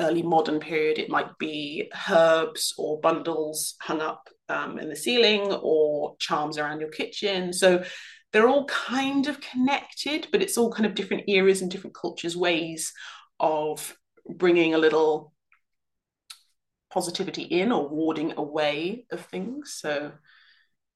early 0.00 0.22
modern 0.22 0.60
period, 0.60 0.98
it 0.98 1.10
might 1.10 1.38
be 1.38 1.90
herbs 2.08 2.74
or 2.78 3.00
bundles 3.00 3.76
hung 3.80 4.00
up 4.00 4.28
um, 4.48 4.78
in 4.78 4.88
the 4.88 4.96
ceiling 4.96 5.52
or 5.62 6.16
charms 6.18 6.58
around 6.58 6.80
your 6.80 6.90
kitchen. 6.90 7.52
So 7.52 7.84
they're 8.32 8.48
all 8.48 8.64
kind 8.66 9.28
of 9.28 9.40
connected, 9.40 10.28
but 10.32 10.42
it's 10.42 10.58
all 10.58 10.72
kind 10.72 10.86
of 10.86 10.94
different 10.94 11.28
eras 11.28 11.62
and 11.62 11.70
different 11.70 11.96
cultures' 11.96 12.36
ways 12.36 12.92
of 13.38 13.96
bringing 14.28 14.74
a 14.74 14.78
little 14.78 15.32
positivity 16.92 17.42
in 17.42 17.70
or 17.70 17.88
warding 17.88 18.32
away 18.36 19.06
of 19.12 19.20
things. 19.26 19.76
So 19.80 20.12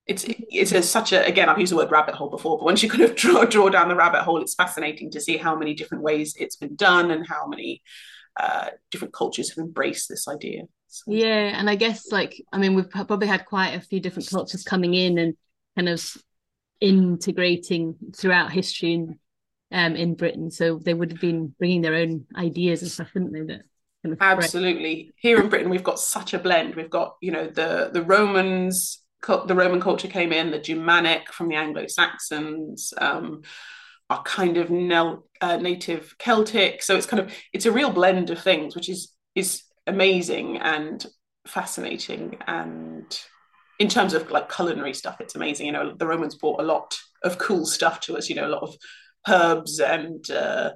it's 0.07 0.25
it's 0.29 0.73
a, 0.73 0.83
such 0.83 1.13
a 1.13 1.25
again 1.25 1.49
I've 1.49 1.59
used 1.59 1.73
the 1.73 1.77
word 1.77 1.91
rabbit 1.91 2.15
hole 2.15 2.29
before, 2.29 2.59
but 2.59 2.65
once 2.65 2.83
you 2.83 2.91
kind 2.91 3.03
of 3.03 3.15
draw 3.17 3.45
draw 3.45 3.69
down 3.69 3.89
the 3.89 3.97
rabbit 3.97 4.23
hole, 4.23 4.41
it's 4.41 4.55
fascinating 4.55 5.11
to 5.13 5.21
see 5.21 5.37
how 5.37 5.57
many 5.57 5.75
different 5.75 6.03
ways 6.03 6.35
it's 6.39 6.57
been 6.57 6.77
done 6.77 7.11
and 7.11 7.27
how 7.27 7.47
many 7.47 7.83
uh, 8.39 8.69
different 8.91 9.15
cultures 9.15 9.51
have 9.51 9.59
embraced 9.59 10.09
this 10.09 10.29
idea. 10.29 10.63
So. 10.89 11.05
Yeah, 11.09 11.59
and 11.59 11.71
I 11.71 11.77
guess 11.77 12.13
like 12.13 12.41
I 12.53 12.59
mean 12.59 12.75
we've 12.75 12.91
probably 12.91 13.27
had 13.27 13.47
quite 13.47 13.71
a 13.71 13.81
few 13.81 14.01
different 14.01 14.29
cultures 14.29 14.63
coming 14.63 14.95
in 14.95 15.19
and 15.19 15.35
kind 15.77 15.89
of 15.89 16.17
integrating 16.81 17.97
throughout 18.15 18.53
history 18.53 18.93
in, 18.93 19.19
um, 19.73 19.97
in 19.97 20.15
Britain. 20.15 20.51
So 20.51 20.79
they 20.79 20.95
would 20.95 21.13
have 21.13 21.21
been 21.21 21.55
bringing 21.59 21.81
their 21.81 21.95
own 21.95 22.27
ideas 22.37 22.83
and 22.83 22.91
stuff, 22.91 23.11
wouldn't 23.15 23.33
they? 23.33 23.41
That 23.41 23.63
kind 24.03 24.13
of 24.13 24.19
absolutely. 24.21 25.15
Here 25.17 25.41
in 25.41 25.49
Britain, 25.49 25.71
we've 25.71 25.83
got 25.83 25.99
such 25.99 26.35
a 26.35 26.39
blend. 26.39 26.75
We've 26.75 26.91
got 26.91 27.17
you 27.23 27.33
know 27.33 27.47
the 27.47 27.91
the 27.93 28.03
Romans 28.03 29.01
the 29.27 29.55
Roman 29.55 29.81
culture 29.81 30.09
came 30.09 30.33
in, 30.33 30.51
the 30.51 30.59
Germanic 30.59 31.33
from 31.33 31.49
the 31.49 31.57
Anglo 31.57 31.87
Saxons, 31.87 32.93
um, 32.99 33.43
are 34.11 34.23
kind 34.23 34.57
of 34.57 34.71
nel- 34.71 35.27
uh, 35.41 35.57
native 35.57 36.15
Celtic. 36.19 36.83
So 36.83 36.97
it's 36.97 37.07
kind 37.07 37.21
of 37.21 37.33
it's 37.53 37.67
a 37.67 37.73
real 37.73 37.91
blend 37.91 38.31
of 38.31 38.41
things, 38.41 38.75
which 38.75 38.89
is 38.89 39.13
is 39.35 39.63
amazing 39.87 40.59
and 40.59 41.05
fascinating. 41.47 42.39
And 42.47 43.19
in 43.79 43.89
terms 43.89 44.15
of 44.15 44.31
like 44.31 44.53
culinary 44.53 44.95
stuff, 44.95 45.21
it's 45.21 45.35
amazing. 45.35 45.67
You 45.67 45.73
know, 45.73 45.95
the 45.97 46.07
Romans 46.07 46.35
brought 46.35 46.61
a 46.61 46.65
lot 46.65 46.97
of 47.23 47.39
cool 47.39 47.67
stuff 47.67 48.01
to 48.01 48.17
us. 48.17 48.29
You 48.29 48.37
know, 48.37 48.47
a 48.47 48.49
lot 48.49 48.63
of 48.63 48.77
herbs 49.29 49.81
and 49.81 50.31
uh, 50.31 50.73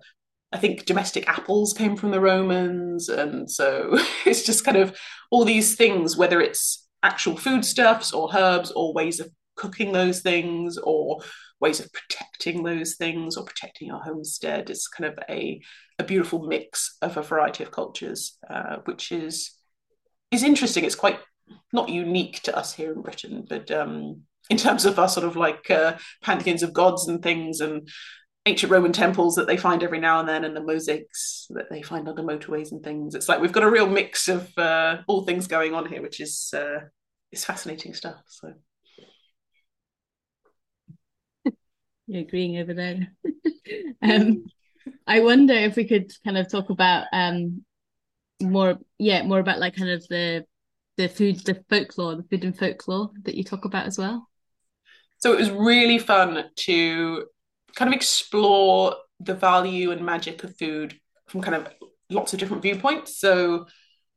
I 0.52 0.58
think 0.58 0.86
domestic 0.86 1.28
apples 1.28 1.74
came 1.74 1.96
from 1.96 2.10
the 2.10 2.20
Romans, 2.20 3.08
and 3.08 3.50
so 3.50 3.98
it's 4.26 4.44
just 4.44 4.64
kind 4.64 4.76
of 4.76 4.96
all 5.30 5.44
these 5.44 5.76
things, 5.76 6.16
whether 6.16 6.40
it's 6.40 6.87
actual 7.02 7.36
foodstuffs 7.36 8.12
or 8.12 8.30
herbs 8.34 8.70
or 8.72 8.92
ways 8.92 9.20
of 9.20 9.30
cooking 9.56 9.92
those 9.92 10.20
things 10.20 10.78
or 10.78 11.20
ways 11.60 11.80
of 11.80 11.92
protecting 11.92 12.62
those 12.62 12.94
things 12.96 13.36
or 13.36 13.44
protecting 13.44 13.90
our 13.90 14.00
homestead. 14.00 14.70
It's 14.70 14.88
kind 14.88 15.12
of 15.12 15.18
a, 15.28 15.60
a 15.98 16.04
beautiful 16.04 16.46
mix 16.46 16.96
of 17.02 17.16
a 17.16 17.22
variety 17.22 17.64
of 17.64 17.70
cultures, 17.70 18.38
uh, 18.48 18.76
which 18.84 19.12
is 19.12 19.52
is 20.30 20.42
interesting. 20.42 20.84
It's 20.84 20.94
quite 20.94 21.18
not 21.72 21.88
unique 21.88 22.42
to 22.42 22.56
us 22.56 22.74
here 22.74 22.92
in 22.92 23.02
Britain, 23.02 23.46
but 23.48 23.70
um, 23.70 24.22
in 24.50 24.56
terms 24.56 24.84
of 24.84 24.98
our 24.98 25.08
sort 25.08 25.26
of 25.26 25.36
like 25.36 25.70
uh, 25.70 25.96
pantheons 26.22 26.62
of 26.62 26.72
gods 26.72 27.08
and 27.08 27.22
things 27.22 27.60
and 27.60 27.88
ancient 28.48 28.72
Roman 28.72 28.92
temples 28.92 29.34
that 29.36 29.46
they 29.46 29.56
find 29.56 29.82
every 29.82 30.00
now 30.00 30.20
and 30.20 30.28
then 30.28 30.44
and 30.44 30.56
the 30.56 30.62
mosaics 30.62 31.46
that 31.50 31.70
they 31.70 31.82
find 31.82 32.08
under 32.08 32.22
motorways 32.22 32.72
and 32.72 32.82
things. 32.82 33.14
It's 33.14 33.28
like 33.28 33.40
we've 33.40 33.52
got 33.52 33.62
a 33.62 33.70
real 33.70 33.86
mix 33.86 34.28
of 34.28 34.56
uh, 34.56 34.98
all 35.06 35.24
things 35.24 35.46
going 35.46 35.74
on 35.74 35.86
here, 35.86 36.02
which 36.02 36.20
is 36.20 36.52
uh, 36.54 36.80
is 37.30 37.44
fascinating 37.44 37.94
stuff. 37.94 38.16
So 38.26 38.54
you're 42.06 42.22
agreeing 42.22 42.58
over 42.58 42.74
there. 42.74 43.08
um, 44.02 44.46
I 45.06 45.20
wonder 45.20 45.54
if 45.54 45.76
we 45.76 45.84
could 45.84 46.10
kind 46.24 46.38
of 46.38 46.50
talk 46.50 46.70
about 46.70 47.06
um 47.12 47.62
more 48.40 48.78
yeah 48.98 49.22
more 49.22 49.40
about 49.40 49.58
like 49.58 49.76
kind 49.76 49.90
of 49.90 50.06
the 50.08 50.44
the 50.96 51.08
food 51.08 51.38
the 51.44 51.62
folklore 51.68 52.16
the 52.16 52.22
food 52.24 52.44
and 52.44 52.56
folklore 52.56 53.10
that 53.24 53.34
you 53.34 53.44
talk 53.44 53.64
about 53.64 53.86
as 53.86 53.98
well 53.98 54.28
so 55.18 55.32
it 55.32 55.38
was 55.38 55.50
really 55.50 55.98
fun 55.98 56.44
to 56.54 57.24
kind 57.74 57.88
of 57.88 57.94
explore 57.94 58.94
the 59.20 59.34
value 59.34 59.90
and 59.90 60.04
magic 60.04 60.44
of 60.44 60.56
food 60.56 60.98
from 61.28 61.42
kind 61.42 61.56
of 61.56 61.68
lots 62.10 62.32
of 62.32 62.38
different 62.38 62.62
viewpoints. 62.62 63.18
So 63.18 63.66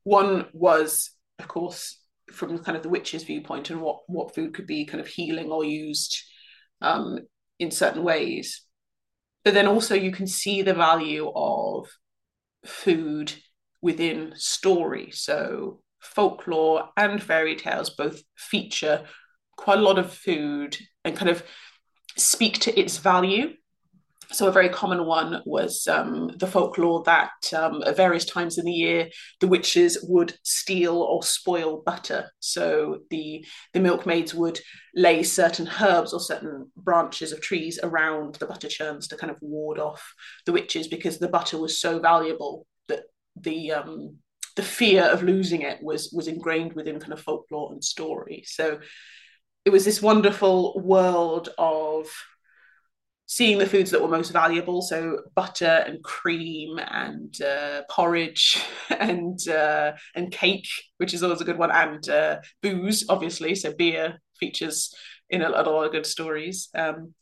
one 0.04 0.48
was, 0.54 1.12
of 1.40 1.48
course, 1.48 2.00
from 2.32 2.60
kind 2.60 2.78
of 2.78 2.84
the 2.84 2.90
witch's 2.90 3.24
viewpoint 3.24 3.70
and 3.70 3.82
what 3.82 4.00
what 4.08 4.34
food 4.34 4.54
could 4.54 4.68
be 4.68 4.86
kind 4.86 5.02
of 5.02 5.08
healing 5.08 5.52
or 5.52 5.66
used 5.66 6.18
um, 6.82 7.20
in 7.60 7.72
certain 7.72 8.04
ways. 8.04 8.64
But 9.44 9.54
then 9.54 9.68
also 9.68 9.96
you 9.96 10.12
can 10.12 10.28
see 10.28 10.62
the 10.62 10.74
value 10.74 11.32
of 11.36 11.90
food 12.66 13.34
within 13.82 14.34
story. 14.36 15.12
So 15.12 15.82
folklore 16.00 16.90
and 16.98 17.22
fairy 17.22 17.56
tales 17.56 17.92
both 17.92 18.22
feature 18.36 19.04
quite 19.58 19.80
a 19.80 19.82
lot 19.82 20.00
of 20.00 20.14
food 20.14 20.78
and 21.04 21.16
kind 21.16 21.30
of 21.30 21.44
speak 22.18 22.60
to 22.60 22.80
its 22.80 22.98
value. 22.98 23.54
So, 24.32 24.48
a 24.48 24.52
very 24.52 24.70
common 24.70 25.06
one 25.06 25.42
was 25.46 25.88
um, 25.88 26.32
the 26.38 26.48
folklore 26.48 27.04
that 27.04 27.32
um, 27.54 27.84
at 27.86 27.98
various 27.98 28.24
times 28.24 28.58
in 28.58 28.64
the 28.64 28.72
year 28.72 29.10
the 29.42 29.48
witches 29.48 29.98
would 30.08 30.34
steal 30.44 31.02
or 31.02 31.22
spoil 31.22 31.84
butter. 31.86 32.32
So, 32.40 33.00
the, 33.10 33.46
the 33.74 33.82
milkmaids 33.82 34.34
would 34.34 34.62
lay 34.96 35.24
certain 35.24 35.70
herbs 35.82 36.14
or 36.14 36.22
certain 36.22 36.72
branches 36.78 37.34
of 37.34 37.42
trees 37.42 37.78
around 37.84 38.36
the 38.36 38.46
butter 38.46 38.70
churns 38.70 39.10
to 39.10 39.18
kind 39.18 39.32
of 39.32 39.42
ward 39.42 39.80
off 39.80 40.14
the 40.46 40.54
witches 40.54 40.88
because 40.88 41.18
the 41.18 41.28
butter 41.28 41.58
was 41.58 41.78
so 41.78 42.00
valuable 42.00 42.66
that 42.88 43.04
the 43.36 43.74
um, 43.74 44.18
the 44.56 44.64
fear 44.64 45.04
of 45.04 45.24
losing 45.24 45.62
it 45.62 45.82
was 45.82 46.12
was 46.14 46.28
ingrained 46.28 46.74
within 46.74 47.00
kind 47.00 47.14
of 47.14 47.22
folklore 47.22 47.72
and 47.72 47.84
story. 47.84 48.44
So 48.46 48.80
it 49.66 49.70
was 49.70 49.86
this 49.86 50.02
wonderful 50.02 50.80
world 50.80 51.50
of 51.58 52.08
seeing 53.32 53.58
the 53.58 53.66
foods 53.66 53.92
that 53.92 54.02
were 54.02 54.10
most 54.10 54.32
valuable. 54.32 54.82
So 54.82 55.22
butter 55.36 55.86
and 55.88 56.04
cream 56.04 56.80
and 56.80 57.34
uh, 57.42 57.84
porridge 57.90 58.62
and 58.90 59.40
uh, 59.48 59.94
and 60.16 60.32
cake 60.32 60.68
which 60.98 61.14
is 61.14 61.24
always 61.24 61.40
a 61.42 61.46
good 61.46 61.58
one 61.58 61.72
and 61.72 62.10
uh, 62.10 62.40
booze 62.62 63.06
obviously. 63.08 63.56
So 63.56 63.74
beer 63.74 64.20
features 64.38 64.94
in 65.30 65.42
a, 65.42 65.50
lot 65.50 65.86
of 65.86 65.92
good 65.94 66.06
stories. 66.06 66.68
Um, 66.76 67.14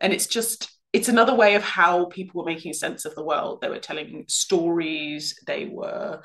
and 0.00 0.12
it's 0.12 0.26
just 0.26 0.70
it's 0.92 1.08
another 1.08 1.34
way 1.34 1.54
of 1.54 1.62
how 1.62 2.06
people 2.06 2.42
were 2.42 2.50
making 2.50 2.72
sense 2.74 3.04
of 3.04 3.14
the 3.14 3.24
world. 3.24 3.60
They 3.60 3.68
were 3.68 3.78
telling 3.78 4.24
stories. 4.28 5.38
They 5.46 5.64
were 5.64 6.22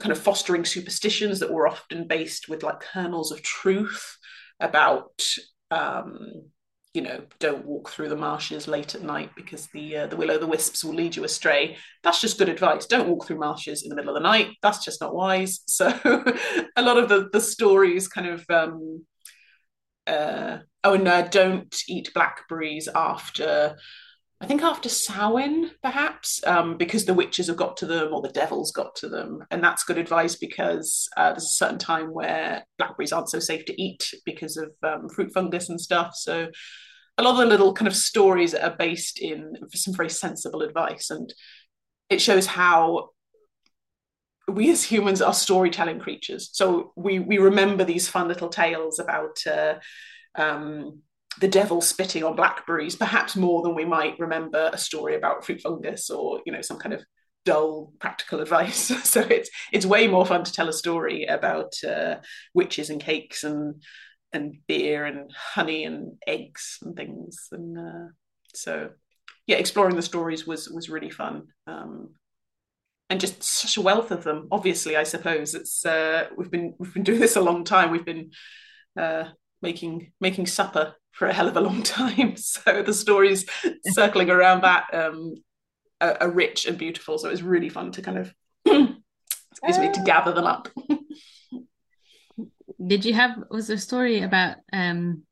kind 0.00 0.12
of 0.12 0.18
fostering 0.18 0.64
superstitions 0.64 1.40
that 1.40 1.52
were 1.52 1.68
often 1.68 2.06
based 2.06 2.48
with 2.48 2.62
like 2.62 2.80
kernels 2.80 3.32
of 3.32 3.42
truth 3.42 4.18
about 4.62 5.22
um, 5.70 6.50
you 6.94 7.00
know 7.00 7.22
don't 7.38 7.64
walk 7.64 7.88
through 7.88 8.08
the 8.08 8.16
marshes 8.16 8.68
late 8.68 8.94
at 8.94 9.02
night 9.02 9.30
because 9.34 9.66
the 9.72 9.96
uh, 9.96 10.06
the 10.06 10.16
will 10.16 10.30
o' 10.30 10.38
the 10.38 10.46
wisps 10.46 10.84
will 10.84 10.94
lead 10.94 11.16
you 11.16 11.24
astray. 11.24 11.76
That's 12.02 12.20
just 12.20 12.38
good 12.38 12.48
advice. 12.48 12.86
Don't 12.86 13.08
walk 13.08 13.26
through 13.26 13.38
marshes 13.38 13.82
in 13.82 13.88
the 13.88 13.96
middle 13.96 14.14
of 14.14 14.22
the 14.22 14.28
night. 14.28 14.56
That's 14.62 14.84
just 14.84 15.00
not 15.00 15.14
wise. 15.14 15.60
So 15.68 15.88
a 16.76 16.82
lot 16.82 16.98
of 16.98 17.08
the 17.08 17.28
the 17.32 17.40
stories 17.40 18.08
kind 18.08 18.26
of 18.28 18.44
um 18.50 19.04
uh 20.06 20.58
oh 20.84 20.94
and 20.94 21.08
uh, 21.08 21.22
don't 21.22 21.74
eat 21.88 22.12
blackberries 22.14 22.88
after 22.94 23.76
I 24.42 24.46
think 24.46 24.62
after 24.62 24.88
Samhain, 24.88 25.70
perhaps, 25.84 26.44
um, 26.44 26.76
because 26.76 27.04
the 27.04 27.14
witches 27.14 27.46
have 27.46 27.56
got 27.56 27.76
to 27.76 27.86
them 27.86 28.12
or 28.12 28.20
the 28.20 28.28
devil's 28.28 28.72
got 28.72 28.96
to 28.96 29.08
them. 29.08 29.44
And 29.52 29.62
that's 29.62 29.84
good 29.84 29.98
advice 29.98 30.34
because 30.34 31.08
uh, 31.16 31.30
there's 31.30 31.44
a 31.44 31.58
certain 31.58 31.78
time 31.78 32.12
where 32.12 32.64
blackberries 32.76 33.12
aren't 33.12 33.30
so 33.30 33.38
safe 33.38 33.64
to 33.66 33.80
eat 33.80 34.12
because 34.26 34.56
of 34.56 34.72
um, 34.82 35.08
fruit 35.08 35.32
fungus 35.32 35.68
and 35.68 35.80
stuff. 35.80 36.16
So 36.16 36.48
a 37.18 37.22
lot 37.22 37.34
of 37.34 37.38
the 37.38 37.46
little 37.46 37.72
kind 37.72 37.86
of 37.86 37.94
stories 37.94 38.52
are 38.52 38.74
based 38.76 39.20
in 39.20 39.54
some 39.74 39.94
very 39.94 40.10
sensible 40.10 40.62
advice. 40.62 41.08
And 41.10 41.32
it 42.10 42.20
shows 42.20 42.46
how 42.46 43.10
we 44.48 44.72
as 44.72 44.82
humans 44.82 45.22
are 45.22 45.34
storytelling 45.34 46.00
creatures. 46.00 46.50
So 46.52 46.92
we, 46.96 47.20
we 47.20 47.38
remember 47.38 47.84
these 47.84 48.08
fun 48.08 48.26
little 48.26 48.48
tales 48.48 48.98
about. 48.98 49.38
Uh, 49.46 49.74
um, 50.34 51.02
the 51.40 51.48
devil 51.48 51.80
spitting 51.80 52.24
on 52.24 52.36
blackberries, 52.36 52.96
perhaps 52.96 53.36
more 53.36 53.62
than 53.62 53.74
we 53.74 53.84
might 53.84 54.18
remember 54.18 54.70
a 54.72 54.78
story 54.78 55.16
about 55.16 55.44
fruit 55.44 55.60
fungus 55.60 56.10
or 56.10 56.40
you 56.44 56.52
know 56.52 56.62
some 56.62 56.78
kind 56.78 56.94
of 56.94 57.02
dull 57.44 57.92
practical 57.98 58.40
advice. 58.42 58.86
so 59.08 59.20
it's 59.20 59.50
it's 59.72 59.86
way 59.86 60.06
more 60.08 60.26
fun 60.26 60.44
to 60.44 60.52
tell 60.52 60.68
a 60.68 60.72
story 60.72 61.24
about 61.24 61.72
uh, 61.84 62.16
witches 62.54 62.90
and 62.90 63.00
cakes 63.00 63.44
and 63.44 63.82
and 64.32 64.54
beer 64.66 65.04
and 65.04 65.30
honey 65.34 65.84
and 65.84 66.16
eggs 66.26 66.78
and 66.82 66.96
things. 66.96 67.48
And 67.52 67.78
uh, 67.78 68.08
so 68.54 68.90
yeah, 69.46 69.56
exploring 69.56 69.96
the 69.96 70.02
stories 70.02 70.46
was 70.46 70.68
was 70.68 70.90
really 70.90 71.10
fun. 71.10 71.48
Um, 71.66 72.14
and 73.10 73.20
just 73.20 73.42
such 73.42 73.76
a 73.76 73.82
wealth 73.82 74.10
of 74.10 74.24
them. 74.24 74.48
Obviously, 74.50 74.96
I 74.96 75.02
suppose 75.02 75.54
it's 75.54 75.84
uh, 75.84 76.28
we've 76.36 76.50
been 76.50 76.74
we've 76.78 76.94
been 76.94 77.02
doing 77.02 77.20
this 77.20 77.36
a 77.36 77.42
long 77.42 77.64
time. 77.64 77.90
We've 77.90 78.06
been 78.06 78.30
uh, 78.98 79.24
making 79.60 80.12
making 80.20 80.46
supper 80.46 80.94
for 81.12 81.28
a 81.28 81.32
hell 81.32 81.48
of 81.48 81.56
a 81.56 81.60
long 81.60 81.82
time. 82.00 82.36
So 82.36 82.82
the 82.82 82.94
stories 82.94 83.46
circling 83.90 84.30
around 84.30 84.62
that 84.62 84.92
um, 84.92 85.34
are, 86.00 86.16
are, 86.20 86.30
rich 86.30 86.66
and 86.66 86.76
beautiful. 86.78 87.18
So 87.18 87.28
it 87.28 87.32
was 87.32 87.42
really 87.42 87.68
fun 87.68 87.92
to 87.92 88.02
kind 88.02 88.18
of 88.18 88.34
excuse 88.66 89.78
me 89.78 89.92
to 89.92 90.00
uh. 90.00 90.04
gather 90.04 90.32
them 90.32 90.46
up. 90.46 90.68
Did 92.84 93.04
you 93.04 93.14
have 93.14 93.38
was 93.48 93.68
there 93.68 93.76
a 93.76 93.78
story 93.80 94.22
about 94.22 94.56
um 94.72 95.22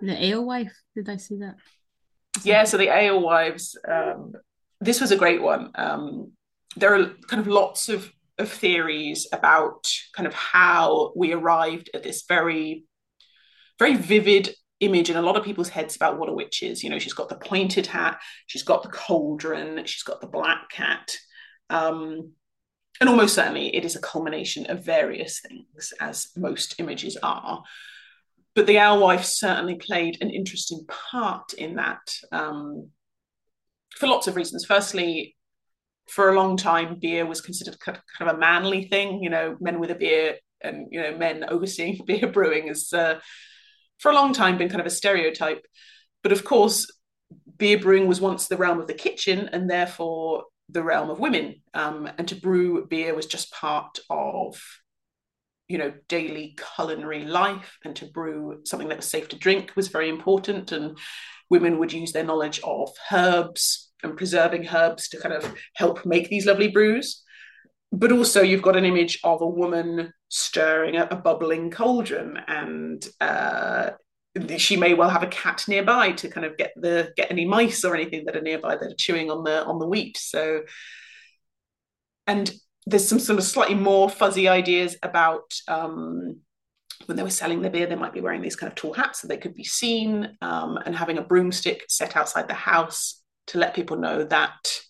the 0.00 0.16
alewife? 0.16 0.76
Did 0.94 1.08
I 1.08 1.16
see 1.16 1.38
that? 1.38 1.56
Yeah, 2.44 2.64
so 2.64 2.76
the 2.76 2.88
alewives, 2.88 3.76
um, 3.86 4.32
this 4.80 5.00
was 5.00 5.10
a 5.10 5.16
great 5.16 5.42
one. 5.42 5.70
Um, 5.74 6.32
there 6.76 6.94
are 6.94 7.06
kind 7.28 7.40
of 7.40 7.48
lots 7.48 7.88
of, 7.88 8.10
of 8.38 8.50
theories 8.50 9.26
about 9.32 9.92
kind 10.14 10.26
of 10.26 10.34
how 10.34 11.12
we 11.16 11.32
arrived 11.32 11.90
at 11.92 12.02
this 12.02 12.24
very, 12.26 12.84
very 13.78 13.96
vivid 13.96 14.54
image 14.80 15.10
in 15.10 15.16
a 15.16 15.22
lot 15.22 15.36
of 15.36 15.44
people's 15.44 15.68
heads 15.68 15.96
about 15.96 16.18
what 16.18 16.28
a 16.28 16.32
witch 16.32 16.62
is. 16.62 16.82
You 16.82 16.90
know, 16.90 16.98
she's 16.98 17.12
got 17.12 17.28
the 17.28 17.36
pointed 17.36 17.86
hat, 17.86 18.20
she's 18.46 18.62
got 18.62 18.82
the 18.82 18.88
cauldron, 18.88 19.84
she's 19.86 20.02
got 20.02 20.20
the 20.20 20.26
black 20.26 20.70
cat. 20.70 21.16
Um, 21.68 22.32
and 23.00 23.08
almost 23.08 23.34
certainly 23.34 23.74
it 23.74 23.84
is 23.84 23.96
a 23.96 24.00
culmination 24.00 24.66
of 24.66 24.84
various 24.84 25.40
things, 25.40 25.92
as 26.00 26.28
most 26.36 26.74
images 26.78 27.16
are. 27.22 27.62
But 28.54 28.66
the 28.66 28.78
alewife 28.78 29.24
certainly 29.24 29.76
played 29.76 30.18
an 30.20 30.30
interesting 30.30 30.84
part 30.88 31.52
in 31.54 31.76
that 31.76 32.00
um, 32.32 32.88
for 33.94 34.08
lots 34.08 34.26
of 34.26 34.36
reasons. 34.36 34.64
Firstly, 34.64 35.36
for 36.08 36.30
a 36.30 36.34
long 36.34 36.56
time, 36.56 36.98
beer 37.00 37.24
was 37.24 37.40
considered 37.40 37.78
kind 37.78 37.98
of 38.20 38.34
a 38.34 38.38
manly 38.38 38.88
thing. 38.88 39.22
You 39.22 39.30
know, 39.30 39.56
men 39.60 39.78
with 39.78 39.92
a 39.92 39.94
beer 39.94 40.36
and 40.62 40.88
you 40.90 41.00
know 41.00 41.16
men 41.16 41.44
overseeing 41.48 42.00
beer 42.06 42.26
brewing 42.26 42.68
is 42.68 42.92
uh, 42.92 43.20
for 44.00 44.10
a 44.10 44.14
long 44.14 44.32
time 44.32 44.58
been 44.58 44.68
kind 44.68 44.80
of 44.80 44.86
a 44.86 44.90
stereotype. 44.90 45.64
But 46.22 46.32
of 46.32 46.44
course, 46.44 46.90
beer 47.56 47.78
brewing 47.78 48.08
was 48.08 48.20
once 48.20 48.48
the 48.48 48.56
realm 48.56 48.80
of 48.80 48.86
the 48.86 48.94
kitchen, 48.94 49.48
and 49.52 49.70
therefore 49.70 50.44
the 50.68 50.82
realm 50.82 51.10
of 51.10 51.20
women. 51.20 51.62
Um, 51.74 52.08
and 52.18 52.26
to 52.28 52.34
brew 52.34 52.86
beer 52.86 53.14
was 53.14 53.26
just 53.26 53.52
part 53.52 53.98
of, 54.08 54.60
you 55.68 55.78
know, 55.78 55.92
daily 56.08 56.56
culinary 56.74 57.24
life. 57.24 57.78
And 57.84 57.94
to 57.96 58.06
brew 58.06 58.60
something 58.64 58.88
that 58.88 58.98
was 58.98 59.06
safe 59.06 59.28
to 59.28 59.36
drink 59.36 59.72
was 59.76 59.88
very 59.88 60.08
important. 60.08 60.72
And 60.72 60.98
women 61.48 61.78
would 61.78 61.92
use 61.92 62.12
their 62.12 62.24
knowledge 62.24 62.60
of 62.64 62.90
herbs 63.12 63.90
and 64.02 64.16
preserving 64.16 64.68
herbs 64.68 65.08
to 65.10 65.18
kind 65.18 65.34
of 65.34 65.54
help 65.74 66.06
make 66.06 66.28
these 66.28 66.46
lovely 66.46 66.68
brews. 66.68 67.22
But 67.92 68.12
also, 68.12 68.42
you've 68.42 68.62
got 68.62 68.76
an 68.76 68.84
image 68.84 69.18
of 69.24 69.42
a 69.42 69.46
woman 69.46 70.12
stirring 70.30 70.96
a, 70.96 71.06
a 71.10 71.16
bubbling 71.16 71.70
cauldron, 71.70 72.38
and 72.48 73.06
uh, 73.20 73.90
she 74.56 74.76
may 74.76 74.94
well 74.94 75.10
have 75.10 75.22
a 75.22 75.28
cat 75.28 75.64
nearby 75.68 76.12
to 76.12 76.28
kind 76.28 76.46
of 76.46 76.56
get 76.56 76.72
the 76.76 77.12
get 77.16 77.30
any 77.30 77.44
mice 77.44 77.84
or 77.84 77.94
anything 77.94 78.24
that 78.24 78.36
are 78.36 78.40
nearby 78.40 78.76
that 78.76 78.92
are 78.92 78.96
chewing 78.96 79.30
on 79.30 79.44
the 79.44 79.64
on 79.64 79.78
the 79.78 79.86
wheat. 79.86 80.16
So 80.16 80.62
and 82.26 82.50
there's 82.86 83.08
some 83.08 83.18
sort 83.18 83.38
of 83.38 83.44
slightly 83.44 83.74
more 83.74 84.08
fuzzy 84.08 84.48
ideas 84.48 84.96
about 85.02 85.52
um, 85.68 86.40
when 87.06 87.16
they 87.16 87.22
were 87.22 87.30
selling 87.30 87.62
the 87.62 87.70
beer 87.70 87.86
they 87.86 87.94
might 87.94 88.12
be 88.12 88.20
wearing 88.20 88.42
these 88.42 88.56
kind 88.56 88.70
of 88.70 88.76
tall 88.76 88.92
hats 88.92 89.20
so 89.20 89.28
they 89.28 89.36
could 89.36 89.54
be 89.54 89.64
seen 89.64 90.36
um, 90.40 90.78
and 90.84 90.94
having 90.94 91.18
a 91.18 91.22
broomstick 91.22 91.84
set 91.88 92.16
outside 92.16 92.48
the 92.48 92.54
house 92.54 93.22
to 93.48 93.58
let 93.58 93.74
people 93.74 93.96
know 93.96 94.24
that 94.24 94.80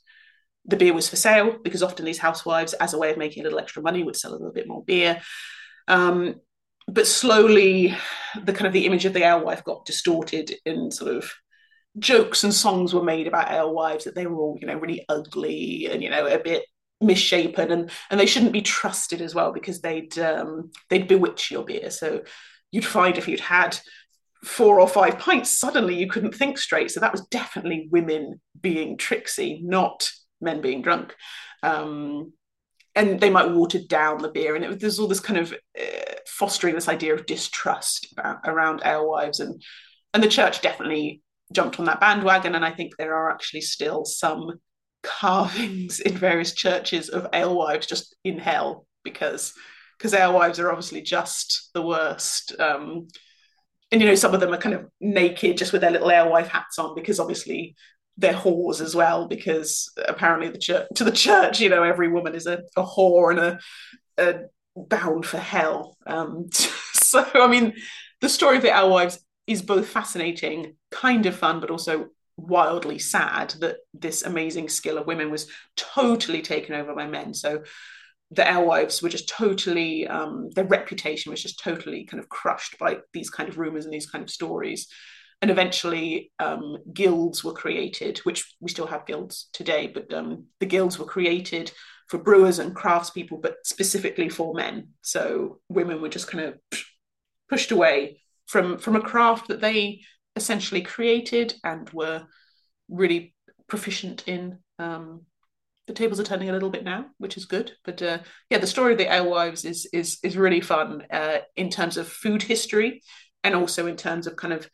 the 0.66 0.76
beer 0.76 0.92
was 0.92 1.08
for 1.08 1.16
sale 1.16 1.56
because 1.62 1.82
often 1.82 2.04
these 2.04 2.18
housewives 2.18 2.74
as 2.74 2.94
a 2.94 2.98
way 2.98 3.10
of 3.10 3.18
making 3.18 3.42
a 3.42 3.44
little 3.44 3.58
extra 3.58 3.82
money 3.82 4.02
would 4.02 4.16
sell 4.16 4.32
a 4.32 4.34
little 4.34 4.52
bit 4.52 4.68
more 4.68 4.84
beer. 4.84 5.20
Um, 5.88 6.36
but 6.86 7.06
slowly 7.06 7.94
the 8.42 8.52
kind 8.52 8.66
of 8.66 8.72
the 8.72 8.86
image 8.86 9.04
of 9.04 9.12
the 9.12 9.24
alewife 9.24 9.64
got 9.64 9.84
distorted 9.84 10.54
in 10.64 10.90
sort 10.90 11.14
of 11.14 11.30
jokes 11.98 12.44
and 12.44 12.54
songs 12.54 12.94
were 12.94 13.02
made 13.02 13.26
about 13.26 13.50
alewives 13.50 14.04
that 14.04 14.14
they 14.14 14.26
were 14.26 14.36
all 14.36 14.58
you 14.60 14.66
know 14.66 14.76
really 14.76 15.04
ugly 15.08 15.88
and 15.90 16.02
you 16.02 16.10
know 16.10 16.26
a 16.26 16.38
bit 16.38 16.64
misshapen 17.00 17.70
and 17.70 17.90
and 18.10 18.20
they 18.20 18.26
shouldn't 18.26 18.52
be 18.52 18.62
trusted 18.62 19.20
as 19.20 19.34
well 19.34 19.52
because 19.52 19.80
they'd 19.80 20.18
um, 20.18 20.70
they'd 20.88 21.08
bewitch 21.08 21.50
your 21.50 21.64
beer. 21.64 21.90
So 21.90 22.22
you'd 22.70 22.84
find 22.84 23.16
if 23.16 23.26
you'd 23.26 23.40
had 23.40 23.78
four 24.44 24.80
or 24.80 24.88
five 24.88 25.18
pints 25.18 25.58
suddenly 25.58 25.96
you 25.96 26.08
couldn't 26.08 26.34
think 26.34 26.58
straight. 26.58 26.90
So 26.90 27.00
that 27.00 27.12
was 27.12 27.26
definitely 27.26 27.88
women 27.90 28.40
being 28.60 28.96
tricksy 28.96 29.60
not 29.62 30.10
men 30.40 30.60
being 30.60 30.82
drunk. 30.82 31.14
Um, 31.62 32.32
and 32.94 33.20
they 33.20 33.30
might 33.30 33.50
water 33.50 33.78
down 33.78 34.18
the 34.18 34.30
beer. 34.30 34.56
And 34.56 34.64
it, 34.64 34.80
there's 34.80 34.98
all 34.98 35.08
this 35.08 35.20
kind 35.20 35.38
of 35.38 35.52
uh, 35.78 36.14
fostering 36.26 36.74
this 36.74 36.88
idea 36.88 37.14
of 37.14 37.26
distrust 37.26 38.12
about, 38.12 38.38
around 38.44 38.82
alewives 38.84 39.40
and 39.40 39.62
and 40.12 40.22
the 40.22 40.28
church 40.28 40.60
definitely 40.60 41.22
jumped 41.52 41.78
on 41.78 41.86
that 41.86 42.00
bandwagon. 42.00 42.54
And 42.54 42.64
i 42.64 42.70
think 42.70 42.96
there 42.96 43.14
are 43.14 43.30
actually 43.30 43.60
still 43.60 44.04
some 44.04 44.58
carvings 45.02 46.00
in 46.00 46.16
various 46.16 46.52
churches 46.52 47.08
of 47.08 47.26
alewives 47.32 47.86
just 47.86 48.16
in 48.24 48.38
hell 48.38 48.86
because 49.04 49.52
because 49.96 50.14
alewives 50.14 50.58
are 50.58 50.70
obviously 50.70 51.02
just 51.02 51.70
the 51.74 51.82
worst. 51.82 52.58
Um, 52.58 53.08
and 53.92 54.00
you 54.00 54.06
know 54.06 54.14
some 54.14 54.34
of 54.34 54.40
them 54.40 54.52
are 54.52 54.58
kind 54.58 54.74
of 54.74 54.86
naked 55.00 55.58
just 55.58 55.72
with 55.72 55.82
their 55.82 55.90
little 55.90 56.10
alewife 56.10 56.48
hats 56.48 56.78
on 56.78 56.94
because 56.94 57.20
obviously 57.20 57.74
they're 58.20 58.32
whores 58.32 58.80
as 58.80 58.94
well 58.94 59.26
because 59.26 59.92
apparently 60.06 60.48
the 60.48 60.58
church 60.58 60.86
to 60.94 61.04
the 61.04 61.12
church 61.12 61.60
you 61.60 61.68
know 61.68 61.82
every 61.82 62.08
woman 62.08 62.34
is 62.34 62.46
a, 62.46 62.62
a 62.76 62.84
whore 62.84 63.30
and 63.30 63.40
a, 63.40 63.58
a 64.18 64.40
bound 64.76 65.26
for 65.26 65.38
hell. 65.38 65.96
Um, 66.06 66.48
so 66.92 67.26
i 67.34 67.46
mean 67.46 67.74
the 68.20 68.28
story 68.28 68.56
of 68.56 68.62
the 68.62 68.70
alewives 68.70 69.18
is 69.46 69.62
both 69.62 69.88
fascinating 69.88 70.76
kind 70.90 71.26
of 71.26 71.34
fun 71.34 71.60
but 71.60 71.70
also 71.70 72.08
wildly 72.36 72.98
sad 72.98 73.50
that 73.60 73.78
this 73.94 74.22
amazing 74.22 74.68
skill 74.68 74.98
of 74.98 75.06
women 75.06 75.30
was 75.30 75.48
totally 75.76 76.42
taken 76.42 76.74
over 76.74 76.94
by 76.94 77.06
men. 77.06 77.34
So 77.34 77.64
the 78.30 78.48
alewives 78.48 79.02
were 79.02 79.08
just 79.08 79.28
totally 79.28 80.06
um, 80.06 80.50
their 80.50 80.64
reputation 80.64 81.30
was 81.30 81.42
just 81.42 81.60
totally 81.60 82.04
kind 82.04 82.20
of 82.20 82.28
crushed 82.28 82.78
by 82.78 82.98
these 83.12 83.30
kind 83.30 83.48
of 83.48 83.58
rumors 83.58 83.84
and 83.84 83.92
these 83.92 84.08
kind 84.08 84.22
of 84.22 84.30
stories 84.30 84.86
and 85.42 85.50
eventually 85.50 86.32
um, 86.38 86.78
guilds 86.92 87.42
were 87.42 87.52
created, 87.52 88.18
which 88.18 88.54
we 88.60 88.68
still 88.68 88.86
have 88.86 89.06
guilds 89.06 89.48
today, 89.52 89.86
but 89.86 90.12
um, 90.12 90.46
the 90.58 90.66
guilds 90.66 90.98
were 90.98 91.06
created 91.06 91.72
for 92.08 92.18
brewers 92.18 92.58
and 92.58 92.74
craftspeople, 92.74 93.40
but 93.40 93.56
specifically 93.64 94.28
for 94.28 94.52
men. 94.52 94.88
So 95.00 95.60
women 95.68 96.02
were 96.02 96.08
just 96.08 96.30
kind 96.30 96.44
of 96.44 96.58
pushed 97.48 97.70
away 97.70 98.20
from 98.46 98.78
from 98.78 98.96
a 98.96 99.00
craft 99.00 99.48
that 99.48 99.60
they 99.60 100.02
essentially 100.36 100.82
created 100.82 101.54
and 101.64 101.88
were 101.90 102.26
really 102.88 103.34
proficient 103.68 104.24
in. 104.26 104.58
Um, 104.78 105.22
the 105.86 105.94
tables 105.94 106.20
are 106.20 106.24
turning 106.24 106.50
a 106.50 106.52
little 106.52 106.70
bit 106.70 106.84
now, 106.84 107.06
which 107.18 107.36
is 107.36 107.46
good. 107.46 107.72
But 107.84 108.02
uh, 108.02 108.18
yeah, 108.50 108.58
the 108.58 108.66
story 108.66 108.92
of 108.92 108.98
the 108.98 109.10
alewives 109.10 109.64
is 109.64 109.88
is 109.92 110.18
is 110.22 110.36
really 110.36 110.60
fun 110.60 111.04
uh, 111.10 111.38
in 111.56 111.70
terms 111.70 111.96
of 111.96 112.08
food 112.08 112.42
history 112.42 113.02
and 113.42 113.54
also 113.54 113.86
in 113.86 113.96
terms 113.96 114.26
of 114.26 114.36
kind 114.36 114.52
of 114.52 114.68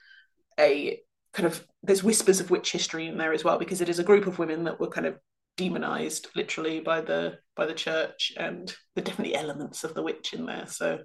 a 0.59 1.01
kind 1.33 1.47
of 1.47 1.67
there's 1.83 2.03
whispers 2.03 2.41
of 2.41 2.51
witch 2.51 2.73
history 2.73 3.07
in 3.07 3.19
there 3.19 3.33
as 3.33 3.45
well 3.45 3.59
because 3.59 3.81
it 3.81 3.89
is 3.89 3.99
a 3.99 4.05
group 4.05 4.27
of 4.27 4.39
women 4.39 4.65
that 4.65 4.81
were 4.81 4.89
kind 4.89 5.07
of 5.07 5.19
demonized 5.57 6.29
literally 6.35 6.81
by 6.81 7.01
the 7.01 7.39
by 7.57 7.67
the 7.67 7.75
church 7.75 8.33
and 8.37 8.75
there 8.95 9.03
are 9.03 9.05
definitely 9.05 9.35
elements 9.35 9.85
of 9.85 9.95
the 9.95 10.03
witch 10.03 10.33
in 10.33 10.47
there. 10.47 10.67
So 10.67 11.01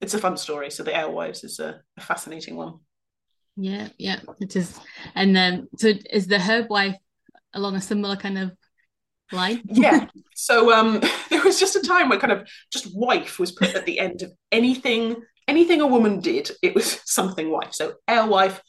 it's 0.00 0.14
a 0.14 0.18
fun 0.18 0.36
story. 0.36 0.70
So 0.70 0.82
the 0.82 0.96
alewives 0.96 1.44
is 1.44 1.58
a, 1.58 1.80
a 1.96 2.00
fascinating 2.00 2.56
one. 2.56 2.74
Yeah 3.56 3.88
yeah 3.98 4.20
it 4.40 4.54
is. 4.56 4.78
And 5.14 5.34
then 5.34 5.68
so 5.76 5.92
is 6.10 6.26
the 6.26 6.38
herb 6.38 6.70
wife 6.70 6.96
along 7.54 7.76
a 7.76 7.80
similar 7.80 8.16
kind 8.16 8.38
of 8.38 8.52
line? 9.32 9.62
Yeah. 9.66 10.06
So 10.34 10.72
um 10.72 11.00
there 11.30 11.42
was 11.42 11.58
just 11.58 11.76
a 11.76 11.82
time 11.82 12.08
where 12.08 12.20
kind 12.20 12.32
of 12.32 12.48
just 12.72 12.94
wife 12.96 13.38
was 13.38 13.52
put 13.52 13.74
at 13.74 13.86
the 13.86 13.98
end 13.98 14.22
of 14.22 14.32
anything 14.52 15.22
anything 15.46 15.80
a 15.80 15.86
woman 15.86 16.20
did 16.20 16.50
it 16.62 16.74
was 16.74 17.00
something 17.04 17.50
wife. 17.50 17.72
So 17.72 17.94
alewife 18.06 18.60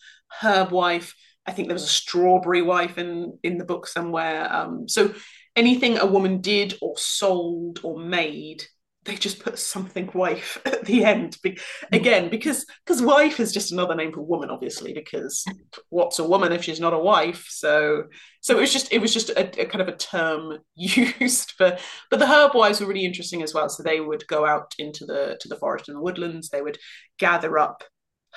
herb 0.41 0.71
wife. 0.71 1.15
I 1.45 1.51
think 1.51 1.67
there 1.67 1.75
was 1.75 1.83
a 1.83 1.87
strawberry 1.87 2.61
wife 2.61 2.97
in 2.97 3.37
in 3.43 3.57
the 3.57 3.65
book 3.65 3.87
somewhere. 3.87 4.51
Um, 4.53 4.87
so 4.87 5.13
anything 5.55 5.97
a 5.97 6.05
woman 6.05 6.41
did 6.41 6.75
or 6.81 6.97
sold 6.97 7.79
or 7.83 7.99
made, 7.99 8.63
they 9.05 9.15
just 9.15 9.39
put 9.39 9.57
something 9.57 10.09
wife 10.13 10.61
at 10.65 10.85
the 10.85 11.03
end. 11.03 11.37
Be- 11.41 11.57
again, 11.91 12.29
because 12.29 12.65
because 12.85 13.01
wife 13.01 13.39
is 13.39 13.51
just 13.51 13.71
another 13.71 13.95
name 13.95 14.11
for 14.11 14.21
woman, 14.21 14.49
obviously. 14.49 14.93
Because 14.93 15.43
what's 15.89 16.19
a 16.19 16.27
woman 16.27 16.51
if 16.51 16.63
she's 16.63 16.79
not 16.79 16.93
a 16.93 16.99
wife? 16.99 17.45
So 17.49 18.03
so 18.41 18.57
it 18.57 18.61
was 18.61 18.73
just 18.73 18.91
it 18.93 18.99
was 18.99 19.13
just 19.13 19.29
a, 19.29 19.61
a 19.61 19.65
kind 19.65 19.81
of 19.81 19.87
a 19.87 19.97
term 19.97 20.59
used 20.75 21.51
for. 21.51 21.77
But 22.09 22.19
the 22.19 22.27
herb 22.27 22.53
wives 22.53 22.79
were 22.79 22.87
really 22.87 23.05
interesting 23.05 23.41
as 23.41 23.53
well. 23.53 23.69
So 23.69 23.83
they 23.83 23.99
would 23.99 24.27
go 24.27 24.45
out 24.45 24.73
into 24.77 25.05
the 25.05 25.37
to 25.41 25.47
the 25.47 25.57
forest 25.57 25.87
and 25.87 25.97
the 25.97 26.01
woodlands. 26.01 26.49
They 26.49 26.61
would 26.61 26.77
gather 27.17 27.57
up 27.57 27.83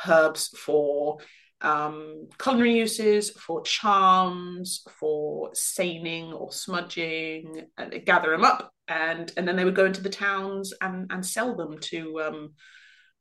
herbs 0.06 0.48
for 0.56 1.18
um, 1.62 2.28
culinary 2.38 2.76
uses, 2.76 3.30
for 3.30 3.62
charms, 3.62 4.82
for 4.98 5.50
saining 5.54 6.32
or 6.32 6.52
smudging, 6.52 7.66
and 7.78 7.92
they 7.92 8.00
gather 8.00 8.30
them 8.30 8.44
up, 8.44 8.72
and 8.88 9.32
and 9.36 9.46
then 9.46 9.56
they 9.56 9.64
would 9.64 9.76
go 9.76 9.86
into 9.86 10.02
the 10.02 10.10
towns 10.10 10.72
and 10.80 11.10
and 11.10 11.24
sell 11.24 11.54
them 11.54 11.78
to 11.78 12.20
um, 12.20 12.54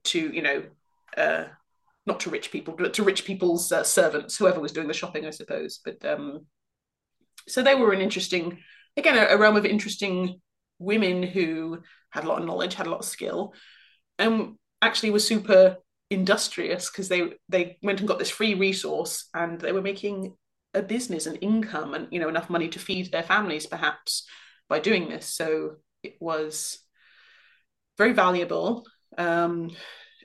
to 0.05 0.19
you 0.33 0.41
know 0.41 0.63
uh, 1.15 1.45
not 2.05 2.19
to 2.21 2.29
rich 2.29 2.51
people, 2.51 2.73
but 2.77 2.93
to 2.95 3.03
rich 3.03 3.25
people's 3.25 3.71
uh, 3.71 3.83
servants, 3.83 4.37
whoever 4.37 4.59
was 4.59 4.71
doing 4.71 4.87
the 4.87 4.93
shopping, 4.93 5.25
I 5.25 5.29
suppose. 5.29 5.79
But 5.83 6.03
um, 6.03 6.45
so 7.47 7.61
they 7.61 7.75
were 7.75 7.93
an 7.93 8.01
interesting, 8.01 8.57
again, 8.97 9.17
a, 9.17 9.35
a 9.35 9.37
realm 9.37 9.55
of 9.55 9.65
interesting 9.65 10.41
women 10.79 11.21
who 11.23 11.79
had 12.09 12.23
a 12.23 12.27
lot 12.27 12.39
of 12.39 12.45
knowledge, 12.45 12.73
had 12.73 12.87
a 12.87 12.89
lot 12.89 13.01
of 13.01 13.05
skill, 13.05 13.53
and 14.17 14.55
actually 14.81 15.11
were 15.11 15.19
super 15.19 15.77
industrious 16.11 16.89
because 16.89 17.09
they 17.09 17.33
they 17.49 17.77
went 17.81 17.99
and 17.99 18.07
got 18.07 18.19
this 18.19 18.29
free 18.29 18.53
resource 18.53 19.29
and 19.33 19.59
they 19.59 19.71
were 19.71 19.81
making 19.81 20.35
a 20.73 20.81
business 20.81 21.25
and 21.25 21.37
income 21.41 21.93
and 21.93 22.07
you 22.11 22.19
know 22.19 22.29
enough 22.29 22.49
money 22.49 22.69
to 22.69 22.79
feed 22.79 23.11
their 23.11 23.23
families 23.23 23.65
perhaps 23.65 24.27
by 24.69 24.79
doing 24.79 25.09
this. 25.09 25.25
So 25.25 25.77
it 26.03 26.15
was 26.19 26.79
very 27.97 28.13
valuable. 28.13 28.85
Um, 29.17 29.71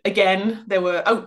again 0.07 0.65
there 0.67 0.81
were 0.81 1.03
oh 1.05 1.27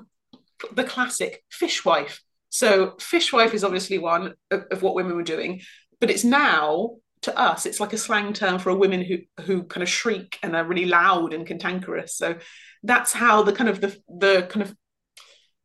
the 0.71 0.83
classic 0.83 1.43
fishwife 1.51 2.19
so 2.49 2.95
fishwife 2.99 3.53
is 3.53 3.63
obviously 3.63 3.99
one 3.99 4.33
of, 4.49 4.63
of 4.71 4.81
what 4.81 4.95
women 4.95 5.15
were 5.15 5.23
doing 5.23 5.61
but 5.99 6.09
it's 6.09 6.23
now 6.23 6.95
to 7.21 7.37
us 7.37 7.65
it's 7.65 7.79
like 7.79 7.93
a 7.93 7.97
slang 7.97 8.33
term 8.33 8.59
for 8.59 8.69
a 8.69 8.75
women 8.75 9.01
who 9.01 9.17
who 9.43 9.63
kind 9.63 9.83
of 9.83 9.89
shriek 9.89 10.39
and 10.41 10.55
are 10.55 10.65
really 10.65 10.85
loud 10.85 11.33
and 11.33 11.45
cantankerous. 11.45 12.15
So 12.15 12.37
that's 12.83 13.11
how 13.11 13.43
the 13.43 13.53
kind 13.53 13.69
of 13.69 13.81
the 13.81 13.97
the 14.07 14.47
kind 14.49 14.63
of 14.63 14.75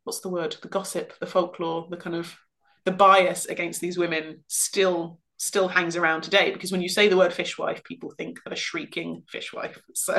what's 0.05 0.21
the 0.21 0.29
word? 0.29 0.57
The 0.61 0.69
gossip 0.69 1.12
the 1.21 1.27
folklore 1.27 1.87
the 1.90 1.97
kind 1.97 2.17
of 2.17 2.37
the 2.85 2.93
bias 2.93 3.47
against 3.47 3.81
these 3.81 3.97
women 3.97 4.45
still 4.49 5.21
still 5.37 5.69
hangs 5.69 5.97
around 5.97 6.23
today. 6.23 6.53
Because 6.53 6.73
when 6.73 6.83
you 6.83 6.88
say 6.88 7.09
the 7.09 7.17
word 7.17 7.33
fishwife 7.33 7.85
people 7.85 8.11
think 8.11 8.40
of 8.47 8.53
a 8.53 8.57
shrieking 8.57 9.23
fishwife. 9.29 9.79
So 9.95 10.14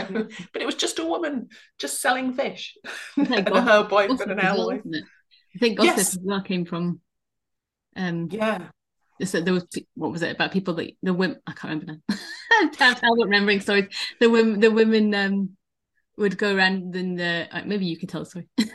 but 0.53 0.61
it 0.61 0.65
was 0.65 0.75
just 0.75 0.99
a 0.99 1.05
woman 1.05 1.49
just 1.79 2.01
selling 2.01 2.33
fish 2.33 2.77
and 3.17 3.27
her 3.27 3.83
boyfriend 3.83 4.31
and 4.31 4.39
her 4.39 4.55
wife 4.57 4.81
i 5.55 5.59
think 5.59 5.77
gossip 5.77 5.97
yes. 5.97 6.17
well 6.21 6.41
came 6.41 6.65
from 6.65 6.99
um 7.95 8.27
yeah 8.31 8.69
so 9.23 9.39
there 9.39 9.53
was 9.53 9.65
what 9.95 10.11
was 10.11 10.21
it 10.21 10.35
about 10.35 10.51
people 10.51 10.73
that 10.75 10.91
the 11.01 11.13
women 11.13 11.39
I 11.47 11.53
can't 11.53 11.73
remember 11.73 12.01
now. 12.09 12.15
I'm 12.61 12.71
terrible 12.71 13.23
remembering 13.23 13.61
stories. 13.61 13.87
The 14.19 14.29
women 14.29 14.59
the 14.59 14.71
women 14.71 15.13
um 15.13 15.49
would 16.17 16.37
go 16.37 16.55
around 16.55 16.95
and 16.95 17.17
the 17.17 17.47
uh, 17.51 17.61
maybe 17.65 17.85
you 17.85 17.97
can 17.97 18.07
tell 18.07 18.21
the 18.21 18.25
story. 18.25 18.47
Do 18.59 18.67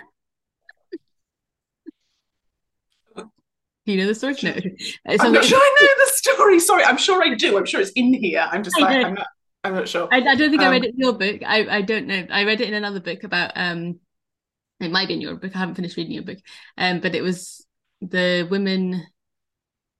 you 3.85 3.99
know 3.99 4.07
the 4.07 4.15
story? 4.15 4.37
No. 4.43 4.55
I'm 5.09 5.33
not 5.33 5.45
sure 5.45 5.59
I 5.59 5.77
know 5.81 6.05
the 6.05 6.13
story. 6.13 6.61
Sorry, 6.61 6.85
I'm 6.85 6.99
sure 6.99 7.23
I 7.23 7.35
do. 7.35 7.59
I'm 7.59 7.67
sure 7.67 7.81
it's 7.81 7.91
in 7.93 8.15
here. 8.15 8.47
I'm 8.51 8.63
just 8.63 8.81
like 8.81 9.05
I'm 9.05 9.15
not. 9.15 9.27
I'm 9.63 9.75
not 9.75 9.89
sure. 9.89 10.09
I, 10.11 10.17
I 10.21 10.35
don't 10.37 10.51
think 10.51 10.63
um, 10.63 10.69
I 10.69 10.71
read 10.71 10.85
um, 10.85 10.89
it 10.89 10.95
in 10.95 11.01
your 11.01 11.13
book. 11.13 11.43
I, 11.47 11.67
I 11.69 11.83
don't 11.83 12.07
know. 12.07 12.27
I 12.31 12.45
read 12.45 12.63
it 12.63 12.69
in 12.69 12.75
another 12.75 13.01
book 13.01 13.25
about 13.25 13.53
um. 13.57 14.01
It 14.81 14.91
might 14.91 15.09
be 15.09 15.15
in 15.15 15.21
your 15.21 15.35
book. 15.35 15.55
I 15.55 15.59
haven't 15.59 15.75
finished 15.75 15.99
reading 15.99 16.15
your 16.15 16.23
book. 16.23 16.39
Um, 16.79 17.01
but 17.01 17.15
it 17.15 17.21
was 17.21 17.67
the 18.01 18.49
women 18.51 19.07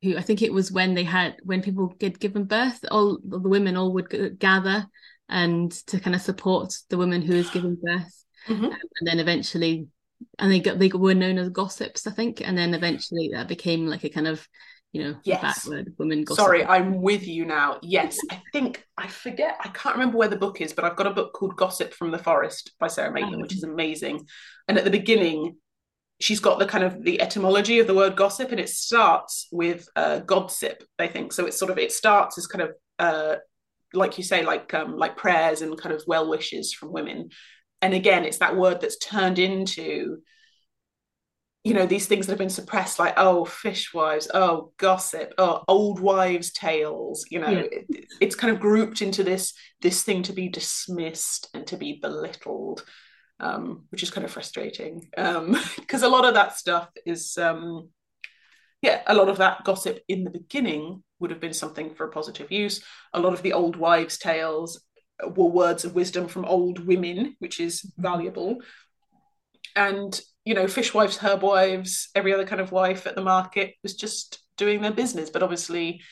who 0.03 0.17
I 0.17 0.23
think 0.23 0.43
it 0.43 0.53
was 0.53 0.73
when 0.73 0.95
they 0.95 1.05
had 1.05 1.37
when 1.43 1.63
people 1.63 1.89
get 1.99 2.19
given 2.19 2.45
birth, 2.45 2.85
all 2.91 3.19
the 3.23 3.39
women 3.39 3.77
all 3.77 3.93
would 3.95 4.39
gather 4.39 4.87
and 5.29 5.71
to 5.87 6.01
kind 6.01 6.17
of 6.17 6.23
support 6.23 6.75
the 6.89 6.99
woman 6.99 7.23
who 7.23 7.35
is 7.35 7.51
giving 7.53 7.77
birth, 7.81 8.25
mm-hmm. 8.49 8.65
um, 8.65 8.73
and 8.73 9.09
then 9.09 9.21
eventually, 9.21 9.87
and 10.39 10.51
they 10.51 10.61
got 10.61 10.79
they 10.79 10.89
were 10.89 11.15
known 11.15 11.39
as 11.39 11.51
gossips, 11.51 12.07
I 12.07 12.11
think, 12.11 12.47
and 12.47 12.57
then 12.57 12.75
eventually 12.75 13.31
that 13.33 13.49
became 13.49 13.87
like 13.87 14.05
a 14.05 14.09
kind 14.09 14.27
of 14.27 14.47
you 14.93 15.05
know 15.05 15.17
yes. 15.23 15.41
backward 15.41 15.95
women 15.99 16.25
gossip. 16.25 16.45
Sorry, 16.45 16.65
I'm 16.65 17.01
with 17.03 17.27
you 17.27 17.45
now. 17.45 17.79
Yes, 17.83 18.19
I 18.31 18.41
think 18.53 18.85
I 18.97 19.07
forget. 19.07 19.57
I 19.61 19.69
can't 19.69 19.97
remember 19.97 20.17
where 20.17 20.29
the 20.29 20.37
book 20.37 20.61
is, 20.61 20.73
but 20.73 20.85
I've 20.85 20.97
got 20.97 21.07
a 21.07 21.15
book 21.15 21.35
called 21.35 21.57
Gossip 21.57 21.95
from 21.95 22.11
the 22.11 22.19
Forest 22.19 22.73
by 22.81 22.89
Sara 22.89 23.13
Maitland, 23.13 23.37
oh. 23.37 23.43
which 23.43 23.55
is 23.55 23.65
amazing. 23.65 24.27
And 24.67 24.79
at 24.79 24.85
the 24.85 24.91
beginning, 24.91 25.57
she's 26.21 26.41
got 26.41 26.59
the 26.59 26.67
kind 26.67 26.85
of 26.85 27.03
the 27.03 27.21
etymology 27.21 27.79
of 27.79 27.87
the 27.87 27.95
word 27.95 28.15
gossip 28.15 28.51
and 28.51 28.61
it 28.61 28.69
starts 28.69 29.49
with 29.51 29.89
uh, 29.97 30.21
godsip 30.21 30.85
i 30.99 31.07
think. 31.07 31.33
So 31.33 31.47
it's 31.47 31.59
sort 31.59 31.71
of 31.71 31.79
it 31.79 31.93
starts 31.93 32.39
as 32.39 32.47
kind 32.47 32.63
of 32.63 32.71
uh, 32.99 33.37
like 33.93 34.19
you 34.19 34.25
say 34.25 34.45
like 34.45 34.73
um, 34.75 34.97
like 34.97 35.17
prayers 35.17 35.63
and 35.63 35.81
kind 35.81 35.95
of 35.95 36.05
well 36.07 36.29
wishes 36.29 36.73
from 36.73 36.93
women. 36.93 37.31
And 37.83 37.95
again 37.95 38.25
it's 38.25 38.39
that 38.39 38.57
word 38.57 38.81
that's 38.81 38.99
turned 38.99 39.39
into 39.39 40.19
you 41.65 41.75
know 41.75 41.87
these 41.87 42.07
things 42.07 42.27
that 42.27 42.33
have 42.33 42.39
been 42.39 42.49
suppressed 42.49 42.99
like 42.99 43.15
oh 43.19 43.45
fishwives 43.45 44.29
oh 44.33 44.73
gossip 44.79 45.35
oh 45.37 45.63
old 45.69 46.01
wives 46.01 46.53
tales 46.53 47.27
you 47.31 47.39
know. 47.39 47.51
Yeah. 47.51 47.65
it, 47.71 48.07
it's 48.21 48.35
kind 48.35 48.53
of 48.53 48.61
grouped 48.61 49.03
into 49.03 49.23
this 49.23 49.55
this 49.81 50.03
thing 50.03 50.23
to 50.25 50.33
be 50.33 50.49
dismissed 50.49 51.49
and 51.55 51.67
to 51.67 51.77
be 51.77 51.99
belittled 52.01 52.85
um, 53.41 53.85
which 53.89 54.03
is 54.03 54.11
kind 54.11 54.25
of 54.25 54.31
frustrating 54.31 55.09
because 55.11 55.37
um, 55.37 55.57
a 56.03 56.09
lot 56.09 56.27
of 56.27 56.35
that 56.35 56.57
stuff 56.57 56.89
is, 57.07 57.37
um, 57.39 57.89
yeah, 58.83 59.03
a 59.07 59.15
lot 59.15 59.29
of 59.29 59.39
that 59.39 59.65
gossip 59.65 60.01
in 60.09 60.25
the 60.25 60.31
beginning 60.31 61.03
would 61.19 61.31
have 61.31 61.41
been 61.41 61.55
something 61.55 61.95
for 61.95 62.09
positive 62.09 62.53
use. 62.53 62.83
A 63.13 63.21
lot 63.21 63.33
of 63.33 63.43
the 63.43 63.53
old 63.53 63.77
wives' 63.77 64.19
tales 64.19 64.83
were 65.23 65.47
words 65.47 65.85
of 65.85 65.95
wisdom 65.95 66.29
from 66.29 66.45
old 66.45 66.87
women, 66.87 67.37
which 67.39 67.61
is 67.61 67.83
valuable. 67.99 68.59
And, 69.75 70.19
you 70.45 70.55
know, 70.55 70.67
fishwives, 70.67 71.19
herb 71.19 71.43
wives, 71.43 72.11
every 72.15 72.35
other 72.35 72.47
kind 72.47 72.61
of 72.61 72.73
wife 72.73 73.07
at 73.07 73.15
the 73.15 73.23
market 73.23 73.75
was 73.83 73.95
just 73.95 74.41
doing 74.57 74.83
their 74.83 74.93
business. 74.93 75.31
But 75.31 75.43
obviously, 75.43 76.03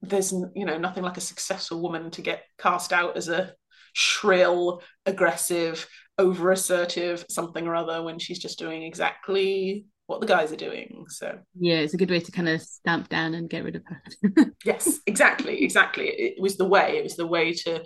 there's, 0.00 0.32
you 0.32 0.64
know, 0.64 0.78
nothing 0.78 1.02
like 1.02 1.16
a 1.16 1.22
successful 1.22 1.80
woman 1.80 2.10
to 2.12 2.22
get 2.22 2.44
cast 2.58 2.92
out 2.92 3.16
as 3.16 3.28
a 3.28 3.54
shrill, 3.92 4.82
aggressive, 5.06 5.86
over 6.18 6.52
assertive 6.52 7.24
something 7.28 7.66
or 7.66 7.74
other 7.74 8.02
when 8.02 8.18
she's 8.18 8.38
just 8.38 8.58
doing 8.58 8.82
exactly 8.82 9.86
what 10.06 10.20
the 10.20 10.26
guys 10.26 10.52
are 10.52 10.56
doing. 10.56 11.04
So 11.08 11.38
yeah, 11.58 11.76
it's 11.76 11.94
a 11.94 11.96
good 11.96 12.10
way 12.10 12.20
to 12.20 12.32
kind 12.32 12.48
of 12.48 12.60
stamp 12.60 13.08
down 13.08 13.34
and 13.34 13.48
get 13.48 13.64
rid 13.64 13.76
of 13.76 13.82
her. 13.86 14.52
yes, 14.64 15.00
exactly, 15.06 15.62
exactly. 15.62 16.08
It 16.08 16.40
was 16.40 16.56
the 16.56 16.66
way. 16.66 16.98
It 16.98 17.04
was 17.04 17.16
the 17.16 17.26
way 17.26 17.52
to 17.54 17.84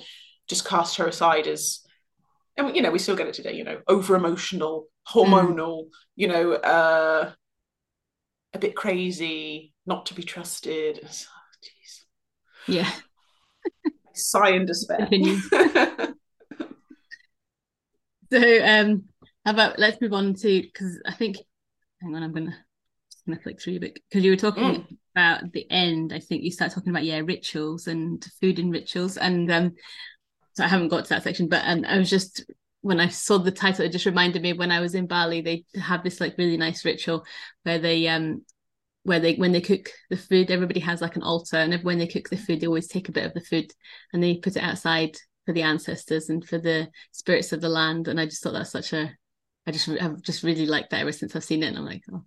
just 0.49 0.67
cast 0.67 0.97
her 0.97 1.07
aside 1.07 1.47
as, 1.47 1.81
and 2.57 2.75
you 2.75 2.83
know, 2.83 2.91
we 2.91 2.99
still 2.99 3.17
get 3.17 3.29
it 3.29 3.35
today. 3.35 3.53
You 3.53 3.65
know, 3.65 3.81
over 3.87 4.17
emotional, 4.17 4.87
hormonal. 5.09 5.85
Mm. 5.85 5.89
You 6.17 6.29
know, 6.29 6.53
uh, 6.53 7.33
a 8.55 8.59
bit 8.59 8.75
crazy, 8.75 9.73
not 9.87 10.07
to 10.07 10.15
be 10.15 10.23
trusted. 10.23 11.01
Oh, 11.05 11.13
yeah 12.67 12.91
sigh 14.17 14.51
in 14.51 14.67
despair. 14.67 15.09
so 18.31 18.65
um 18.65 19.05
how 19.45 19.53
about 19.53 19.79
let's 19.79 20.01
move 20.01 20.13
on 20.13 20.35
to 20.35 20.63
because 20.63 21.01
I 21.07 21.13
think 21.13 21.37
hang 22.01 22.15
on, 22.15 22.23
I'm 22.23 22.33
gonna 22.33 22.57
gonna 23.27 23.41
flick 23.41 23.61
through 23.61 23.77
a 23.77 23.81
bit 23.81 23.99
because 24.09 24.25
you 24.25 24.31
were 24.31 24.37
talking 24.37 24.65
mm. 24.65 24.97
about 25.15 25.53
the 25.53 25.71
end. 25.71 26.13
I 26.13 26.21
think 26.21 26.43
you 26.43 26.51
start 26.51 26.73
talking 26.73 26.91
about 26.91 27.05
yeah 27.05 27.21
rituals 27.25 27.87
and 27.87 28.25
food 28.41 28.59
and 28.59 28.73
rituals, 28.73 29.17
and 29.17 29.51
um, 29.51 29.75
so 30.55 30.65
I 30.65 30.69
haven't 30.69 30.89
got 30.89 31.05
to 31.05 31.11
that 31.11 31.23
section, 31.23 31.49
but 31.49 31.63
um, 31.65 31.85
I 31.87 31.99
was 31.99 32.11
just 32.11 32.45
when 32.81 33.01
I 33.01 33.09
saw 33.09 33.39
the 33.39 33.51
title, 33.51 33.85
it 33.85 33.93
just 33.93 34.07
reminded 34.07 34.43
me 34.43 34.53
when 34.53 34.71
I 34.71 34.81
was 34.81 34.95
in 34.95 35.07
Bali, 35.07 35.41
they 35.41 35.65
have 35.81 36.05
this 36.05 36.21
like 36.21 36.39
really 36.39 36.57
nice 36.57 36.85
ritual 36.85 37.25
where 37.65 37.79
they 37.79 38.07
um 38.09 38.45
where 39.07 39.21
they 39.21 39.37
when 39.37 39.53
they 39.53 39.61
cook 39.61 39.89
the 40.11 40.17
food 40.17 40.51
everybody 40.51 40.81
has 40.81 41.01
like 41.01 41.15
an 41.15 41.23
altar 41.23 41.57
and 41.57 41.83
when 41.85 41.99
they 41.99 42.09
cook 42.09 42.29
the 42.29 42.37
food 42.37 42.61
they 42.61 42.67
always 42.67 42.89
take 42.89 43.09
a 43.09 43.13
bit 43.13 43.25
of 43.25 43.33
the 43.35 43.41
food 43.41 43.71
and 44.13 44.23
they 44.23 44.37
put 44.37 44.57
it 44.57 44.63
outside 44.63 45.17
for 45.47 45.53
the 45.53 45.63
ancestors 45.63 46.29
and 46.29 46.45
for 46.45 46.59
the 46.59 46.89
spirits 47.13 47.53
of 47.53 47.61
the 47.61 47.69
land 47.69 48.09
and 48.09 48.21
i 48.21 48.25
just 48.25 48.43
thought 48.43 48.53
that's 48.53 48.73
such 48.73 48.93
a 48.93 49.09
i 49.67 49.71
just 49.71 49.89
i've 49.89 50.21
just 50.23 50.43
really 50.43 50.67
liked 50.67 50.91
that 50.91 51.03
ever 51.03 51.13
since 51.13 51.37
i've 51.37 51.45
seen 51.45 51.63
it 51.63 51.69
and 51.69 51.79
i'm 51.79 51.85
like 51.85 52.03
oh 52.13 52.25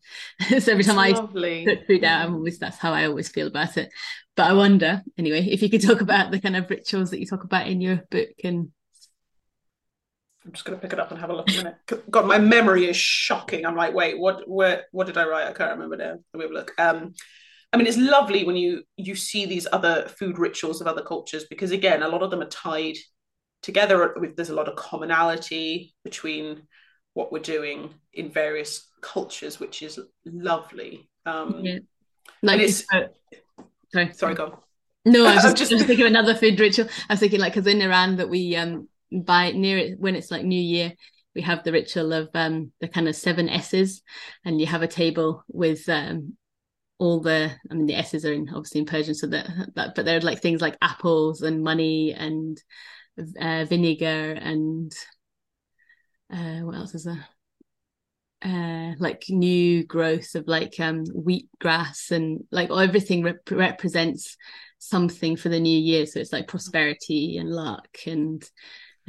so 0.60 0.72
every 0.72 0.86
time 0.86 1.14
lovely. 1.14 1.64
i 1.64 1.76
put 1.76 1.86
food 1.86 2.04
out 2.06 2.26
i'm 2.26 2.36
always 2.36 2.58
that's 2.58 2.78
how 2.78 2.94
i 2.94 3.06
always 3.06 3.28
feel 3.28 3.48
about 3.48 3.76
it 3.76 3.92
but 4.38 4.50
i 4.50 4.54
wonder 4.54 5.04
anyway 5.18 5.46
if 5.46 5.62
you 5.62 5.70
could 5.70 5.82
talk 5.82 6.00
about 6.00 6.32
the 6.32 6.40
kind 6.40 6.56
of 6.56 6.70
rituals 6.70 7.12
that 7.12 7.20
you 7.20 7.26
talk 7.26 7.44
about 7.44 7.68
in 7.68 7.82
your 7.82 7.98
book 8.10 8.30
and 8.42 8.72
I'm 10.46 10.54
just 10.54 10.64
going 10.64 10.78
to 10.78 10.82
pick 10.82 10.94
it 10.94 11.00
up 11.00 11.12
and 11.12 11.20
have 11.20 11.30
a 11.30 11.36
look 11.36 11.50
in 11.50 11.56
a 11.56 11.64
minute. 11.64 12.12
God, 12.12 12.26
my 12.26 12.38
memory 12.38 12.90
is 12.90 12.96
shocking. 12.96 13.66
I'm 13.66 13.76
like, 13.76 13.94
wait, 13.94 14.18
what? 14.18 14.48
Where? 14.48 14.86
What 14.92 15.08
did 15.08 15.18
I 15.18 15.28
write? 15.28 15.48
I 15.48 15.54
can't 15.54 15.72
remember 15.72 15.98
now. 15.98 16.18
Let 16.34 16.36
me 16.36 16.42
have 16.42 16.52
a 16.52 16.54
look. 16.54 16.72
Um, 16.78 17.14
I 17.72 17.78
mean, 17.78 17.88
it's 17.88 17.98
lovely 17.98 18.46
when 18.46 18.56
you 18.56 18.84
you 18.96 19.16
see 19.16 19.46
these 19.46 19.68
other 19.72 20.08
food 20.08 20.40
rituals 20.40 20.82
of 20.82 20.88
other 20.88 21.04
cultures 21.04 21.46
because 21.50 21.72
again, 21.72 22.04
a 22.04 22.08
lot 22.08 22.24
of 22.24 22.32
them 22.32 22.42
are 22.42 22.50
tied 22.50 22.96
together. 23.62 24.14
With 24.18 24.36
there's 24.36 24.50
a 24.50 24.56
lot 24.56 24.70
of 24.70 24.76
commonality 24.76 25.94
between 26.04 26.64
what 27.14 27.32
we're 27.32 27.40
doing 27.40 27.94
in 28.14 28.32
various 28.32 28.88
cultures, 29.02 29.60
which 29.60 29.82
is 29.82 30.00
lovely. 30.26 31.10
Um, 31.26 31.62
yeah, 31.64 31.80
like 32.42 32.62
it's. 32.62 32.86
Uh, 32.92 33.08
sorry, 33.94 34.14
sorry, 34.14 34.36
go. 34.36 34.46
On. 34.46 34.58
No, 35.06 35.26
I 35.26 35.36
was 35.36 35.44
just, 35.44 35.58
just... 35.58 35.72
I 35.74 35.76
was 35.76 35.84
thinking 35.84 36.06
of 36.06 36.12
another 36.12 36.34
food 36.34 36.60
ritual. 36.60 36.88
I 37.10 37.14
was 37.14 37.20
thinking 37.20 37.42
like 37.42 37.54
because 37.54 37.68
in 37.68 37.82
Iran 37.82 38.16
that 38.18 38.30
we 38.30 38.56
um 38.56 38.88
by 39.12 39.52
near 39.52 39.78
it 39.78 40.00
when 40.00 40.16
it's 40.16 40.32
like 40.32 40.46
New 40.46 40.62
Year, 40.62 40.94
we 41.36 41.42
have 41.42 41.64
the 41.64 41.72
ritual 41.72 42.14
of 42.14 42.30
um 42.34 42.72
the 42.82 42.88
kind 42.88 43.08
of 43.08 43.16
seven 43.16 43.50
S's, 43.50 44.02
and 44.46 44.60
you 44.60 44.68
have 44.68 44.82
a 44.82 44.88
table 44.88 45.44
with 45.48 45.88
um 45.90 46.36
all 46.98 47.22
the 47.22 47.52
I 47.70 47.74
mean 47.74 47.86
the 47.86 47.96
S's 47.96 48.26
are 48.26 48.34
in 48.34 48.50
obviously 48.50 48.82
in 48.82 48.86
Persian, 48.86 49.16
so 49.16 49.28
that, 49.28 49.50
that 49.76 49.96
but 49.96 50.06
there 50.06 50.18
are 50.18 50.22
like 50.22 50.42
things 50.42 50.62
like 50.62 50.78
apples 50.82 51.42
and 51.42 51.64
money 51.64 52.14
and 52.14 52.62
uh, 53.40 53.66
vinegar 53.66 54.34
and 54.34 54.94
uh, 56.32 56.60
what 56.60 56.76
else 56.76 56.94
is 56.96 57.06
there? 57.06 57.26
Uh, 58.42 58.94
like 59.00 59.26
new 59.28 59.86
growth 59.86 60.34
of 60.36 60.48
like 60.48 60.80
um 60.80 61.04
wheat 61.14 61.50
grass 61.60 62.10
and 62.10 62.42
like 62.52 62.70
everything 62.72 63.22
rep- 63.22 63.52
represents 63.52 64.38
something 64.78 65.36
for 65.36 65.50
the 65.50 65.60
new 65.60 65.78
year 65.78 66.06
so 66.06 66.22
it's 66.22 66.32
like 66.32 66.48
prosperity 66.48 67.38
and 67.38 67.50
luck 67.50 67.90
and 68.08 68.50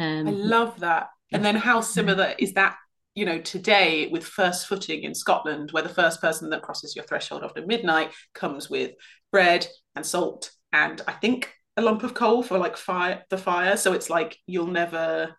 um, 0.00 0.28
I 0.28 0.30
love 0.30 0.80
that. 0.80 1.08
And 1.32 1.44
then 1.44 1.54
how 1.54 1.80
similar 1.80 2.34
is 2.38 2.54
that 2.54 2.76
you 3.14 3.24
know, 3.24 3.40
today 3.40 4.08
with 4.10 4.24
first 4.24 4.66
footing 4.66 5.02
in 5.02 5.14
Scotland, 5.14 5.72
where 5.72 5.82
the 5.82 5.88
first 5.88 6.20
person 6.20 6.48
that 6.50 6.62
crosses 6.62 6.94
your 6.94 7.04
threshold 7.04 7.42
after 7.42 7.66
midnight 7.66 8.12
comes 8.34 8.70
with 8.70 8.92
bread 9.32 9.66
and 9.96 10.06
salt 10.06 10.50
and 10.72 11.00
I 11.06 11.12
think 11.12 11.52
a 11.76 11.82
lump 11.82 12.02
of 12.02 12.14
coal 12.14 12.42
for 12.42 12.58
like 12.58 12.76
fire 12.76 13.24
the 13.30 13.38
fire. 13.38 13.76
So 13.76 13.92
it's 13.92 14.10
like 14.10 14.36
you'll 14.46 14.66
never 14.66 15.34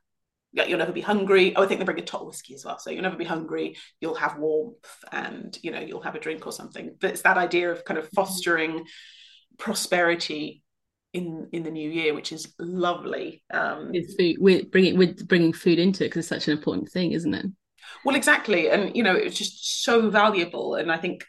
you'll 0.53 0.80
never 0.80 0.91
be 0.91 1.01
hungry. 1.01 1.55
Oh, 1.55 1.64
I 1.64 1.66
think 1.66 1.80
they 1.80 1.86
bring 1.86 1.99
a 1.99 2.03
tot 2.03 2.26
whiskey 2.26 2.55
as 2.55 2.66
well. 2.66 2.78
So 2.78 2.89
you'll 2.89 3.03
never 3.03 3.16
be 3.16 3.24
hungry. 3.26 3.78
You'll 4.01 4.16
have 4.16 4.38
warmth 4.38 4.76
and 5.12 5.57
you 5.62 5.72
know, 5.72 5.80
you'll 5.80 6.01
have 6.01 6.16
a 6.16 6.20
drink 6.20 6.45
or 6.45 6.51
something. 6.51 6.95
But 6.99 7.12
it's 7.12 7.22
that 7.22 7.38
idea 7.38 7.72
of 7.72 7.86
kind 7.86 7.97
of 7.97 8.09
fostering 8.09 8.86
prosperity 9.57 10.61
in 11.14 11.49
in 11.51 11.64
the 11.64 11.72
new 11.72 11.89
year, 11.89 12.14
which 12.14 12.32
is 12.32 12.53
lovely. 12.59 13.43
Um, 13.53 13.91
it's 13.93 14.16
food. 14.16 14.38
We're 14.39 14.64
bringing 14.66 14.97
we're 14.97 15.14
bringing 15.26 15.53
food 15.53 15.80
into 15.80 16.03
it 16.03 16.07
because 16.07 16.20
it's 16.20 16.30
such 16.30 16.47
an 16.47 16.57
important 16.57 16.89
thing, 16.89 17.12
isn't 17.12 17.34
it? 17.34 17.45
Well, 18.05 18.16
exactly, 18.16 18.70
and 18.70 18.95
you 18.95 19.03
know, 19.03 19.16
it's 19.16 19.38
just 19.38 19.84
so 19.84 20.09
valuable, 20.09 20.76
and 20.76 20.91
I 20.91 20.97
think 20.97 21.26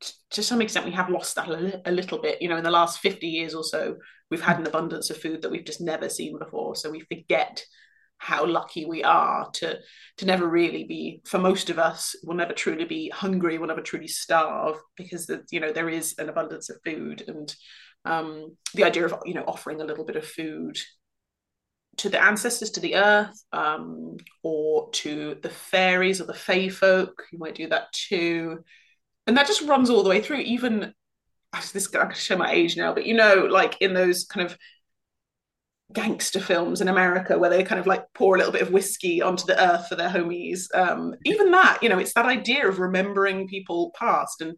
t- 0.00 0.12
to 0.30 0.42
some 0.42 0.60
extent 0.60 0.86
we 0.86 0.92
have 0.92 1.10
lost 1.10 1.36
that 1.36 1.48
a, 1.48 1.52
li- 1.52 1.82
a 1.84 1.92
little 1.92 2.18
bit. 2.18 2.42
You 2.42 2.48
know, 2.48 2.56
in 2.56 2.64
the 2.64 2.70
last 2.70 3.00
fifty 3.00 3.28
years 3.28 3.54
or 3.54 3.64
so, 3.64 3.96
we've 4.30 4.42
had 4.42 4.58
an 4.58 4.66
abundance 4.66 5.10
of 5.10 5.18
food 5.18 5.42
that 5.42 5.50
we've 5.50 5.64
just 5.64 5.80
never 5.80 6.08
seen 6.08 6.38
before, 6.38 6.74
so 6.74 6.90
we 6.90 7.00
forget 7.00 7.64
how 8.22 8.46
lucky 8.46 8.84
we 8.84 9.02
are 9.02 9.50
to 9.50 9.76
to 10.16 10.26
never 10.26 10.46
really 10.46 10.84
be 10.84 11.20
for 11.26 11.38
most 11.38 11.70
of 11.70 11.78
us 11.80 12.14
we'll 12.22 12.36
never 12.36 12.52
truly 12.52 12.84
be 12.84 13.08
hungry 13.08 13.58
we'll 13.58 13.66
never 13.66 13.80
truly 13.80 14.06
starve 14.06 14.76
because 14.96 15.26
the, 15.26 15.42
you 15.50 15.58
know 15.58 15.72
there 15.72 15.88
is 15.88 16.14
an 16.18 16.28
abundance 16.28 16.70
of 16.70 16.76
food 16.84 17.24
and 17.26 17.56
um, 18.04 18.56
the 18.74 18.84
idea 18.84 19.04
of 19.04 19.14
you 19.24 19.34
know 19.34 19.44
offering 19.46 19.80
a 19.80 19.84
little 19.84 20.04
bit 20.04 20.16
of 20.16 20.26
food 20.26 20.78
to 21.98 22.08
the 22.08 22.22
ancestors, 22.22 22.70
to 22.70 22.80
the 22.80 22.96
earth, 22.96 23.44
um, 23.52 24.16
or 24.42 24.90
to 24.92 25.36
the 25.42 25.50
fairies 25.50 26.20
or 26.20 26.24
the 26.24 26.34
fae 26.34 26.68
folk. 26.68 27.24
You 27.32 27.38
might 27.38 27.54
do 27.54 27.68
that 27.68 27.92
too, 27.92 28.64
and 29.26 29.36
that 29.36 29.46
just 29.46 29.62
runs 29.62 29.90
all 29.90 30.02
the 30.02 30.10
way 30.10 30.20
through. 30.20 30.38
Even 30.38 30.94
this, 31.72 31.94
I 31.94 32.06
can 32.06 32.14
show 32.14 32.36
my 32.36 32.50
age 32.50 32.76
now, 32.76 32.94
but 32.94 33.06
you 33.06 33.14
know, 33.14 33.46
like 33.50 33.80
in 33.80 33.94
those 33.94 34.24
kind 34.24 34.46
of 34.46 34.56
gangster 35.92 36.40
films 36.40 36.80
in 36.80 36.88
America 36.88 37.38
where 37.38 37.50
they 37.50 37.62
kind 37.62 37.78
of 37.78 37.86
like 37.86 38.06
pour 38.14 38.34
a 38.34 38.38
little 38.38 38.52
bit 38.52 38.62
of 38.62 38.70
whiskey 38.70 39.20
onto 39.20 39.44
the 39.44 39.62
earth 39.62 39.88
for 39.88 39.94
their 39.94 40.08
homies. 40.08 40.74
Um, 40.74 41.14
even 41.26 41.50
that, 41.50 41.82
you 41.82 41.88
know, 41.90 41.98
it's 41.98 42.14
that 42.14 42.24
idea 42.24 42.66
of 42.66 42.78
remembering 42.78 43.48
people 43.48 43.92
past, 43.98 44.40
and 44.40 44.54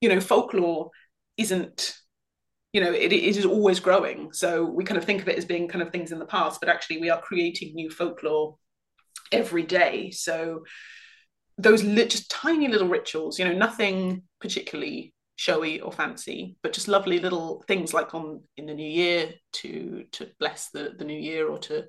you 0.00 0.08
know, 0.08 0.20
folklore 0.20 0.90
isn't 1.36 1.99
you 2.72 2.80
know 2.80 2.92
it, 2.92 3.12
it 3.12 3.36
is 3.36 3.44
always 3.44 3.80
growing. 3.80 4.32
So 4.32 4.64
we 4.64 4.84
kind 4.84 4.98
of 4.98 5.04
think 5.04 5.22
of 5.22 5.28
it 5.28 5.38
as 5.38 5.44
being 5.44 5.68
kind 5.68 5.82
of 5.82 5.90
things 5.90 6.12
in 6.12 6.18
the 6.18 6.26
past 6.26 6.60
but 6.60 6.68
actually 6.68 7.00
we 7.00 7.10
are 7.10 7.20
creating 7.20 7.74
new 7.74 7.90
folklore 7.90 8.56
every 9.32 9.62
day. 9.62 10.10
So 10.10 10.64
those 11.58 11.84
li- 11.84 12.06
just 12.06 12.30
tiny 12.30 12.68
little 12.68 12.88
rituals 12.88 13.38
you 13.38 13.44
know 13.44 13.52
nothing 13.52 14.22
particularly 14.40 15.12
showy 15.36 15.80
or 15.80 15.92
fancy 15.92 16.56
but 16.62 16.72
just 16.72 16.88
lovely 16.88 17.18
little 17.18 17.62
things 17.66 17.92
like 17.94 18.14
on 18.14 18.42
in 18.56 18.66
the 18.66 18.74
new 18.74 18.88
year 18.88 19.30
to 19.52 20.04
to 20.12 20.28
bless 20.38 20.70
the 20.70 20.94
the 20.98 21.04
new 21.04 21.18
year 21.18 21.48
or 21.48 21.58
to 21.58 21.84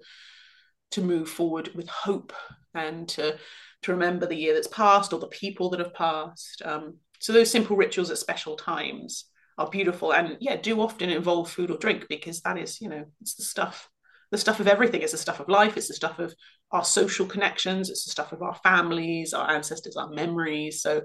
to 0.91 1.01
move 1.01 1.29
forward 1.29 1.69
with 1.73 1.89
hope 1.89 2.33
and 2.73 3.07
to 3.09 3.37
to 3.81 3.91
remember 3.91 4.25
the 4.25 4.35
year 4.35 4.53
that's 4.53 4.67
passed 4.67 5.11
or 5.11 5.19
the 5.19 5.27
people 5.27 5.69
that 5.71 5.79
have 5.79 5.93
passed. 5.93 6.61
Um, 6.63 6.97
so 7.19 7.33
those 7.33 7.49
simple 7.49 7.75
rituals 7.75 8.11
at 8.11 8.17
special 8.17 8.55
times 8.55 9.25
are 9.61 9.69
beautiful 9.69 10.13
and 10.13 10.37
yeah 10.39 10.55
do 10.55 10.81
often 10.81 11.09
involve 11.09 11.49
food 11.49 11.71
or 11.71 11.77
drink 11.77 12.05
because 12.09 12.41
that 12.41 12.57
is 12.57 12.81
you 12.81 12.89
know 12.89 13.05
it's 13.21 13.35
the 13.35 13.43
stuff 13.43 13.89
the 14.31 14.37
stuff 14.37 14.59
of 14.59 14.67
everything. 14.67 15.01
It's 15.01 15.11
the 15.11 15.17
stuff 15.17 15.39
of 15.39 15.49
life. 15.49 15.77
It's 15.77 15.89
the 15.89 15.93
stuff 15.93 16.17
of 16.17 16.33
our 16.71 16.85
social 16.85 17.25
connections. 17.25 17.89
It's 17.89 18.05
the 18.05 18.11
stuff 18.11 18.31
of 18.31 18.41
our 18.41 18.55
families 18.55 19.33
our 19.33 19.49
ancestors 19.51 19.97
our 19.97 20.09
memories. 20.09 20.81
So 20.81 21.03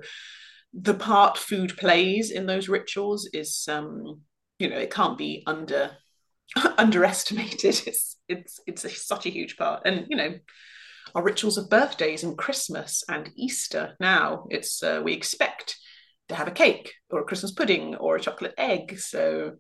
the 0.73 0.95
part 0.95 1.37
food 1.37 1.77
plays 1.77 2.31
in 2.31 2.47
those 2.47 2.69
rituals 2.69 3.29
is 3.33 3.67
um 3.69 4.21
you 4.59 4.69
know 4.71 4.79
it 4.79 4.93
can't 4.93 5.19
be 5.19 5.43
under 5.47 5.91
underestimated. 6.79 7.81
It's 7.87 8.17
it's 8.29 8.61
it's 8.67 8.85
a, 8.85 8.91
such 8.91 9.27
a 9.27 9.31
huge 9.31 9.57
part. 9.57 9.83
And 9.85 10.07
you 10.09 10.17
know 10.17 10.35
our 11.15 11.23
rituals 11.23 11.57
of 11.57 11.71
birthdays 11.71 12.25
and 12.25 12.37
christmas 12.37 13.05
and 13.09 13.31
easter 13.37 13.95
now 14.01 14.45
it's 14.51 14.83
uh, 14.83 15.01
we 15.05 15.13
expect 15.13 15.77
to 16.29 16.35
have 16.35 16.49
a 16.49 16.53
cake 16.53 16.93
or 17.11 17.21
a 17.21 17.25
Christmas 17.25 17.53
pudding 17.53 17.95
or 17.97 18.17
a 18.17 18.21
chocolate 18.21 18.55
egg. 18.59 18.99
So 18.99 19.53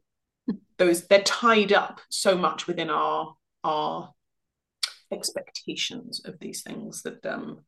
those 0.78 1.06
they're 1.06 1.22
tied 1.22 1.72
up 1.72 2.00
so 2.08 2.36
much 2.36 2.66
within 2.66 2.90
our 2.90 3.34
our 3.64 4.12
expectations 5.12 6.20
of 6.24 6.38
these 6.40 6.62
things 6.62 7.02
that 7.02 7.24
um 7.26 7.60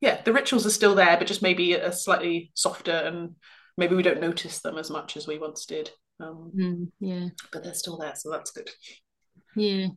yeah 0.00 0.20
the 0.24 0.32
rituals 0.32 0.66
are 0.66 0.70
still 0.70 0.94
there 0.94 1.16
but 1.16 1.26
just 1.26 1.42
maybe 1.42 1.74
a 1.74 1.92
slightly 1.92 2.50
softer 2.54 2.92
and 2.92 3.34
maybe 3.76 3.94
we 3.94 4.02
don't 4.02 4.20
notice 4.20 4.60
them 4.60 4.76
as 4.76 4.90
much 4.90 5.16
as 5.16 5.26
we 5.26 5.38
once 5.38 5.66
did. 5.66 5.90
Um 6.20 6.52
mm, 6.54 6.88
yeah. 7.00 7.28
but 7.52 7.62
they're 7.62 7.74
still 7.74 7.96
there 7.96 8.14
so 8.14 8.30
that's 8.30 8.50
good. 8.50 8.70
Yeah. 9.56 9.88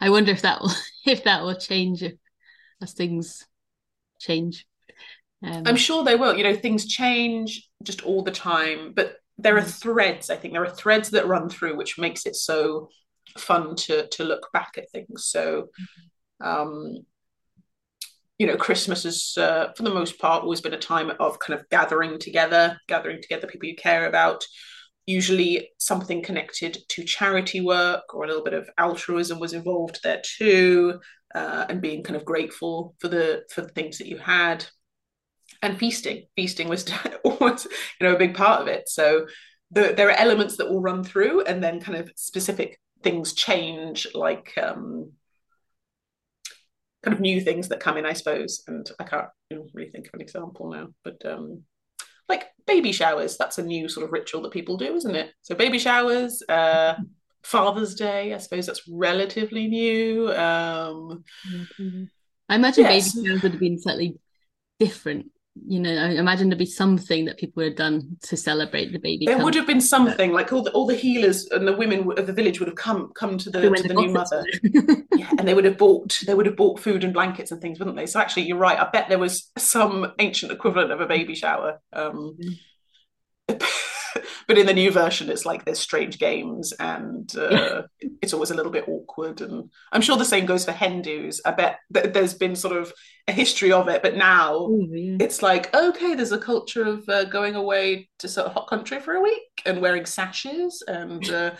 I 0.00 0.10
wonder 0.10 0.32
if 0.32 0.42
that 0.42 0.60
will 0.60 0.72
if 1.06 1.24
that 1.24 1.42
will 1.42 1.56
change 1.56 2.04
as 2.82 2.92
things 2.92 3.46
change 4.20 4.66
um, 5.46 5.62
I'm 5.66 5.76
sure 5.76 6.04
they 6.04 6.16
will. 6.16 6.36
You 6.36 6.44
know, 6.44 6.54
things 6.56 6.86
change 6.86 7.68
just 7.82 8.02
all 8.02 8.22
the 8.22 8.30
time, 8.30 8.92
but 8.94 9.16
there 9.38 9.56
are 9.56 9.62
mm. 9.62 9.80
threads. 9.80 10.30
I 10.30 10.36
think 10.36 10.52
there 10.52 10.64
are 10.64 10.70
threads 10.70 11.10
that 11.10 11.26
run 11.26 11.48
through, 11.48 11.76
which 11.76 11.98
makes 11.98 12.26
it 12.26 12.36
so 12.36 12.88
fun 13.38 13.76
to 13.76 14.08
to 14.08 14.24
look 14.24 14.48
back 14.52 14.74
at 14.76 14.90
things. 14.90 15.26
So, 15.26 15.68
um, 16.40 16.98
you 18.38 18.46
know, 18.46 18.56
Christmas 18.56 19.04
has, 19.04 19.34
uh, 19.38 19.72
for 19.76 19.82
the 19.82 19.94
most 19.94 20.18
part, 20.18 20.42
always 20.42 20.60
been 20.60 20.74
a 20.74 20.78
time 20.78 21.10
of 21.20 21.38
kind 21.38 21.58
of 21.58 21.68
gathering 21.70 22.18
together, 22.18 22.78
gathering 22.88 23.20
together 23.22 23.46
people 23.46 23.68
you 23.68 23.76
care 23.76 24.06
about. 24.06 24.44
Usually, 25.06 25.70
something 25.78 26.22
connected 26.22 26.78
to 26.88 27.04
charity 27.04 27.60
work 27.60 28.12
or 28.12 28.24
a 28.24 28.26
little 28.26 28.42
bit 28.42 28.54
of 28.54 28.68
altruism 28.76 29.38
was 29.38 29.52
involved 29.52 30.00
there 30.02 30.20
too, 30.24 30.98
uh, 31.34 31.66
and 31.68 31.80
being 31.80 32.02
kind 32.02 32.16
of 32.16 32.24
grateful 32.24 32.96
for 32.98 33.08
the 33.08 33.44
for 33.54 33.60
the 33.60 33.68
things 33.68 33.98
that 33.98 34.08
you 34.08 34.16
had 34.16 34.66
and 35.62 35.78
feasting. 35.78 36.24
Feasting 36.36 36.68
was 36.68 36.90
always, 37.24 37.66
you 38.00 38.06
know, 38.06 38.14
a 38.14 38.18
big 38.18 38.34
part 38.34 38.62
of 38.62 38.68
it. 38.68 38.88
So 38.88 39.26
the, 39.70 39.94
there 39.96 40.08
are 40.08 40.18
elements 40.18 40.56
that 40.56 40.68
will 40.68 40.80
run 40.80 41.04
through, 41.04 41.42
and 41.44 41.62
then 41.62 41.80
kind 41.80 41.98
of 41.98 42.10
specific 42.16 42.80
things 43.02 43.32
change, 43.32 44.06
like 44.14 44.52
um, 44.60 45.12
kind 47.02 47.14
of 47.14 47.20
new 47.20 47.40
things 47.40 47.68
that 47.68 47.80
come 47.80 47.96
in, 47.96 48.06
I 48.06 48.12
suppose. 48.12 48.62
And 48.66 48.88
I 48.98 49.04
can't 49.04 49.28
really 49.50 49.90
think 49.90 50.06
of 50.06 50.14
an 50.14 50.20
example 50.20 50.70
now, 50.70 50.88
but 51.04 51.24
um, 51.24 51.62
like 52.28 52.46
baby 52.66 52.92
showers. 52.92 53.36
That's 53.36 53.58
a 53.58 53.64
new 53.64 53.88
sort 53.88 54.04
of 54.04 54.12
ritual 54.12 54.42
that 54.42 54.52
people 54.52 54.76
do, 54.76 54.94
isn't 54.94 55.16
it? 55.16 55.32
So 55.42 55.54
baby 55.54 55.78
showers. 55.78 56.42
Uh, 56.48 56.94
Father's 57.42 57.94
Day, 57.94 58.34
I 58.34 58.38
suppose 58.38 58.66
that's 58.66 58.88
relatively 58.88 59.68
new. 59.68 60.32
Um, 60.32 61.22
I 62.48 62.56
imagine 62.56 62.84
yes. 62.84 63.14
baby 63.14 63.28
showers 63.28 63.42
would 63.42 63.52
have 63.52 63.60
been 63.60 63.78
slightly 63.78 64.18
different 64.80 65.30
you 65.66 65.80
know, 65.80 65.90
I 65.90 66.10
imagine 66.10 66.48
there'd 66.48 66.58
be 66.58 66.66
something 66.66 67.24
that 67.24 67.38
people 67.38 67.62
would 67.62 67.70
have 67.70 67.76
done 67.76 68.16
to 68.22 68.36
celebrate 68.36 68.92
the 68.92 68.98
baby. 68.98 69.26
There 69.26 69.42
would 69.42 69.54
have 69.54 69.66
been 69.66 69.80
something 69.80 70.32
like 70.32 70.52
all 70.52 70.62
the 70.62 70.70
all 70.72 70.86
the 70.86 70.94
healers 70.94 71.46
and 71.46 71.66
the 71.66 71.72
women 71.72 72.10
of 72.18 72.26
the 72.26 72.32
village 72.32 72.60
would 72.60 72.68
have 72.68 72.76
come 72.76 73.12
come 73.14 73.38
to 73.38 73.50
the, 73.50 73.70
to 73.70 73.82
the 73.82 73.94
new 73.94 74.10
mother, 74.10 74.44
yeah, 75.16 75.30
and 75.38 75.46
they 75.46 75.54
would 75.54 75.64
have 75.64 75.78
bought 75.78 76.20
they 76.26 76.34
would 76.34 76.46
have 76.46 76.56
bought 76.56 76.80
food 76.80 77.04
and 77.04 77.12
blankets 77.12 77.50
and 77.50 77.60
things, 77.60 77.78
wouldn't 77.78 77.96
they? 77.96 78.06
So 78.06 78.20
actually, 78.20 78.44
you're 78.44 78.58
right. 78.58 78.78
I 78.78 78.88
bet 78.90 79.08
there 79.08 79.18
was 79.18 79.50
some 79.56 80.12
ancient 80.18 80.52
equivalent 80.52 80.92
of 80.92 81.00
a 81.00 81.06
baby 81.06 81.34
shower. 81.34 81.80
Um, 81.92 82.36
mm-hmm. 82.38 82.52
but 84.48 84.58
in 84.58 84.66
the 84.66 84.74
new 84.74 84.90
version 84.90 85.30
it's 85.30 85.46
like 85.46 85.64
there's 85.64 85.78
strange 85.78 86.18
games 86.18 86.72
and 86.78 87.36
uh, 87.36 87.82
it's 88.22 88.32
always 88.32 88.50
a 88.50 88.54
little 88.54 88.72
bit 88.72 88.88
awkward 88.88 89.40
and 89.40 89.70
i'm 89.92 90.00
sure 90.00 90.16
the 90.16 90.24
same 90.24 90.46
goes 90.46 90.64
for 90.64 90.72
hen 90.72 91.02
dos 91.02 91.40
i 91.44 91.50
bet 91.50 91.78
th- 91.92 92.12
there's 92.12 92.34
been 92.34 92.56
sort 92.56 92.76
of 92.76 92.92
a 93.28 93.32
history 93.32 93.72
of 93.72 93.88
it 93.88 94.02
but 94.02 94.16
now 94.16 94.68
yeah. 94.90 95.16
it's 95.20 95.42
like 95.42 95.74
okay 95.74 96.14
there's 96.14 96.32
a 96.32 96.38
culture 96.38 96.84
of 96.84 97.08
uh, 97.08 97.24
going 97.24 97.54
away 97.54 98.08
to 98.18 98.28
sort 98.28 98.46
of 98.46 98.52
hot 98.52 98.68
country 98.68 99.00
for 99.00 99.14
a 99.14 99.20
week 99.20 99.62
and 99.64 99.80
wearing 99.80 100.06
sashes 100.06 100.82
and 100.86 101.30
uh, 101.30 101.50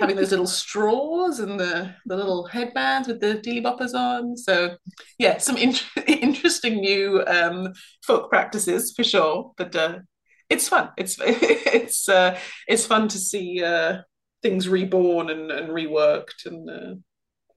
having 0.00 0.16
those 0.16 0.30
little 0.30 0.46
straws 0.46 1.40
and 1.40 1.60
the, 1.60 1.94
the 2.06 2.16
little 2.16 2.46
headbands 2.46 3.06
with 3.06 3.20
the 3.20 3.34
dealy 3.34 3.62
boppers 3.62 3.94
on. 3.94 4.36
So, 4.36 4.76
yeah, 5.18 5.38
some 5.38 5.56
in- 5.58 5.74
interesting 6.06 6.80
new 6.80 7.22
um, 7.26 7.72
folk 8.06 8.30
practices 8.30 8.94
for 8.96 9.04
sure. 9.04 9.52
But 9.56 9.76
uh, 9.76 9.98
it's 10.50 10.68
fun. 10.68 10.90
It's 10.98 11.16
it's 11.20 12.08
uh, 12.08 12.38
it's 12.66 12.84
fun 12.84 13.08
to 13.08 13.18
see 13.18 13.62
uh, 13.62 13.98
things 14.42 14.68
reborn 14.68 15.30
and, 15.30 15.50
and 15.50 15.70
reworked 15.70 16.46
and. 16.46 16.68
Uh, 16.70 16.94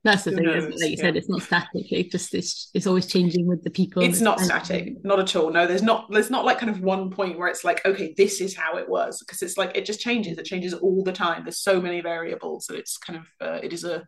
that's 0.06 0.26
the 0.26 0.32
thing, 0.32 0.44
knows, 0.44 0.66
like 0.66 0.82
you 0.82 0.98
yeah. 0.98 1.02
said, 1.02 1.16
it's 1.16 1.30
not 1.30 1.44
static. 1.44 1.90
It 1.90 2.12
just 2.12 2.36
it's 2.36 2.70
it's 2.74 2.88
always 2.88 3.08
changing 3.08 3.48
with 3.48 3.64
the 3.64 3.70
people. 3.70 4.04
It's 4.04 4.20
not 4.20 4.42
static, 4.42 4.98
not 5.06 5.18
at 5.18 5.34
all. 5.34 5.50
No, 5.50 5.66
there's 5.66 5.82
not 5.82 6.12
there's 6.12 6.30
not 6.30 6.44
like 6.44 6.60
kind 6.60 6.70
of 6.70 6.82
one 6.82 7.10
point 7.10 7.40
where 7.40 7.48
it's 7.48 7.64
like, 7.64 7.86
okay, 7.86 8.14
this 8.18 8.42
is 8.42 8.54
how 8.54 8.78
it 8.78 8.90
was, 8.90 9.20
because 9.20 9.42
it's 9.42 9.56
like 9.56 9.78
it 9.78 9.86
just 9.86 10.02
changes. 10.02 10.38
It 10.38 10.44
changes 10.44 10.74
all 10.74 11.06
the 11.06 11.14
time. 11.14 11.46
There's 11.46 11.60
so 11.60 11.80
many 11.80 12.02
variables 12.02 12.66
that 12.66 12.76
it's 12.76 12.98
kind 12.98 13.20
of 13.20 13.28
uh, 13.40 13.60
it 13.64 13.72
is 13.72 13.86
a 13.86 14.04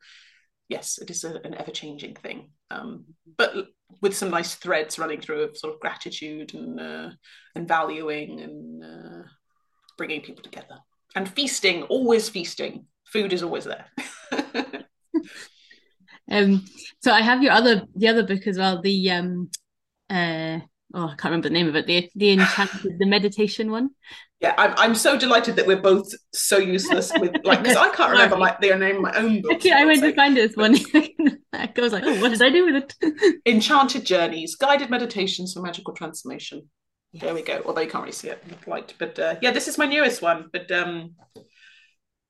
yes, 0.68 0.98
it 0.98 1.10
is 1.10 1.24
a, 1.24 1.40
an 1.46 1.56
ever 1.56 1.72
changing 1.72 2.16
thing. 2.16 2.50
Um, 2.70 3.06
but 3.38 3.54
with 4.02 4.16
some 4.16 4.30
nice 4.30 4.56
threads 4.56 5.00
running 5.00 5.22
through 5.22 5.44
of 5.44 5.58
sort 5.58 5.74
of 5.74 5.80
gratitude 5.80 6.54
and 6.54 6.80
uh, 6.80 7.10
and 7.56 7.68
valuing 7.68 8.42
and 8.42 8.84
uh, 8.84 9.24
bringing 9.98 10.22
people 10.22 10.44
together. 10.44 10.78
And 11.16 11.30
feasting 11.30 11.84
always 11.84 12.30
feasting. 12.30 12.86
Food 13.08 13.32
is 13.32 13.44
always 13.44 13.66
there. 13.66 13.86
Um 16.30 16.66
so 17.02 17.12
i 17.12 17.22
have 17.22 17.44
your 17.44 17.52
other 17.52 17.84
the 17.96 18.08
other 18.08 18.26
book 18.26 18.48
as 18.48 18.58
well 18.58 18.82
the 18.82 19.12
um 19.12 19.50
uh 20.10 20.60
oh 20.94 21.06
i 21.06 21.16
can't 21.16 21.26
remember 21.26 21.50
the 21.50 21.54
name 21.54 21.68
of 21.68 21.76
it. 21.76 21.88
The 21.88 22.10
the 22.16 22.32
enchanted 22.32 23.00
the 23.00 23.06
meditation 23.06 23.72
one? 23.72 23.90
Yeah 24.42 24.54
I'm, 24.58 24.74
I'm 24.78 24.96
so 24.96 25.18
delighted 25.18 25.56
that 25.56 25.66
we're 25.66 25.82
both 25.82 26.12
so 26.34 26.58
useless 26.58 27.12
with 27.20 27.36
like 27.44 27.64
because 27.64 27.78
i 27.78 27.90
can't 27.90 28.12
remember 28.16 28.38
my 28.38 28.56
the 28.62 28.76
name 28.76 28.98
of 28.98 29.02
my 29.02 29.14
own 29.14 29.42
book 29.42 29.54
okay, 29.54 29.72
i 29.72 29.86
went 29.86 30.02
to 30.02 30.14
find 30.14 30.36
this 30.36 30.56
one. 30.56 30.76
I 31.54 31.72
was 31.78 31.94
like 31.94 32.04
oh 32.06 32.22
what 32.22 32.30
did 32.30 32.42
i 32.42 32.50
do 32.50 32.66
with 32.66 32.84
it? 33.02 33.42
Enchanted 33.46 34.06
journeys 34.06 34.56
guided 34.56 34.90
meditations 34.90 35.54
for 35.54 35.62
magical 35.62 35.94
transformation. 35.94 36.70
Yes. 37.14 37.24
there 37.24 37.34
we 37.34 37.44
go. 37.44 37.62
Although 37.66 37.82
you 37.82 37.90
can't 37.90 38.04
really 38.04 38.12
see 38.12 38.30
it 38.30 38.44
light 38.68 38.94
but 39.00 39.18
uh, 39.18 39.36
yeah 39.42 39.52
this 39.52 39.68
is 39.68 39.78
my 39.78 39.86
newest 39.86 40.22
one 40.22 40.50
but 40.52 40.70
um 40.72 41.16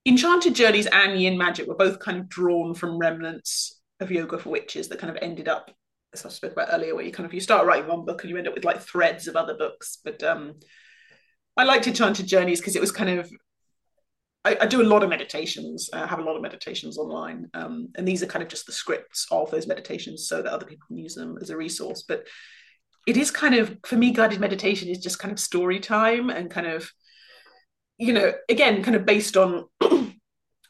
enchanted 0.06 0.54
journeys 0.54 0.88
and 0.88 1.20
yin 1.20 1.38
magic 1.38 1.68
were 1.68 1.76
both 1.76 2.00
kind 2.00 2.20
of 2.20 2.30
drawn 2.30 2.76
from 2.76 3.00
remnants 3.00 3.82
of 4.00 4.12
yoga 4.12 4.38
for 4.38 4.50
witches 4.50 4.90
that 4.90 5.00
kind 5.00 5.16
of 5.16 5.22
ended 5.22 5.48
up 5.48 5.72
as 6.20 6.26
I 6.26 6.30
spoke 6.30 6.54
about 6.54 6.70
earlier, 6.72 6.96
where 6.96 7.04
you 7.04 7.12
kind 7.12 7.26
of 7.26 7.34
you 7.34 7.42
start 7.42 7.66
writing 7.66 7.88
one 7.88 8.06
book 8.06 8.22
and 8.22 8.30
you 8.30 8.38
end 8.38 8.48
up 8.48 8.54
with 8.54 8.66
like 8.66 8.82
threads 8.82 9.28
of 9.28 9.36
other 9.36 9.56
books. 9.56 10.00
But 10.04 10.24
um, 10.24 10.56
I 11.58 11.64
liked 11.64 11.88
Enchanted 11.88 12.28
Journeys 12.28 12.60
because 12.60 12.76
it 12.76 12.82
was 12.82 12.92
kind 12.92 13.20
of 13.20 13.30
I, 14.46 14.58
I, 14.62 14.66
do 14.68 14.82
a 14.82 14.84
lot 14.84 15.02
of 15.02 15.10
meditations. 15.10 15.90
I 15.92 16.06
have 16.06 16.20
a 16.20 16.24
lot 16.24 16.36
of 16.36 16.42
meditations 16.44 17.00
online, 17.00 17.50
um, 17.56 17.90
and 17.96 18.08
these 18.08 18.22
are 18.22 18.28
kind 18.28 18.44
of 18.44 18.50
just 18.50 18.68
the 18.68 18.72
scripts 18.72 19.26
of 19.32 19.50
those 19.50 19.66
meditations 19.66 20.28
so 20.28 20.42
that 20.42 20.54
other 20.54 20.68
people 20.68 20.86
can 20.88 20.98
use 20.98 21.16
them 21.16 21.38
as 21.42 21.50
a 21.50 21.58
resource. 21.58 22.04
But 22.08 22.28
it 23.08 23.18
is 23.18 23.32
kind 23.32 23.56
of 23.56 23.78
for 23.86 23.96
me, 23.96 24.12
guided 24.12 24.40
meditation 24.40 24.88
is 24.88 25.00
just 25.00 25.20
kind 25.20 25.32
of 25.32 25.40
story 25.40 25.80
time 25.80 26.30
and 26.30 26.52
kind 26.52 26.68
of 26.68 26.92
you 27.98 28.14
know 28.14 28.34
again 28.50 28.84
kind 28.84 28.96
of 28.96 29.06
based 29.06 29.36
on 29.36 29.66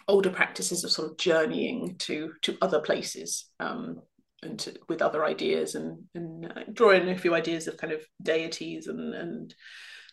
older 0.08 0.30
practices 0.30 0.84
of 0.84 0.92
sort 0.92 1.12
of 1.12 1.18
journeying 1.18 1.96
to 1.98 2.32
to 2.44 2.58
other 2.62 2.80
places 2.80 3.50
um, 3.60 4.02
and 4.44 4.60
to, 4.60 4.74
with 4.90 5.02
other 5.02 5.26
ideas 5.26 5.76
and 5.76 6.04
and 6.14 6.46
uh, 6.46 6.62
drawing 6.72 7.10
a 7.10 7.18
few 7.18 7.34
ideas 7.34 7.68
of 7.68 7.78
kind 7.78 7.94
of 7.94 8.02
deities 8.22 8.88
and 8.88 9.14
and 9.14 9.56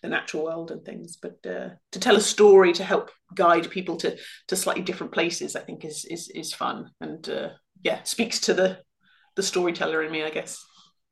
the 0.02 0.08
natural 0.08 0.44
world 0.44 0.72
and 0.72 0.84
things. 0.84 1.16
But 1.16 1.38
uh, 1.46 1.70
to 1.92 2.00
tell 2.00 2.16
a 2.16 2.20
story 2.20 2.72
to 2.72 2.84
help 2.84 3.10
guide 3.34 3.70
people 3.70 3.96
to 3.98 4.16
to 4.48 4.56
slightly 4.56 4.82
different 4.82 5.12
places 5.12 5.56
i 5.56 5.60
think 5.60 5.84
is 5.84 6.04
is 6.04 6.28
is 6.34 6.52
fun. 6.52 6.90
And 7.00 7.28
uh, 7.28 7.50
yeah 7.82 8.02
speaks 8.04 8.40
to 8.40 8.54
the 8.54 8.78
the 9.34 9.42
storyteller 9.42 10.02
in 10.02 10.12
me 10.12 10.22
i 10.22 10.30
guess 10.30 10.62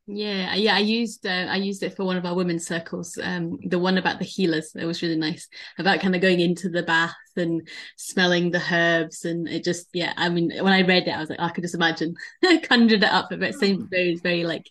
yeah, 0.07 0.55
yeah, 0.55 0.75
I 0.75 0.81
used 0.81 1.27
uh, 1.27 1.47
I 1.49 1.57
used 1.57 1.83
it 1.83 1.97
for 1.97 2.05
one 2.05 2.17
of 2.17 2.27
our 2.27 2.35
women's 2.35 2.67
circles. 2.67 3.19
Um, 3.23 3.59
the 3.65 3.79
one 3.79 3.99
about 3.99 4.19
the 4.19 4.25
healers, 4.25 4.73
it 4.75 4.85
was 4.85 5.03
really 5.03 5.17
nice 5.17 5.49
about 5.79 6.01
kind 6.01 6.15
of 6.15 6.21
going 6.21 6.41
into 6.41 6.69
the 6.69 6.83
bath 6.83 7.15
and 7.37 7.67
smelling 7.97 8.51
the 8.51 8.63
herbs, 8.73 9.25
and 9.25 9.49
it 9.49 9.63
just 9.63 9.89
yeah. 9.93 10.13
I 10.17 10.29
mean, 10.29 10.51
when 10.61 10.73
I 10.73 10.83
read 10.83 11.07
it, 11.07 11.13
I 11.13 11.21
was 11.21 11.31
like, 11.31 11.39
oh, 11.41 11.45
I 11.45 11.51
could 11.51 11.65
just 11.65 11.75
imagine, 11.75 12.15
I 12.45 12.59
conjured 12.59 13.05
it 13.05 13.11
up. 13.11 13.29
But 13.31 13.43
it 13.43 13.55
seemed 13.55 13.89
very, 13.91 14.17
very 14.17 14.45
like 14.45 14.69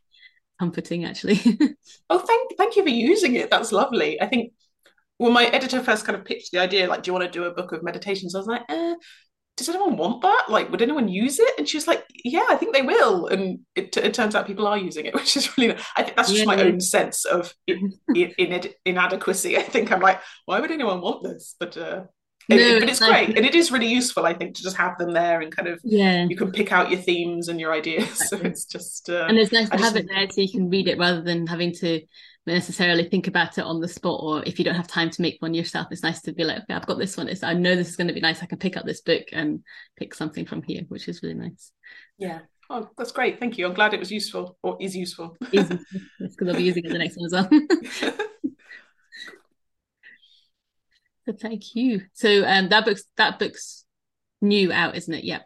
comforting, 0.59 1.05
actually. 1.05 1.39
oh, 2.09 2.19
thank 2.19 2.57
thank 2.57 2.75
you 2.75 2.83
for 2.83 2.89
using 2.89 3.35
it. 3.35 3.49
That's 3.49 3.71
lovely. 3.71 4.21
I 4.21 4.27
think 4.27 4.53
when 5.19 5.33
my 5.33 5.45
editor 5.45 5.83
first 5.83 6.05
kind 6.05 6.17
of 6.17 6.25
pitched 6.25 6.51
the 6.51 6.59
idea, 6.59 6.87
like, 6.87 7.03
do 7.03 7.09
you 7.09 7.13
want 7.13 7.25
to 7.25 7.39
do 7.39 7.45
a 7.45 7.53
book 7.53 7.71
of 7.71 7.83
meditations? 7.83 8.35
I 8.35 8.39
was 8.39 8.47
like, 8.47 8.63
eh, 8.69 8.95
does 9.59 9.69
anyone 9.69 9.97
want 9.97 10.21
that? 10.21 10.45
Like, 10.49 10.71
would 10.71 10.81
anyone 10.81 11.07
use 11.07 11.39
it? 11.39 11.51
And 11.57 11.67
she 11.67 11.77
was 11.77 11.87
like, 11.87 12.03
yeah, 12.23 12.45
I 12.49 12.55
think 12.55 12.73
they 12.73 12.81
will. 12.81 13.27
And 13.27 13.59
it, 13.75 13.95
it 13.97 14.13
turns 14.13 14.33
out 14.33 14.47
people 14.47 14.65
are 14.65 14.77
using 14.77 15.05
it, 15.05 15.13
which 15.15 15.37
is 15.37 15.55
really, 15.57 15.77
I 15.95 16.03
think 16.03 16.15
that's 16.15 16.29
just 16.29 16.41
yeah. 16.41 16.45
my 16.45 16.61
own 16.61 16.79
sense 16.79 17.25
of 17.25 17.53
in, 17.67 17.93
in, 18.15 18.31
in, 18.37 18.69
inadequacy. 18.85 19.57
I 19.57 19.61
think 19.61 19.91
I'm 19.91 19.99
like, 19.99 20.19
why 20.45 20.59
would 20.59 20.71
anyone 20.71 21.01
want 21.01 21.23
this? 21.23 21.55
But, 21.59 21.77
uh, 21.77 22.03
no, 22.49 22.55
it, 22.55 22.79
but 22.79 22.89
it's 22.89 22.99
like, 22.99 23.27
great 23.27 23.37
and 23.37 23.45
it 23.45 23.53
is 23.53 23.71
really 23.71 23.87
useful 23.87 24.25
i 24.25 24.33
think 24.33 24.55
to 24.55 24.63
just 24.63 24.75
have 24.75 24.97
them 24.97 25.13
there 25.13 25.41
and 25.41 25.55
kind 25.55 25.67
of 25.67 25.79
yeah 25.83 26.25
you 26.27 26.35
can 26.35 26.51
pick 26.51 26.71
out 26.71 26.89
your 26.89 26.99
themes 26.99 27.47
and 27.47 27.59
your 27.59 27.71
ideas 27.71 28.03
exactly. 28.09 28.39
so 28.39 28.45
it's 28.47 28.65
just 28.65 29.07
uh, 29.07 29.27
and 29.29 29.37
it's 29.37 29.51
nice 29.51 29.69
to 29.69 29.77
have 29.77 29.95
it 29.95 30.07
there 30.07 30.27
so 30.31 30.41
you 30.41 30.49
can 30.49 30.67
read 30.67 30.87
it 30.87 30.97
rather 30.97 31.21
than 31.21 31.45
having 31.45 31.71
to 31.71 32.01
necessarily 32.45 33.07
think 33.07 33.27
about 33.27 33.57
it 33.57 33.63
on 33.63 33.79
the 33.79 33.87
spot 33.87 34.19
or 34.23 34.43
if 34.45 34.57
you 34.57 34.65
don't 34.65 34.75
have 34.75 34.87
time 34.87 35.09
to 35.09 35.21
make 35.21 35.37
one 35.39 35.53
yourself 35.53 35.87
it's 35.91 36.03
nice 36.03 36.21
to 36.21 36.31
be 36.31 36.43
like 36.43 36.63
okay 36.63 36.73
i've 36.73 36.85
got 36.85 36.97
this 36.97 37.15
one. 37.17 37.27
It's 37.27 37.43
i 37.43 37.53
know 37.53 37.75
this 37.75 37.89
is 37.89 37.95
going 37.95 38.07
to 38.07 38.13
be 38.13 38.21
nice. 38.21 38.41
I 38.41 38.47
can 38.47 38.57
pick 38.57 38.77
up 38.77 38.85
this 38.85 39.01
book 39.01 39.23
and 39.31 39.63
pick 39.97 40.13
something 40.13 40.45
from 40.45 40.61
here 40.63 40.83
which 40.87 41.07
is 41.07 41.21
really 41.21 41.35
nice. 41.35 41.71
Yeah. 42.17 42.39
Oh 42.69 42.89
that's 42.97 43.11
great. 43.11 43.39
Thank 43.39 43.57
you. 43.57 43.65
I'm 43.65 43.73
glad 43.73 43.93
it 43.93 43.99
was 43.99 44.11
useful 44.11 44.57
or 44.63 44.77
is 44.79 44.95
useful. 44.95 45.37
Because 45.39 45.79
i'll 46.47 46.55
be 46.55 46.63
using 46.63 46.85
it 46.85 46.91
the 46.91 46.97
next 46.97 47.17
one 47.17 47.25
as 47.25 47.33
well. 47.33 47.49
So 51.29 51.35
thank 51.39 51.75
you. 51.75 52.01
So 52.13 52.43
um 52.43 52.69
that 52.69 52.85
book's 52.85 53.03
that 53.17 53.37
book's 53.37 53.85
new 54.41 54.71
out 54.71 54.95
isn't 54.95 55.13
it? 55.13 55.23
Yep. 55.23 55.45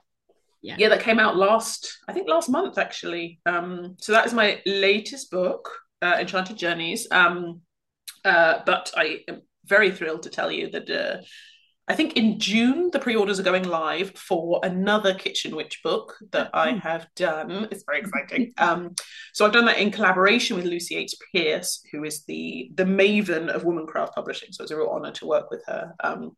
Yeah. 0.62 0.76
yeah 0.80 0.90
that 0.90 1.02
came 1.02 1.20
out 1.20 1.36
last 1.36 1.98
i 2.08 2.14
think 2.14 2.30
last 2.30 2.48
month 2.48 2.78
actually. 2.78 3.42
Um 3.46 3.98
so 4.00 4.14
that 4.14 4.26
is 4.26 4.34
my 4.34 4.62
latest 4.66 5.30
book 5.30 5.70
uh, 6.04 6.18
Enchanted 6.20 6.58
Journeys. 6.58 7.08
Um, 7.10 7.62
uh, 8.26 8.60
but 8.66 8.92
I 8.96 9.20
am 9.28 9.42
very 9.66 9.92
thrilled 9.92 10.24
to 10.24 10.30
tell 10.30 10.52
you 10.52 10.70
that 10.72 10.90
uh, 10.90 11.22
I 11.88 11.96
think 11.96 12.16
in 12.16 12.40
June 12.40 12.90
the 12.92 13.00
pre-orders 13.00 13.40
are 13.40 13.44
going 13.44 13.68
live 13.68 14.12
for 14.16 14.60
another 14.64 15.14
Kitchen 15.14 15.56
Witch 15.56 15.82
book 15.84 16.16
that 16.32 16.50
I 16.54 16.72
hmm. 16.72 16.78
have 16.80 17.08
done. 17.16 17.68
It's 17.72 17.84
very 17.86 18.00
exciting. 18.00 18.54
Um, 18.58 18.92
so 19.34 19.46
I've 19.46 19.52
done 19.52 19.66
that 19.66 19.80
in 19.80 19.92
collaboration 19.92 20.56
with 20.56 20.66
Lucy 20.66 20.96
H. 20.96 21.16
Pearce, 21.34 21.82
who 21.92 22.04
is 22.04 22.24
the 22.26 22.72
the 22.76 22.86
maven 22.86 23.50
of 23.50 23.64
Womancraft 23.64 24.14
Publishing. 24.14 24.50
So 24.52 24.64
it's 24.64 24.72
a 24.72 24.78
real 24.78 24.90
honour 24.90 25.12
to 25.14 25.26
work 25.26 25.50
with 25.50 25.64
her. 25.68 25.94
Um, 26.04 26.32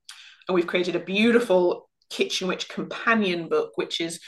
and 0.47 0.55
we've 0.55 0.67
created 0.67 0.95
a 0.95 0.99
beautiful 0.99 1.89
Kitchen 2.09 2.47
Witch 2.47 2.69
companion 2.69 3.49
book, 3.49 3.71
which 3.75 3.99
is 3.99 4.19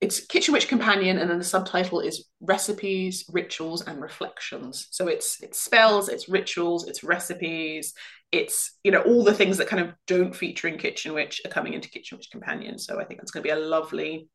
it's 0.00 0.26
Kitchen 0.26 0.52
Witch 0.52 0.68
Companion, 0.68 1.18
and 1.18 1.30
then 1.30 1.38
the 1.38 1.44
subtitle 1.44 2.00
is 2.00 2.26
Recipes, 2.40 3.24
Rituals, 3.30 3.82
and 3.82 4.00
Reflections. 4.00 4.88
So 4.90 5.08
it's 5.08 5.42
it's 5.42 5.60
spells, 5.60 6.08
it's 6.08 6.28
rituals, 6.28 6.88
it's 6.88 7.04
recipes, 7.04 7.94
it's 8.32 8.78
you 8.82 8.90
know 8.90 9.02
all 9.02 9.24
the 9.24 9.34
things 9.34 9.58
that 9.58 9.68
kind 9.68 9.82
of 9.82 9.94
don't 10.06 10.34
feature 10.34 10.68
in 10.68 10.78
Kitchen 10.78 11.14
Witch 11.14 11.40
are 11.44 11.50
coming 11.50 11.74
into 11.74 11.88
Kitchen 11.88 12.18
Witch 12.18 12.30
Companion. 12.30 12.78
So 12.78 13.00
I 13.00 13.04
think 13.04 13.20
it's 13.20 13.30
going 13.30 13.42
to 13.42 13.48
be 13.48 13.58
a 13.58 13.66
lovely 13.66 14.28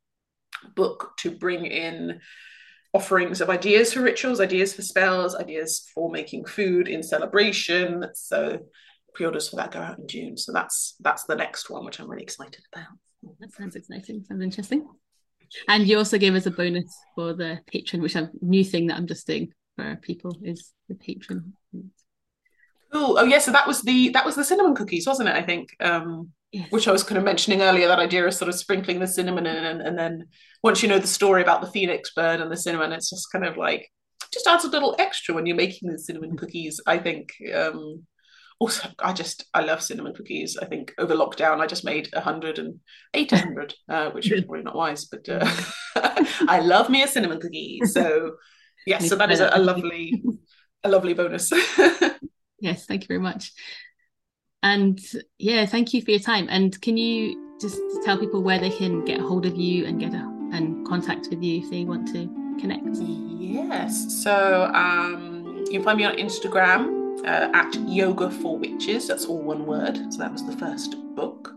book 0.75 1.11
to 1.19 1.31
bring 1.31 1.65
in 1.65 2.19
offerings 2.93 3.41
of 3.41 3.49
ideas 3.49 3.93
for 3.93 4.01
rituals, 4.01 4.41
ideas 4.41 4.73
for 4.73 4.81
spells, 4.81 5.35
ideas 5.35 5.87
for 5.93 6.09
making 6.09 6.45
food 6.45 6.87
in 6.87 7.03
celebration. 7.03 8.05
So 8.13 8.59
pre-orders 9.13 9.49
for 9.49 9.57
that 9.57 9.71
go 9.71 9.79
out 9.79 9.99
in 9.99 10.07
June. 10.07 10.37
So 10.37 10.51
that's 10.51 10.95
that's 11.01 11.25
the 11.25 11.35
next 11.35 11.69
one, 11.69 11.85
which 11.85 11.99
I'm 11.99 12.09
really 12.09 12.23
excited 12.23 12.63
about. 12.73 12.87
That 13.39 13.51
sounds 13.53 13.75
exciting. 13.75 14.23
Sounds 14.23 14.41
interesting. 14.41 14.87
And 15.67 15.87
you 15.87 15.97
also 15.97 16.17
gave 16.17 16.35
us 16.35 16.45
a 16.45 16.51
bonus 16.51 16.95
for 17.15 17.33
the 17.33 17.59
Patreon, 17.73 18.01
which 18.01 18.15
a 18.15 18.29
new 18.41 18.63
thing 18.63 18.87
that 18.87 18.97
I'm 18.97 19.07
just 19.07 19.27
doing 19.27 19.53
for 19.75 19.95
people 20.01 20.37
is 20.43 20.73
the 20.87 20.95
Patreon. 20.95 21.51
Oh, 22.91 23.17
oh 23.19 23.23
yeah. 23.23 23.39
So 23.39 23.51
that 23.51 23.67
was 23.67 23.81
the 23.81 24.09
that 24.09 24.25
was 24.25 24.35
the 24.35 24.43
cinnamon 24.43 24.75
cookies, 24.75 25.07
wasn't 25.07 25.29
it? 25.29 25.35
I 25.35 25.43
think. 25.43 25.75
Um, 25.79 26.31
yes. 26.51 26.71
Which 26.71 26.87
I 26.87 26.91
was 26.91 27.03
kind 27.03 27.17
of 27.17 27.23
mentioning 27.23 27.61
earlier, 27.61 27.87
that 27.87 27.99
idea 27.99 28.25
of 28.25 28.33
sort 28.33 28.49
of 28.49 28.55
sprinkling 28.55 28.99
the 28.99 29.07
cinnamon 29.07 29.45
in, 29.45 29.63
and, 29.63 29.81
and 29.81 29.97
then 29.97 30.27
once 30.63 30.81
you 30.81 30.89
know 30.89 30.99
the 30.99 31.07
story 31.07 31.41
about 31.41 31.61
the 31.61 31.71
phoenix 31.71 32.11
bird 32.13 32.41
and 32.41 32.51
the 32.51 32.57
cinnamon, 32.57 32.91
it's 32.91 33.09
just 33.09 33.31
kind 33.31 33.45
of 33.45 33.57
like 33.57 33.89
just 34.33 34.47
adds 34.47 34.65
a 34.65 34.69
little 34.69 34.95
extra 34.99 35.33
when 35.33 35.45
you're 35.45 35.55
making 35.55 35.89
the 35.89 35.99
cinnamon 35.99 36.37
cookies. 36.37 36.79
I 36.85 36.97
think 36.97 37.31
um, 37.53 38.05
also 38.59 38.89
i 38.99 39.13
just 39.13 39.45
i 39.53 39.61
love 39.61 39.81
cinnamon 39.81 40.13
cookies. 40.13 40.57
I 40.57 40.65
think 40.65 40.93
over 40.97 41.15
lockdown 41.15 41.59
i 41.59 41.65
just 41.67 41.85
made 41.85 42.09
100 42.13 42.59
and 42.59 42.79
800 43.13 43.73
uh, 43.87 44.09
which 44.11 44.31
is 44.31 44.43
probably 44.43 44.63
not 44.63 44.75
wise 44.75 45.05
but 45.05 45.27
uh, 45.29 45.49
i 46.47 46.59
love 46.59 46.89
me 46.89 47.01
a 47.01 47.07
cinnamon 47.07 47.39
cookie. 47.39 47.79
So 47.85 48.33
yes 48.85 49.09
so 49.09 49.15
that 49.15 49.31
is 49.31 49.39
a, 49.39 49.49
a 49.53 49.59
lovely 49.59 50.21
a 50.83 50.89
lovely 50.89 51.13
bonus. 51.13 51.51
Yes 52.61 52.85
thank 52.85 53.03
you 53.03 53.07
very 53.07 53.21
much. 53.21 53.53
And 54.61 54.99
yeah 55.37 55.65
thank 55.65 55.93
you 55.93 56.01
for 56.01 56.11
your 56.11 56.19
time. 56.19 56.47
And 56.49 56.79
can 56.81 56.97
you 56.97 57.55
just 57.61 57.79
tell 58.03 58.17
people 58.17 58.43
where 58.43 58.59
they 58.59 58.69
can 58.69 59.05
get 59.05 59.21
a 59.21 59.23
hold 59.23 59.45
of 59.45 59.55
you 59.55 59.85
and 59.85 59.97
get 59.97 60.13
a 60.13 60.27
and 60.51 60.85
contact 60.85 61.29
with 61.29 61.41
you 61.41 61.61
if 61.61 61.69
they 61.69 61.85
want 61.85 62.09
to 62.09 62.27
connect? 62.59 62.97
Yes. 62.97 64.21
So 64.21 64.65
um 64.73 65.63
you 65.65 65.71
can 65.71 65.83
find 65.83 65.97
me 65.97 66.03
on 66.03 66.15
instagram 66.17 66.98
uh, 67.25 67.51
at 67.53 67.75
Yoga 67.87 68.31
for 68.31 68.57
Witches. 68.57 69.07
That's 69.07 69.25
all 69.25 69.41
one 69.41 69.65
word. 69.65 69.97
So 70.13 70.19
that 70.19 70.31
was 70.31 70.45
the 70.45 70.55
first 70.57 70.95
book. 71.15 71.53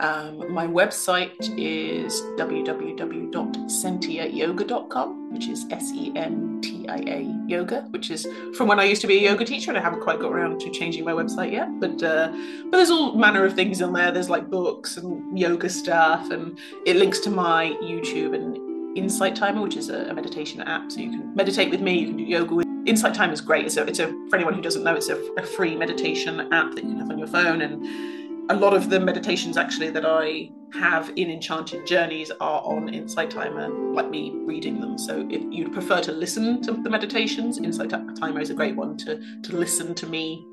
Um, 0.00 0.52
my 0.52 0.66
website 0.66 1.36
is 1.58 2.22
www.sentiayoga.com, 2.38 5.32
which 5.32 5.48
is 5.48 5.66
S 5.70 5.92
E 5.92 6.12
N 6.14 6.60
T 6.62 6.86
I 6.88 6.98
A 6.98 7.34
yoga, 7.48 7.80
which 7.90 8.08
is 8.10 8.24
from 8.56 8.68
when 8.68 8.78
I 8.78 8.84
used 8.84 9.00
to 9.00 9.08
be 9.08 9.18
a 9.18 9.22
yoga 9.30 9.44
teacher, 9.44 9.72
and 9.72 9.78
I 9.78 9.80
haven't 9.80 10.02
quite 10.02 10.20
got 10.20 10.30
around 10.30 10.60
to 10.60 10.70
changing 10.70 11.04
my 11.04 11.10
website 11.10 11.50
yet. 11.50 11.68
But 11.80 12.00
uh, 12.00 12.28
but 12.70 12.76
there's 12.76 12.90
all 12.90 13.16
manner 13.16 13.44
of 13.44 13.54
things 13.54 13.80
in 13.80 13.92
there. 13.92 14.12
There's 14.12 14.30
like 14.30 14.48
books 14.48 14.98
and 14.98 15.36
yoga 15.36 15.68
stuff, 15.68 16.30
and 16.30 16.56
it 16.86 16.94
links 16.94 17.18
to 17.20 17.30
my 17.30 17.76
YouTube 17.82 18.36
and 18.36 18.56
Insight 18.96 19.34
Timer, 19.34 19.62
which 19.62 19.76
is 19.76 19.90
a, 19.90 20.10
a, 20.10 20.14
meditation 20.14 20.60
app. 20.60 20.92
So 20.92 21.00
you 21.00 21.10
can 21.10 21.34
meditate 21.34 21.70
with 21.70 21.80
me, 21.80 21.98
you 21.98 22.06
can 22.06 22.16
do 22.16 22.22
yoga 22.22 22.54
with 22.54 22.67
Insight 22.88 23.14
Timer 23.14 23.34
is 23.34 23.40
great. 23.42 23.66
It's 23.66 23.76
a, 23.76 23.84
it's 23.84 23.98
a 23.98 24.08
for 24.30 24.36
anyone 24.36 24.54
who 24.54 24.62
doesn't 24.62 24.82
know, 24.82 24.94
it's 24.94 25.10
a, 25.10 25.16
a 25.36 25.42
free 25.42 25.76
meditation 25.76 26.52
app 26.52 26.74
that 26.74 26.84
you 26.84 26.90
can 26.90 26.98
have 27.00 27.10
on 27.10 27.18
your 27.18 27.28
phone. 27.28 27.60
And 27.60 28.50
a 28.50 28.56
lot 28.56 28.72
of 28.72 28.88
the 28.88 28.98
meditations 28.98 29.58
actually 29.58 29.90
that 29.90 30.06
I 30.06 30.50
have 30.72 31.12
in 31.16 31.30
Enchanted 31.30 31.86
Journeys 31.86 32.30
are 32.40 32.62
on 32.62 32.92
Insight 32.92 33.30
Timer, 33.30 33.68
like 33.68 34.08
me 34.08 34.32
reading 34.46 34.80
them. 34.80 34.96
So 34.96 35.26
if 35.30 35.42
you'd 35.50 35.72
prefer 35.72 36.00
to 36.00 36.12
listen 36.12 36.62
to 36.62 36.72
the 36.72 36.88
meditations, 36.88 37.58
Insight 37.58 37.90
Timer 37.90 38.40
is 38.40 38.48
a 38.48 38.54
great 38.54 38.74
one 38.74 38.96
to, 38.98 39.40
to 39.42 39.56
listen 39.56 39.94
to 39.94 40.06
me 40.06 40.46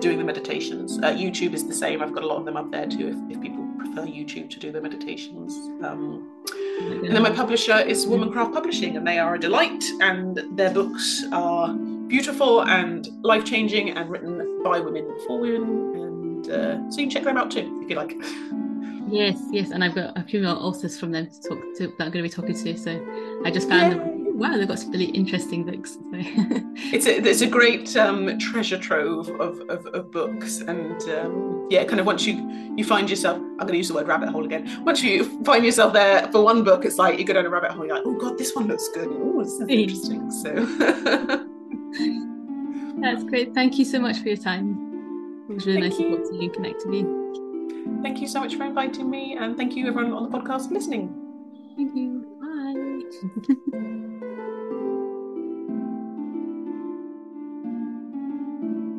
doing 0.00 0.18
the 0.18 0.24
meditations. 0.24 0.98
Uh, 0.98 1.12
YouTube 1.12 1.54
is 1.54 1.66
the 1.66 1.74
same. 1.74 2.02
I've 2.02 2.12
got 2.12 2.24
a 2.24 2.26
lot 2.26 2.38
of 2.38 2.44
them 2.44 2.56
up 2.56 2.72
there 2.72 2.86
too 2.86 3.08
if, 3.08 3.36
if 3.36 3.42
people 3.42 3.69
prefer 3.80 4.06
YouTube 4.06 4.50
to 4.50 4.58
do 4.58 4.70
the 4.70 4.80
meditations. 4.80 5.54
Um, 5.84 6.44
and 6.80 7.14
then 7.14 7.22
my 7.22 7.30
publisher 7.30 7.78
is 7.78 8.06
Womancraft 8.06 8.52
Publishing, 8.52 8.96
and 8.96 9.06
they 9.06 9.18
are 9.18 9.34
a 9.34 9.38
delight, 9.38 9.82
and 10.00 10.42
their 10.52 10.70
books 10.70 11.24
are 11.32 11.72
beautiful 11.74 12.62
and 12.62 13.08
life 13.22 13.44
changing 13.44 13.90
and 13.90 14.10
written 14.10 14.62
by 14.62 14.80
women 14.80 15.06
for 15.26 15.40
women. 15.40 15.94
And 15.94 16.50
uh, 16.50 16.90
so 16.90 17.00
you 17.00 17.04
can 17.04 17.10
check 17.10 17.24
them 17.24 17.36
out 17.36 17.50
too 17.50 17.80
if 17.82 17.90
you 17.90 17.96
like. 17.96 18.14
Yes, 19.08 19.40
yes, 19.50 19.70
and 19.70 19.82
I've 19.82 19.94
got 19.94 20.16
a 20.16 20.22
few 20.22 20.40
more 20.40 20.54
authors 20.54 20.98
from 20.98 21.10
them 21.10 21.28
to 21.28 21.48
talk 21.48 21.58
to 21.78 21.86
that 21.86 22.04
I'm 22.04 22.10
going 22.12 22.12
to 22.12 22.22
be 22.22 22.28
talking 22.28 22.54
to. 22.54 22.78
So 22.78 23.42
I 23.44 23.50
just 23.50 23.68
found 23.68 23.92
Yay. 23.92 23.98
them 23.98 24.19
wow, 24.40 24.56
they've 24.56 24.66
got 24.66 24.78
some 24.78 24.90
really 24.90 25.10
interesting 25.10 25.64
books. 25.64 25.92
So. 25.92 26.00
it's 26.14 27.06
a 27.06 27.18
it's 27.18 27.42
a 27.42 27.46
great 27.46 27.94
um, 27.96 28.38
treasure 28.38 28.78
trove 28.78 29.28
of, 29.38 29.60
of, 29.68 29.84
of 29.86 30.10
books, 30.10 30.60
and 30.60 30.98
um, 31.10 31.68
yeah, 31.70 31.84
kind 31.84 32.00
of 32.00 32.06
once 32.06 32.24
you 32.24 32.50
you 32.74 32.84
find 32.84 33.10
yourself, 33.10 33.36
I'm 33.36 33.58
going 33.58 33.72
to 33.72 33.76
use 33.76 33.88
the 33.88 33.94
word 33.94 34.08
rabbit 34.08 34.30
hole 34.30 34.46
again. 34.46 34.82
Once 34.82 35.02
you 35.02 35.24
find 35.44 35.62
yourself 35.64 35.92
there 35.92 36.26
for 36.32 36.42
one 36.42 36.64
book, 36.64 36.86
it's 36.86 36.96
like 36.96 37.18
you 37.18 37.26
go 37.26 37.34
down 37.34 37.44
a 37.44 37.50
rabbit 37.50 37.72
hole. 37.72 37.84
You're 37.84 37.96
like, 37.96 38.06
oh 38.06 38.14
god, 38.14 38.38
this 38.38 38.56
one 38.56 38.66
looks 38.66 38.88
good. 38.88 39.08
Oh, 39.10 39.44
this 39.44 39.52
is 39.52 39.68
interesting. 39.68 40.30
So 40.30 40.54
that's 43.02 43.24
great. 43.24 43.52
Thank 43.52 43.78
you 43.78 43.84
so 43.84 44.00
much 44.00 44.20
for 44.20 44.28
your 44.28 44.38
time. 44.38 45.44
It 45.50 45.54
was 45.54 45.66
really 45.66 45.82
thank 45.82 45.92
nice 45.92 46.00
you. 46.00 46.10
to 46.10 46.16
talk 46.16 46.30
to 46.30 46.36
you 46.36 46.42
and 46.44 46.54
connect 46.54 46.86
with 46.86 46.94
you. 46.94 48.00
Thank 48.02 48.20
you 48.20 48.28
so 48.28 48.40
much 48.40 48.54
for 48.54 48.64
inviting 48.64 49.10
me, 49.10 49.36
and 49.38 49.58
thank 49.58 49.76
you 49.76 49.86
everyone 49.86 50.14
on 50.14 50.30
the 50.30 50.38
podcast 50.38 50.68
for 50.68 50.74
listening. 50.74 51.14
Thank 51.76 51.94
you. 51.94 52.24
Bye. 52.40 53.02